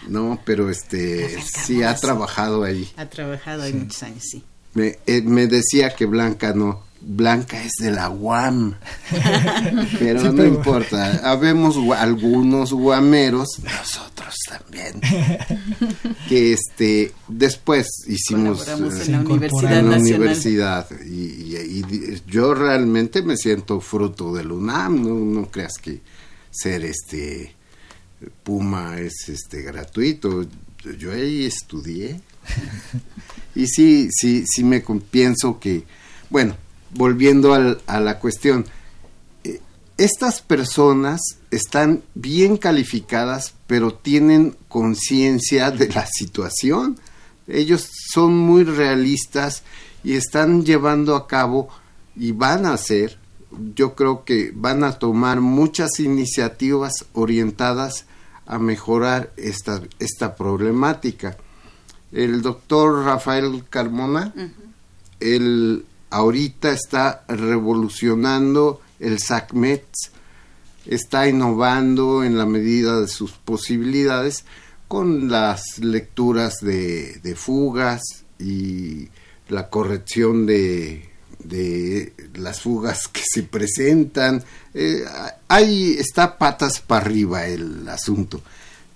No, 0.08 0.40
pero 0.44 0.70
este 0.70 1.40
sí 1.42 1.82
ha 1.82 1.94
trabajado 1.94 2.64
ahí. 2.64 2.90
Ha 2.96 3.06
trabajado 3.06 3.62
ahí 3.62 3.72
muchos 3.72 4.02
años, 4.02 4.24
sí. 4.24 4.42
Me, 4.74 4.98
eh, 5.06 5.22
me 5.22 5.46
decía 5.46 5.94
que 5.94 6.06
Blanca 6.06 6.52
no 6.54 6.92
Blanca 7.04 7.62
es 7.62 7.72
de 7.80 7.90
la 7.90 8.10
UAM. 8.10 8.74
Pero 9.98 10.32
no 10.32 10.44
importa, 10.44 11.20
habemos 11.28 11.76
algunos 11.96 12.72
guameros, 12.72 13.48
nosotros 13.62 14.34
también, 14.48 15.00
que 16.28 16.52
este 16.52 17.12
después 17.28 17.88
hicimos 18.06 18.66
en 18.68 19.12
la 19.12 19.20
Universidad, 19.20 19.84
universidad 19.84 20.88
y, 21.02 22.22
yo 22.26 22.54
realmente 22.54 23.22
me 23.22 23.36
siento 23.36 23.80
fruto 23.80 24.32
del 24.34 24.52
UNAM, 24.52 25.02
no, 25.02 25.14
no 25.14 25.50
creas 25.50 25.74
que 25.80 26.00
ser 26.50 26.84
este 26.84 27.54
Puma 28.44 28.98
es 28.98 29.28
este 29.28 29.62
gratuito, 29.62 30.46
yo 30.98 31.12
ahí 31.12 31.46
estudié 31.46 32.20
y 33.54 33.66
sí, 33.66 34.08
sí, 34.10 34.44
sí 34.46 34.64
me 34.64 34.80
pienso 34.80 35.60
que, 35.60 35.84
bueno, 36.30 36.56
volviendo 36.90 37.54
a 37.54 38.00
la 38.00 38.18
cuestión, 38.18 38.66
eh, 39.44 39.60
estas 39.98 40.40
personas 40.40 41.20
están 41.50 42.02
bien 42.14 42.56
calificadas, 42.56 43.54
pero 43.66 43.94
tienen 43.94 44.56
conciencia 44.68 45.70
de 45.70 45.88
la 45.88 46.06
situación. 46.06 46.98
Ellos 47.46 47.88
son 48.12 48.36
muy 48.36 48.64
realistas 48.64 49.62
y 50.04 50.14
están 50.14 50.64
llevando 50.64 51.16
a 51.16 51.26
cabo 51.26 51.68
y 52.16 52.32
van 52.32 52.66
a 52.66 52.74
hacer, 52.74 53.18
yo 53.74 53.94
creo 53.94 54.24
que 54.24 54.52
van 54.54 54.84
a 54.84 54.98
tomar 54.98 55.40
muchas 55.40 56.00
iniciativas 56.00 57.04
orientadas 57.12 58.06
a 58.46 58.58
mejorar 58.58 59.32
esta, 59.36 59.82
esta 59.98 60.36
problemática. 60.36 61.36
El 62.12 62.42
doctor 62.42 63.04
Rafael 63.04 63.64
Carmona, 63.70 64.34
él 65.18 65.84
ahorita 66.10 66.70
está 66.70 67.24
revolucionando 67.26 68.80
el 69.00 69.18
SACMET, 69.18 69.86
está 70.86 71.26
innovando 71.26 72.22
en 72.22 72.36
la 72.36 72.46
medida 72.46 73.00
de 73.00 73.08
sus 73.08 73.32
posibilidades 73.32 74.44
con 74.88 75.30
las 75.30 75.78
lecturas 75.78 76.56
de, 76.60 77.34
fugas 77.34 78.02
y 78.38 79.08
la 79.48 79.70
corrección 79.70 80.44
de, 80.44 81.08
de, 81.38 82.12
las 82.34 82.60
fugas 82.60 83.08
que 83.12 83.22
se 83.24 83.44
presentan. 83.44 84.44
Eh, 84.74 85.02
ahí 85.48 85.96
está 85.98 86.36
patas 86.36 86.80
para 86.80 87.06
arriba 87.06 87.46
el 87.46 87.88
asunto. 87.88 88.42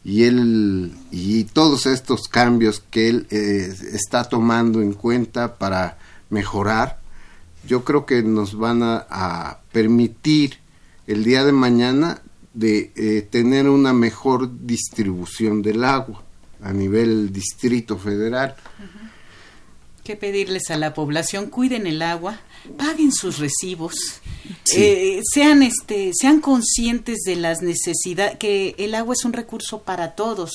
Y 0.07 0.22
él 0.22 0.92
y 1.11 1.44
todos 1.44 1.86
estos 1.86 2.28
cambios 2.28 2.80
que 2.90 3.09
él 3.09 3.26
eh, 3.30 3.74
está 3.92 4.24
tomando 4.24 4.80
en 4.80 4.92
cuenta 4.92 5.59
para 5.59 5.98
mejorar 6.30 7.00
yo 7.66 7.84
creo 7.84 8.07
que 8.07 8.22
nos 8.22 8.57
van 8.57 8.82
a, 8.82 9.59
permitir 9.72 10.59
el 11.07 11.24
día 11.24 11.44
de 11.44 11.52
mañana 11.52 12.22
de 12.54 12.92
eh, 12.96 13.22
tener 13.22 13.68
una 13.68 13.92
mejor 13.92 14.66
distribución 14.66 15.61
del 15.61 15.84
agua 15.84 16.22
a 16.62 16.72
nivel 16.72 17.32
distrito 17.32 17.98
federal. 17.98 18.57
Que 20.02 20.16
pedirles 20.16 20.70
a 20.70 20.78
la 20.78 20.94
población 20.94 21.50
cuiden 21.50 21.86
el 21.86 22.00
agua, 22.00 22.40
paguen 22.78 23.12
sus 23.12 23.38
recibos, 23.38 24.22
eh, 24.74 25.20
sean 25.24 25.62
este, 25.62 26.12
sean 26.14 26.40
conscientes 26.40 27.20
de 27.24 27.36
las 27.36 27.62
necesidades, 27.62 28.36
que 28.38 28.74
el 28.78 28.94
agua 28.94 29.14
es 29.14 29.24
un 29.24 29.32
recurso 29.32 29.82
para 29.82 30.14
todos. 30.14 30.51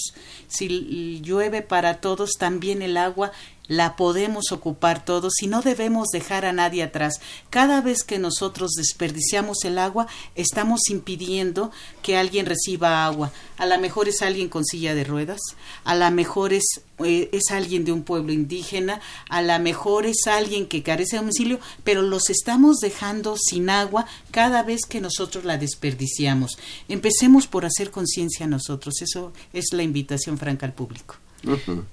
Si 0.47 1.21
llueve 1.21 1.61
para 1.61 2.01
todos, 2.01 2.33
también 2.37 2.81
el 2.81 2.97
agua 2.97 3.31
la 3.71 3.95
podemos 3.95 4.51
ocupar 4.51 5.05
todos 5.05 5.41
y 5.41 5.47
no 5.47 5.61
debemos 5.61 6.09
dejar 6.09 6.43
a 6.43 6.51
nadie 6.51 6.83
atrás. 6.83 7.21
Cada 7.49 7.79
vez 7.79 8.03
que 8.03 8.19
nosotros 8.19 8.71
desperdiciamos 8.71 9.63
el 9.63 9.77
agua, 9.77 10.07
estamos 10.35 10.89
impidiendo 10.89 11.71
que 12.01 12.17
alguien 12.17 12.45
reciba 12.45 13.05
agua. 13.05 13.31
A 13.57 13.65
lo 13.65 13.79
mejor 13.79 14.09
es 14.09 14.21
alguien 14.23 14.49
con 14.49 14.65
silla 14.65 14.93
de 14.93 15.05
ruedas, 15.05 15.39
a 15.85 15.95
lo 15.95 16.11
mejor 16.11 16.51
es, 16.51 16.81
eh, 16.99 17.29
es 17.31 17.49
alguien 17.51 17.85
de 17.85 17.93
un 17.93 18.03
pueblo 18.03 18.33
indígena, 18.33 18.99
a 19.29 19.41
lo 19.41 19.57
mejor 19.59 20.05
es 20.05 20.27
alguien 20.27 20.67
que 20.67 20.83
carece 20.83 21.15
de 21.15 21.21
domicilio, 21.21 21.61
pero 21.85 22.01
los 22.01 22.29
estamos 22.29 22.79
dejando 22.79 23.37
sin 23.37 23.69
agua 23.69 24.05
cada 24.31 24.63
vez 24.63 24.81
que 24.81 24.99
nosotros 24.99 25.45
la 25.45 25.57
desperdiciamos. 25.57 26.57
Empecemos 26.89 27.47
por 27.47 27.63
hacer 27.63 27.89
conciencia 27.89 28.47
nosotros. 28.47 29.01
Eso 29.01 29.31
es 29.53 29.67
la 29.71 29.83
invitación 29.83 30.37
franca 30.37 30.65
al 30.65 30.73
público. 30.73 31.15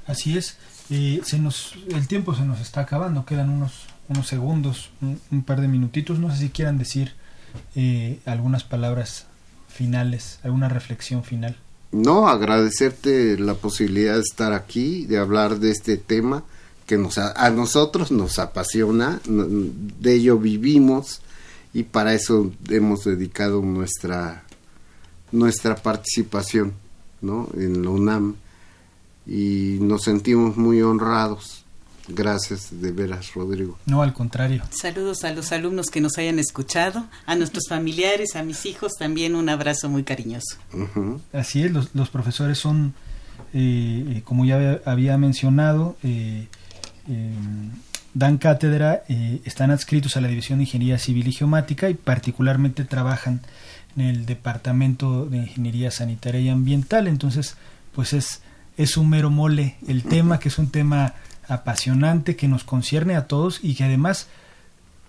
Así 0.08 0.36
es. 0.36 0.56
Y 0.90 1.20
se 1.24 1.38
nos, 1.38 1.74
el 1.88 2.06
tiempo 2.06 2.34
se 2.34 2.44
nos 2.44 2.60
está 2.60 2.82
acabando, 2.82 3.26
quedan 3.26 3.50
unos, 3.50 3.86
unos 4.08 4.26
segundos, 4.26 4.90
un, 5.00 5.42
par 5.42 5.60
de 5.60 5.68
minutitos. 5.68 6.18
No 6.18 6.30
sé 6.30 6.38
si 6.38 6.48
quieran 6.48 6.78
decir 6.78 7.12
eh, 7.74 8.20
algunas 8.24 8.64
palabras 8.64 9.26
finales, 9.68 10.40
alguna 10.42 10.68
reflexión 10.68 11.24
final. 11.24 11.56
No, 11.92 12.28
agradecerte 12.28 13.38
la 13.38 13.54
posibilidad 13.54 14.14
de 14.14 14.20
estar 14.20 14.52
aquí, 14.52 15.06
de 15.06 15.18
hablar 15.18 15.58
de 15.58 15.70
este 15.70 15.96
tema 15.96 16.44
que 16.86 16.96
nos, 16.96 17.18
a, 17.18 17.50
nosotros 17.50 18.10
nos 18.10 18.38
apasiona, 18.38 19.20
de 19.26 20.14
ello 20.14 20.38
vivimos 20.38 21.20
y 21.74 21.82
para 21.82 22.14
eso 22.14 22.50
hemos 22.70 23.04
dedicado 23.04 23.60
nuestra, 23.60 24.42
nuestra 25.30 25.76
participación 25.76 26.72
¿no? 27.20 27.48
en 27.54 27.84
la 27.84 27.90
UNAM 27.90 28.36
y 29.28 29.76
nos 29.80 30.04
sentimos 30.04 30.56
muy 30.56 30.80
honrados. 30.82 31.64
Gracias 32.08 32.80
de 32.80 32.90
veras, 32.90 33.34
Rodrigo. 33.34 33.78
No, 33.84 34.02
al 34.02 34.14
contrario. 34.14 34.62
Saludos 34.70 35.24
a 35.24 35.32
los 35.32 35.52
alumnos 35.52 35.90
que 35.90 36.00
nos 36.00 36.16
hayan 36.16 36.38
escuchado, 36.38 37.04
a 37.26 37.36
nuestros 37.36 37.68
familiares, 37.68 38.34
a 38.34 38.42
mis 38.42 38.64
hijos, 38.64 38.92
también 38.98 39.34
un 39.34 39.50
abrazo 39.50 39.90
muy 39.90 40.04
cariñoso. 40.04 40.56
Así 41.34 41.62
es, 41.62 41.70
los, 41.70 41.94
los 41.94 42.08
profesores 42.08 42.56
son, 42.56 42.94
eh, 43.52 44.04
eh, 44.08 44.22
como 44.24 44.46
ya 44.46 44.80
había 44.86 45.18
mencionado, 45.18 45.98
eh, 46.02 46.48
dan 48.14 48.38
cátedra, 48.38 49.02
están 49.44 49.70
adscritos 49.70 50.16
a 50.16 50.22
la 50.22 50.28
División 50.28 50.58
de 50.58 50.64
Ingeniería 50.64 50.98
Civil 50.98 51.28
y 51.28 51.32
Geomática 51.32 51.90
y 51.90 51.94
particularmente 51.94 52.84
trabajan 52.84 53.42
en 53.96 54.06
el 54.06 54.26
Departamento 54.26 55.26
de 55.26 55.38
Ingeniería 55.38 55.90
Sanitaria 55.90 56.40
y 56.40 56.48
Ambiental. 56.48 57.06
Entonces, 57.06 57.56
pues 57.94 58.14
es 58.14 58.40
es 58.78 58.96
un 58.96 59.10
mero 59.10 59.28
mole 59.28 59.76
el 59.86 60.04
tema, 60.04 60.38
que 60.38 60.48
es 60.48 60.58
un 60.58 60.70
tema 60.70 61.14
apasionante, 61.48 62.36
que 62.36 62.46
nos 62.48 62.64
concierne 62.64 63.16
a 63.16 63.26
todos 63.26 63.58
y 63.62 63.74
que 63.74 63.84
además, 63.84 64.28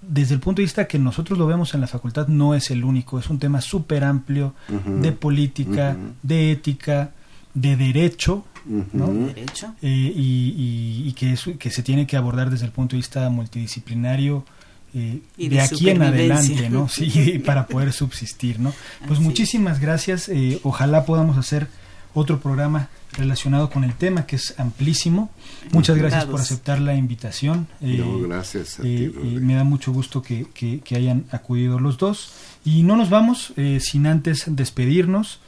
desde 0.02 0.34
el 0.34 0.40
punto 0.40 0.62
de 0.62 0.66
vista 0.66 0.88
que 0.88 0.98
nosotros 0.98 1.38
lo 1.38 1.46
vemos 1.46 1.74
en 1.76 1.82
la 1.82 1.88
facultad, 1.88 2.28
no 2.28 2.56
es 2.56 2.72
el 2.72 2.84
único, 2.84 3.20
es 3.20 3.30
un 3.30 3.38
tema 3.38 3.62
súper 3.62 4.04
amplio 4.04 4.56
de 4.68 5.12
política, 5.12 5.96
de 6.24 6.52
ética, 6.52 7.12
de 7.54 7.76
derecho, 7.76 8.44
¿no? 8.66 9.14
¿Derecho? 9.14 9.76
Eh, 9.84 10.14
y, 10.16 11.14
que, 11.14 11.38
que 11.60 11.70
se 11.70 11.84
tiene 11.84 12.08
que 12.08 12.18
abordar 12.18 12.50
desde 12.50 12.66
el 12.66 12.72
punto 12.72 12.96
de 12.96 12.98
vista 12.98 13.30
multidisciplinario. 13.30 14.46
Eh, 14.96 15.22
de, 15.38 15.62
aquí 15.62 15.92
en 15.92 16.02
adelante, 16.02 16.68
¿no? 16.72 16.88
Sí, 16.90 17.40
para 17.46 17.68
poder 17.68 17.94
subsistir, 17.94 18.60
¿no? 18.60 18.74
Pues 19.08 19.20
muchísimas 19.20 19.80
gracias. 19.80 20.28
Eh, 20.30 20.60
ojalá 20.64 21.06
podamos 21.06 21.38
hacer 21.38 21.68
otro 22.14 22.40
programa 22.40 22.90
relacionado 23.14 23.70
con 23.70 23.84
el 23.84 23.94
tema 23.94 24.26
que 24.26 24.36
es 24.36 24.56
amplísimo. 24.60 25.30
Muchas 25.72 25.98
gracias 25.98 26.26
por 26.26 26.40
aceptar 26.40 26.80
la 26.80 26.96
invitación. 26.96 27.68
Eh, 27.82 28.04
gracias. 28.28 28.80
Eh, 28.80 29.12
eh, 29.14 29.40
me 29.42 29.56
da 29.56 29.64
mucho 29.64 29.92
gusto 29.92 30.22
que, 30.22 30.48
que, 30.54 30.96
hayan 30.96 31.26
acudido 31.32 31.80
los 31.80 31.98
dos. 31.98 32.34
Y 32.66 32.84
no 32.84 32.96
nos 32.96 33.10
vamos 33.10 33.54
sin 33.80 34.08
antes 34.08 34.46
despedirnos. 34.48 35.40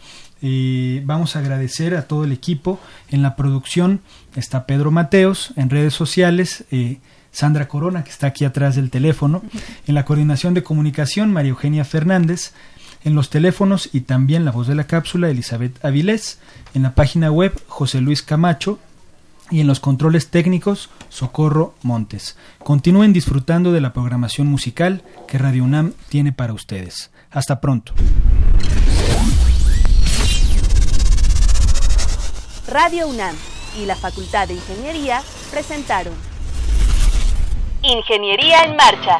vamos 1.03 1.35
a 1.35 1.39
agradecer 1.39 1.95
a 1.95 2.07
todo 2.07 2.23
el 2.23 2.31
equipo. 2.31 2.79
En 3.09 3.21
la 3.21 3.35
producción 3.35 4.01
está 4.35 4.65
Pedro 4.65 4.91
Mateos, 4.91 5.53
en 5.55 5.69
redes 5.69 5.93
sociales. 5.93 6.65
Sandra 7.31 7.67
Corona, 7.69 8.03
que 8.03 8.09
está 8.09 8.27
aquí 8.27 8.43
atrás 8.43 8.75
del 8.75 8.89
teléfono. 8.89 9.41
En 9.87 9.95
la 9.95 10.03
coordinación 10.03 10.53
de 10.53 10.63
comunicación, 10.63 11.31
María 11.31 11.51
Eugenia 11.51 11.85
Fernández. 11.85 12.53
En 13.03 13.15
los 13.15 13.29
teléfonos 13.29 13.89
y 13.93 14.01
también 14.01 14.45
la 14.45 14.51
voz 14.51 14.67
de 14.67 14.75
la 14.75 14.85
cápsula, 14.85 15.29
Elizabeth 15.29 15.83
Avilés 15.83 16.39
en 16.73 16.83
la 16.83 16.93
página 16.93 17.31
web 17.31 17.59
José 17.67 17.99
Luis 17.99 18.21
Camacho 18.21 18.79
y 19.49 19.59
en 19.59 19.67
los 19.67 19.79
controles 19.79 20.29
técnicos 20.29 20.89
Socorro 21.09 21.73
Montes. 21.81 22.37
Continúen 22.63 23.11
disfrutando 23.11 23.71
de 23.71 23.81
la 23.81 23.93
programación 23.93 24.47
musical 24.47 25.03
que 25.27 25.37
Radio 25.37 25.63
UNAM 25.63 25.93
tiene 26.09 26.31
para 26.31 26.53
ustedes. 26.53 27.11
Hasta 27.31 27.59
pronto. 27.59 27.93
Radio 32.67 33.07
UNAM 33.07 33.35
y 33.81 33.85
la 33.85 33.95
Facultad 33.95 34.47
de 34.47 34.53
Ingeniería 34.53 35.21
presentaron 35.51 36.13
Ingeniería 37.83 38.63
en 38.63 38.75
Marcha. 38.75 39.19